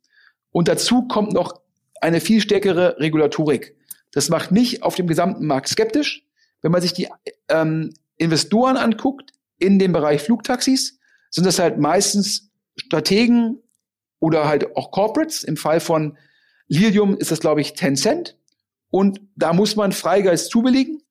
[0.53, 1.61] und dazu kommt noch
[2.01, 3.77] eine viel stärkere Regulatorik.
[4.13, 6.25] Das macht mich auf dem gesamten Markt skeptisch.
[6.63, 7.09] Wenn man sich die
[7.49, 10.99] ähm, Investoren anguckt in dem Bereich Flugtaxis,
[11.31, 13.59] sind das halt meistens Strategen
[14.21, 15.43] oder halt auch Corporates.
[15.43, 16.17] Im Fall von
[16.69, 18.37] Lilium ist das, glaube ich, Tencent.
[18.91, 21.03] Und da muss man Freigeist zubelegen,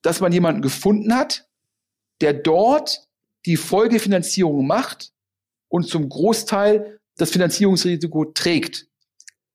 [0.00, 1.48] dass man jemanden gefunden hat,
[2.20, 3.08] der dort
[3.46, 5.12] die Folgefinanzierung macht
[5.68, 8.86] und zum Großteil das Finanzierungsrisiko trägt.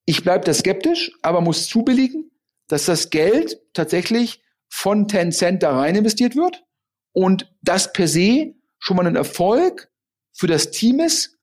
[0.06, 2.32] Ich bleibe da skeptisch, aber muss zubilligen,
[2.68, 6.66] dass das Geld tatsächlich von Tencent da rein investiert wird
[7.14, 9.90] und das per se schon mal ein Erfolg
[10.34, 11.37] für das Team ist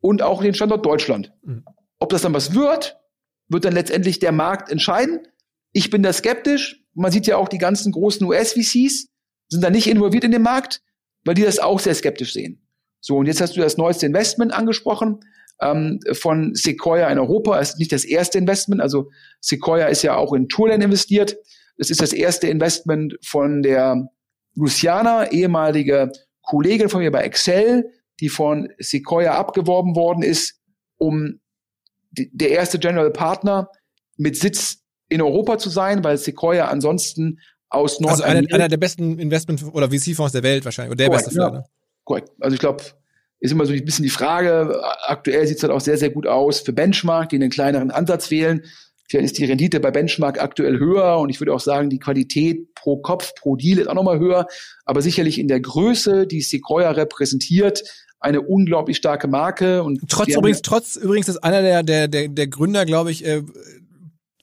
[0.00, 1.32] und auch den Standort Deutschland.
[1.42, 1.64] Mhm.
[1.98, 2.98] Ob das dann was wird,
[3.48, 5.26] wird dann letztendlich der Markt entscheiden.
[5.72, 6.84] Ich bin da skeptisch.
[6.94, 9.08] Man sieht ja auch die ganzen großen US-VCs
[9.48, 10.82] sind da nicht involviert in den Markt,
[11.24, 12.66] weil die das auch sehr skeptisch sehen.
[13.00, 15.20] So, und jetzt hast du das neueste Investment angesprochen
[15.60, 17.60] ähm, von Sequoia in Europa.
[17.60, 18.80] Es ist nicht das erste Investment.
[18.80, 21.36] Also Sequoia ist ja auch in Tourland investiert.
[21.78, 24.08] Das ist das erste Investment von der
[24.54, 26.10] Luciana, ehemalige
[26.42, 30.60] Kollegin von mir bei Excel, die von Sequoia abgeworben worden ist,
[30.98, 31.40] um
[32.10, 33.70] die, der erste General Partner
[34.16, 34.78] mit Sitz
[35.08, 38.28] in Europa zu sein, weil Sequoia ansonsten aus Nordamerika...
[38.28, 41.40] Also einer, einer der besten Investment- oder VC-Fonds der Welt wahrscheinlich, oder der Korrekt, beste
[41.40, 41.50] ja.
[41.50, 41.64] ne?
[42.04, 42.30] Korrekt.
[42.40, 42.82] Also ich glaube,
[43.40, 46.26] ist immer so ein bisschen die Frage, aktuell sieht es halt auch sehr, sehr gut
[46.26, 48.64] aus für Benchmark, die einen kleineren Ansatz wählen.
[49.08, 52.74] Vielleicht ist die Rendite bei Benchmark aktuell höher und ich würde auch sagen, die Qualität
[52.74, 54.46] pro Kopf, pro Deal ist auch nochmal höher.
[54.84, 57.84] Aber sicherlich in der Größe, die Sequoia repräsentiert,
[58.20, 59.82] eine unglaublich starke Marke.
[59.82, 63.42] Und trotz übrigens, trotz übrigens, dass einer der, der, der, der Gründer, glaube ich, äh,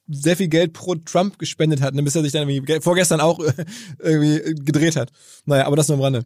[0.07, 3.39] sehr viel Geld pro Trump gespendet hat, ne, bis er sich dann irgendwie vorgestern auch
[3.39, 3.53] äh,
[3.99, 5.11] irgendwie gedreht hat.
[5.45, 6.25] Naja, aber das nur am Rande.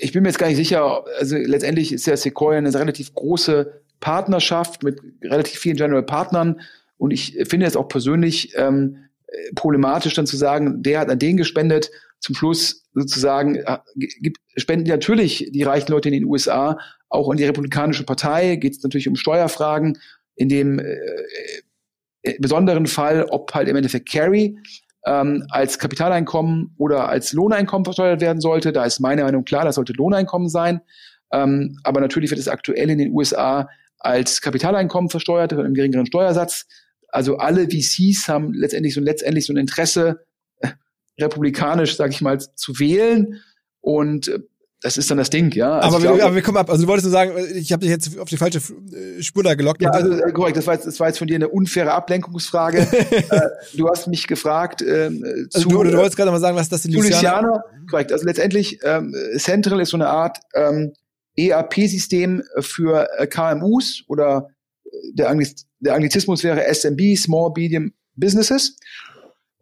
[0.00, 3.80] Ich bin mir jetzt gar nicht sicher, also letztendlich ist ja Sequoia eine relativ große
[4.00, 6.60] Partnerschaft mit relativ vielen General Partnern.
[6.98, 8.98] Und ich finde es auch persönlich ähm,
[9.54, 11.90] problematisch, dann zu sagen, der hat an den gespendet.
[12.20, 16.78] Zum Schluss sozusagen äh, gibt, spenden natürlich die reichen Leute in den USA
[17.08, 18.56] auch an die Republikanische Partei.
[18.56, 19.98] Geht es natürlich um Steuerfragen.
[20.34, 20.96] In dem äh,
[22.22, 24.56] äh, besonderen Fall, ob halt im Endeffekt Carry
[25.06, 28.72] ähm, als Kapitaleinkommen oder als Lohneinkommen versteuert werden sollte.
[28.72, 30.80] Da ist meine Meinung klar, das sollte Lohneinkommen sein.
[31.32, 36.06] Ähm, aber natürlich wird es aktuell in den USA als Kapitaleinkommen versteuert, mit einem geringeren
[36.06, 36.66] Steuersatz.
[37.08, 40.24] Also alle VCs haben letztendlich so, letztendlich so ein Interesse,
[41.20, 43.40] republikanisch, sage ich mal, zu wählen.
[43.80, 44.40] Und äh,
[44.82, 45.78] das ist dann das Ding, ja.
[45.78, 46.68] Also aber, wir, glaube, aber wir kommen ab.
[46.68, 49.54] Also du wolltest nur sagen, ich habe dich jetzt auf die falsche äh, Spur da
[49.54, 49.80] gelockt.
[49.80, 50.56] Ja, also äh, korrekt.
[50.56, 52.78] Das war, jetzt, das war jetzt von dir eine unfaire Ablenkungsfrage.
[53.10, 53.40] äh,
[53.74, 55.22] du hast mich gefragt ähm,
[55.54, 55.68] also zu.
[55.68, 57.40] Du, du wolltest gerade mal sagen, was das die Luciana.
[57.40, 58.12] Luciana korrekt.
[58.12, 60.92] Also letztendlich ähm, Central ist so eine Art ähm,
[61.36, 64.48] ERP-System für äh, KMUs oder
[65.12, 68.76] der, Angliz der Anglizismus wäre SMB, Small Medium Businesses.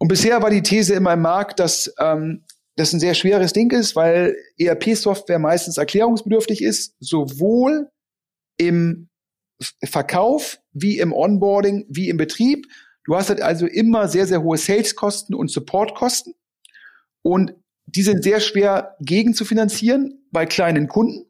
[0.00, 2.42] Und bisher war die These in meinem Markt, dass ähm,
[2.74, 7.90] das ein sehr schweres Ding ist, weil ERP-Software meistens erklärungsbedürftig ist, sowohl
[8.56, 9.10] im
[9.84, 12.66] Verkauf wie im Onboarding wie im Betrieb.
[13.04, 16.34] Du hast halt also immer sehr, sehr hohe Sales-Kosten und Support-Kosten.
[17.20, 17.52] Und
[17.84, 21.26] die sind sehr schwer gegen zu finanzieren bei kleinen Kunden.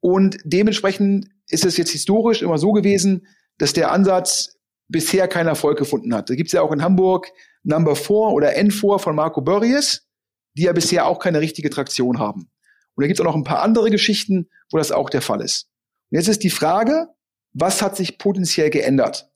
[0.00, 4.56] Und dementsprechend ist es jetzt historisch immer so gewesen, dass der Ansatz
[4.88, 6.30] bisher keinen Erfolg gefunden hat.
[6.30, 7.30] Da gibt es ja auch in Hamburg
[7.66, 10.06] Number 4 oder N4 von Marco Börries,
[10.54, 12.50] die ja bisher auch keine richtige Traktion haben.
[12.94, 15.42] Und da gibt es auch noch ein paar andere Geschichten, wo das auch der Fall
[15.42, 15.68] ist.
[16.10, 17.08] Und jetzt ist die Frage,
[17.52, 19.30] was hat sich potenziell geändert?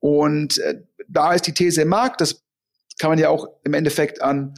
[0.00, 2.44] Und äh, da ist die These im Markt, das
[2.98, 4.54] kann man ja auch im Endeffekt an,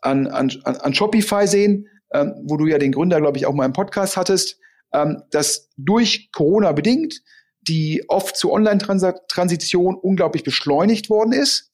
[0.00, 3.66] an, an, an Shopify sehen, ähm, wo du ja den Gründer, glaube ich, auch mal
[3.66, 4.58] im Podcast hattest,
[4.92, 7.20] ähm, dass durch Corona bedingt
[7.62, 11.67] die oft zur Online-Transition unglaublich beschleunigt worden ist,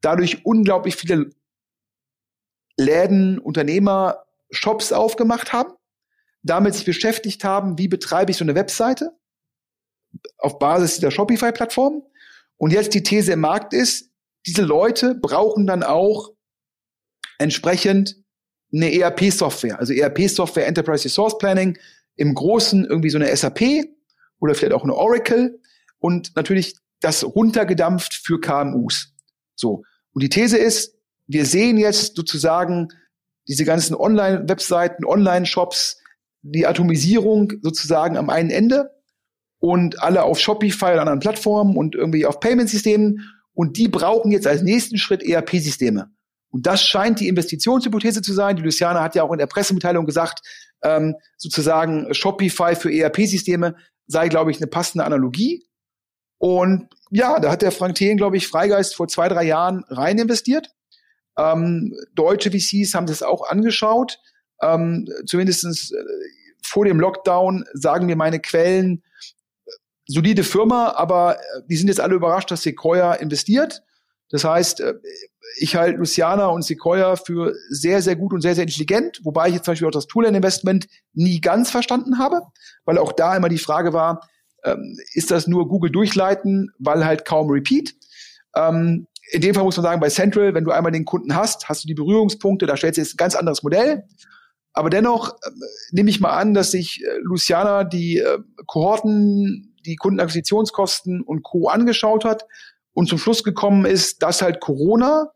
[0.00, 1.30] dadurch unglaublich viele
[2.76, 5.72] Läden, Unternehmer, Shops aufgemacht haben,
[6.42, 9.12] damit sich beschäftigt haben, wie betreibe ich so eine Webseite
[10.38, 12.02] auf Basis dieser Shopify-Plattform.
[12.56, 14.10] Und jetzt die These im Markt ist,
[14.46, 16.32] diese Leute brauchen dann auch
[17.38, 18.16] entsprechend
[18.72, 21.78] eine ERP-Software, also ERP-Software Enterprise Resource Planning,
[22.16, 23.60] im Großen irgendwie so eine SAP
[24.40, 25.60] oder vielleicht auch eine Oracle
[25.98, 29.14] und natürlich das runtergedampft für KMUs.
[29.56, 29.82] So.
[30.12, 30.94] Und die These ist,
[31.26, 32.88] wir sehen jetzt sozusagen
[33.48, 35.98] diese ganzen Online-Webseiten, Online-Shops,
[36.42, 38.90] die Atomisierung sozusagen am einen Ende
[39.58, 43.20] und alle auf Shopify oder anderen Plattformen und irgendwie auf Payment-Systemen
[43.52, 46.10] und die brauchen jetzt als nächsten Schritt ERP-Systeme.
[46.50, 48.56] Und das scheint die Investitionshypothese zu sein.
[48.56, 50.40] Die Luciana hat ja auch in der Pressemitteilung gesagt,
[50.82, 53.74] ähm, sozusagen Shopify für ERP-Systeme
[54.06, 55.66] sei, glaube ich, eine passende Analogie.
[56.38, 60.18] Und ja, da hat der Frank Thelen, glaube ich, Freigeist vor zwei, drei Jahren rein
[60.18, 60.70] investiert.
[61.38, 64.18] Ähm, deutsche VCs haben das auch angeschaut.
[64.62, 65.96] Ähm, zumindest äh,
[66.62, 69.02] vor dem Lockdown sagen mir meine Quellen,
[69.66, 69.70] äh,
[70.06, 73.82] solide Firma, aber äh, die sind jetzt alle überrascht, dass Sequoia investiert.
[74.30, 74.94] Das heißt, äh,
[75.58, 79.54] ich halte Luciana und Sequoia für sehr, sehr gut und sehr, sehr intelligent, wobei ich
[79.54, 82.42] jetzt zum Beispiel auch das Tool-Investment nie ganz verstanden habe,
[82.84, 84.28] weil auch da immer die Frage war,
[84.66, 87.94] ähm, ist das nur Google durchleiten, weil halt kaum Repeat.
[88.54, 91.68] Ähm, in dem Fall muss man sagen, bei Central, wenn du einmal den Kunden hast,
[91.68, 94.04] hast du die Berührungspunkte, da stellt sich ein ganz anderes Modell.
[94.72, 95.50] Aber dennoch äh,
[95.92, 101.68] nehme ich mal an, dass sich äh, Luciana die äh, Kohorten, die Kundenakquisitionskosten und Co.
[101.68, 102.44] angeschaut hat
[102.92, 105.30] und zum Schluss gekommen ist, dass halt Corona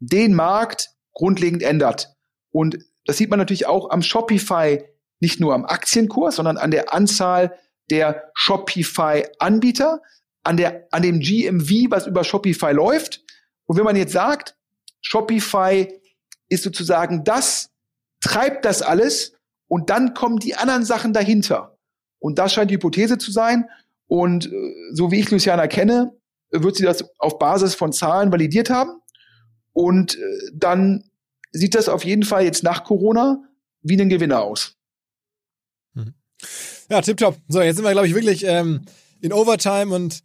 [0.00, 2.14] den Markt grundlegend ändert.
[2.50, 4.84] Und das sieht man natürlich auch am Shopify,
[5.20, 7.54] nicht nur am Aktienkurs, sondern an der Anzahl
[7.90, 10.00] der Shopify-Anbieter,
[10.42, 13.22] an, der, an dem GMV, was über Shopify läuft.
[13.66, 14.56] Und wenn man jetzt sagt,
[15.02, 16.00] Shopify
[16.48, 17.70] ist sozusagen das,
[18.20, 19.34] treibt das alles
[19.68, 21.78] und dann kommen die anderen Sachen dahinter.
[22.18, 23.68] Und das scheint die Hypothese zu sein.
[24.06, 26.12] Und äh, so wie ich Luciana kenne,
[26.50, 29.00] wird sie das auf Basis von Zahlen validiert haben.
[29.72, 31.04] Und äh, dann
[31.52, 33.42] sieht das auf jeden Fall jetzt nach Corona
[33.82, 34.76] wie ein Gewinner aus.
[36.90, 37.36] Ja, tipptopp.
[37.48, 38.82] So, jetzt sind wir, glaube ich, wirklich ähm,
[39.20, 40.22] in Overtime und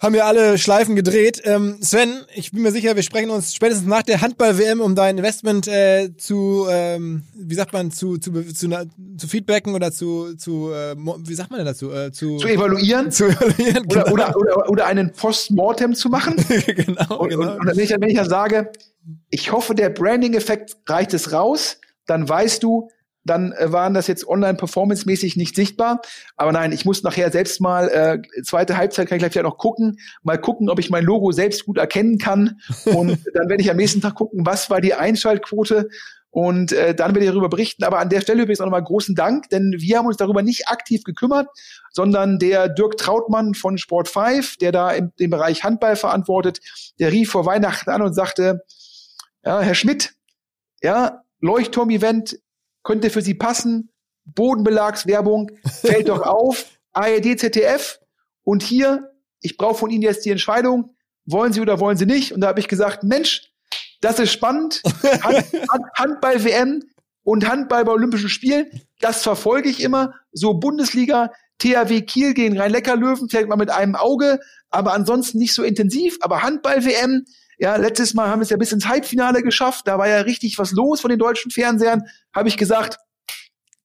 [0.00, 1.42] haben wir alle Schleifen gedreht.
[1.44, 5.18] Ähm, Sven, ich bin mir sicher, wir sprechen uns spätestens nach der Handball-WM, um dein
[5.18, 8.68] Investment äh, zu, ähm, wie sagt man, zu, zu, zu,
[9.16, 11.92] zu feedbacken oder zu, zu äh, wie sagt man denn dazu?
[11.92, 13.12] Äh, zu, zu evaluieren.
[13.12, 14.12] Zu evaluieren, oder, genau.
[14.12, 16.34] oder, oder, oder einen Postmortem zu machen.
[16.66, 17.52] genau, und, genau.
[17.52, 18.72] Und, und wenn, ich, wenn ich dann sage,
[19.28, 22.88] ich hoffe, der Branding-Effekt reicht es raus, dann weißt du,
[23.30, 26.00] dann äh, waren das jetzt online performancemäßig nicht sichtbar.
[26.36, 29.98] Aber nein, ich muss nachher selbst mal, äh, zweite Halbzeit kann ich gleich noch gucken,
[30.22, 32.60] mal gucken, ob ich mein Logo selbst gut erkennen kann.
[32.84, 35.88] Und dann werde ich am nächsten Tag gucken, was war die Einschaltquote.
[36.32, 37.84] Und äh, dann werde ich darüber berichten.
[37.84, 40.68] Aber an der Stelle übrigens auch nochmal großen Dank, denn wir haben uns darüber nicht
[40.68, 41.48] aktiv gekümmert,
[41.92, 46.60] sondern der Dirk Trautmann von Sport 5, der da im, im Bereich Handball verantwortet,
[46.98, 48.62] der rief vor Weihnachten an und sagte,
[49.44, 50.14] ja, Herr Schmidt,
[50.82, 52.38] ja, Leuchtturm-Event
[52.82, 53.90] könnte für Sie passen.
[54.24, 55.50] Bodenbelagswerbung
[55.82, 56.66] fällt doch auf.
[56.92, 58.00] ARD, ZDF.
[58.42, 60.94] Und hier, ich brauche von Ihnen jetzt die Entscheidung,
[61.26, 62.32] wollen Sie oder wollen Sie nicht?
[62.32, 63.50] Und da habe ich gesagt, Mensch,
[64.00, 64.82] das ist spannend.
[65.22, 65.44] Hand,
[65.94, 66.82] Handball-WM
[67.22, 68.66] und Handball bei Olympischen Spielen,
[69.00, 70.14] das verfolge ich immer.
[70.32, 74.40] So Bundesliga, THW Kiel gegen Rhein-Lecker-Löwen, vielleicht mal mit einem Auge,
[74.70, 76.16] aber ansonsten nicht so intensiv.
[76.20, 77.26] Aber Handball-WM,
[77.60, 79.86] ja, letztes Mal haben wir es ja bis ins Halbfinale geschafft.
[79.86, 82.04] Da war ja richtig was los von den deutschen Fernsehern.
[82.34, 82.98] Habe ich gesagt,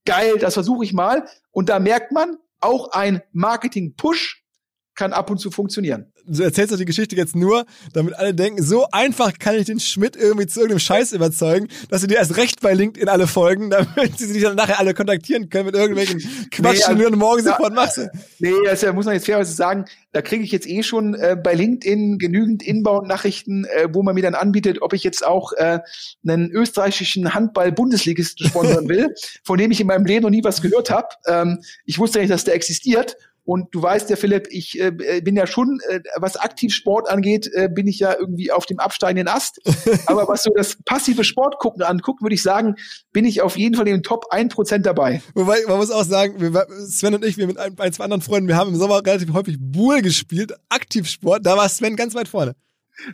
[0.05, 1.27] geil, das versuche ich mal.
[1.51, 4.43] Und da merkt man, auch ein Marketing-Push
[4.95, 8.63] kann ab und zu funktionieren du erzählst doch die Geschichte jetzt nur, damit alle denken,
[8.63, 12.37] so einfach kann ich den Schmidt irgendwie zu irgendeinem Scheiß überzeugen, dass sie dir erst
[12.37, 16.19] recht bei LinkedIn alle folgen, damit sie sich dann nachher alle kontaktieren können mit irgendwelchen
[16.51, 18.01] Quatsch, nee, also, du morgen sofort machst.
[18.39, 21.35] Nee, das ja, muss man jetzt fairerweise sagen, da kriege ich jetzt eh schon äh,
[21.41, 25.79] bei LinkedIn genügend Inbound-Nachrichten, äh, wo man mir dann anbietet, ob ich jetzt auch äh,
[26.25, 30.89] einen österreichischen Handball-Bundesligisten sponsern will, von dem ich in meinem Leben noch nie was gehört
[30.89, 31.09] habe.
[31.27, 33.17] Ähm, ich wusste nicht, dass der existiert.
[33.45, 37.49] Und du weißt ja, Philipp, ich äh, äh, bin ja schon, äh, was Aktivsport angeht,
[37.53, 39.61] äh, bin ich ja irgendwie auf dem absteigenden Ast.
[40.07, 42.75] Aber was so das passive Sportgucken anguckt, würde ich sagen,
[43.13, 45.21] bin ich auf jeden Fall in den Top 1% dabei.
[45.35, 48.21] Wobei, man muss auch sagen, wir, Sven und ich, wir mit ein, ein, zwei anderen
[48.21, 52.27] Freunden, wir haben im Sommer relativ häufig Buhl gespielt, Aktivsport, da war Sven ganz weit
[52.27, 52.55] vorne.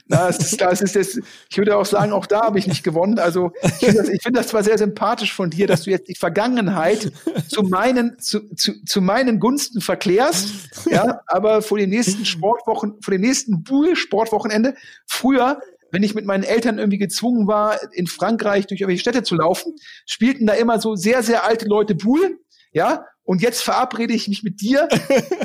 [0.07, 2.83] Na, es ist, das ist jetzt, ich würde auch sagen, auch da habe ich nicht
[2.83, 3.19] gewonnen.
[3.19, 6.15] Also ich finde das, find das zwar sehr sympathisch von dir, dass du jetzt die
[6.15, 7.11] Vergangenheit
[7.47, 13.11] zu meinen, zu, zu, zu meinen Gunsten verklärst, ja, aber vor den nächsten Sportwochen, vor
[13.11, 14.75] dem nächsten Buhl-Sportwochenende,
[15.05, 19.35] früher, wenn ich mit meinen Eltern irgendwie gezwungen war, in Frankreich durch irgendwelche Städte zu
[19.35, 19.75] laufen,
[20.05, 22.39] spielten da immer so sehr, sehr alte Leute Buhl,
[22.71, 24.87] ja, und jetzt verabrede ich mich mit dir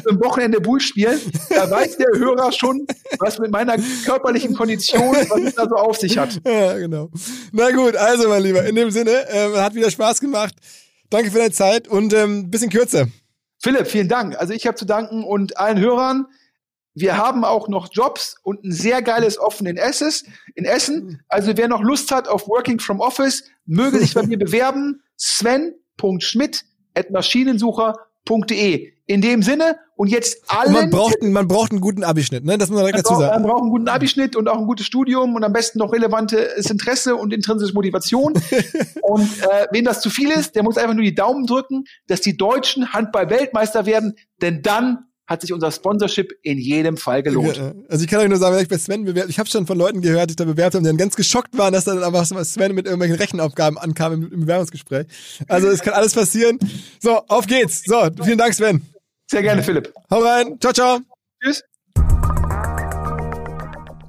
[0.07, 1.21] zum Wochenende Bull spielen.
[1.51, 2.87] Da weiß der Hörer schon,
[3.19, 6.41] was mit meiner körperlichen Kondition, was es da so auf sich hat.
[6.45, 7.11] Ja, genau.
[7.53, 10.55] Na gut, also mein Lieber, in dem Sinne, äh, hat wieder Spaß gemacht.
[11.11, 13.07] Danke für deine Zeit und ähm, bisschen kürzer.
[13.63, 14.37] Philipp, vielen Dank.
[14.39, 16.27] Also ich habe zu danken und allen Hörern.
[16.95, 21.21] Wir haben auch noch Jobs und ein sehr geiles Offen in, Essen.
[21.29, 25.03] Also wer noch Lust hat auf Working from Office, möge sich bei mir bewerben.
[25.19, 26.65] Sven.schmidt
[27.11, 28.93] maschinensucher.de.
[29.09, 30.73] In dem Sinne und jetzt alle.
[30.73, 32.59] Man braucht, man braucht einen guten Abischnitt, ne?
[32.59, 33.43] Das muss man direkt dazu sagen.
[33.43, 36.69] Man braucht einen guten Abischnitt und auch ein gutes Studium und am besten noch relevantes
[36.71, 38.33] Interesse und intrinsische Motivation.
[39.03, 42.21] und äh, wem das zu viel ist, der muss einfach nur die Daumen drücken, dass
[42.21, 47.61] die Deutschen Handball-Weltmeister werden, denn dann hat sich unser Sponsorship in jedem Fall gelohnt.
[47.89, 49.77] Also ich kann euch nur sagen, wenn ich bei Sven bewerbt, ich habe schon von
[49.77, 52.75] Leuten gehört, die da bewerbt haben, die dann ganz geschockt waren, dass dann einfach Sven
[52.75, 55.07] mit irgendwelchen Rechenaufgaben ankam im, im Bewerbungsgespräch.
[55.49, 56.59] Also es kann alles passieren.
[57.01, 57.83] So, auf geht's.
[57.85, 58.83] So, vielen Dank, Sven.
[59.29, 59.93] Sehr gerne, Philipp.
[60.11, 60.57] Hau rein.
[60.61, 60.99] Ciao, ciao.
[61.43, 61.63] Tschüss.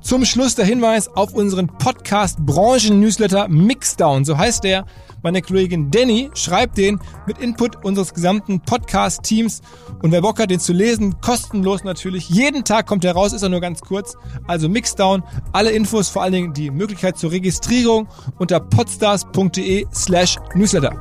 [0.02, 4.24] Zum Schluss der Hinweis auf unseren Podcast Branchen Newsletter Mixdown.
[4.24, 4.86] So heißt der.
[5.28, 9.62] Meine Kollegin Danny schreibt den mit Input unseres gesamten Podcast-Teams.
[10.02, 12.30] Und wer Bock hat, den zu lesen, kostenlos natürlich.
[12.30, 14.16] Jeden Tag kommt er raus, ist er nur ganz kurz.
[14.48, 15.24] Also Mixdown.
[15.52, 18.08] Alle Infos, vor allen Dingen die Möglichkeit zur Registrierung
[18.40, 20.98] unter podstars.de slash Newsletter.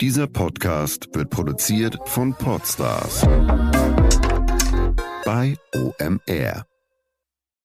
[0.00, 3.24] Dieser Podcast wird produziert von Podstars
[5.24, 6.66] bei OMR.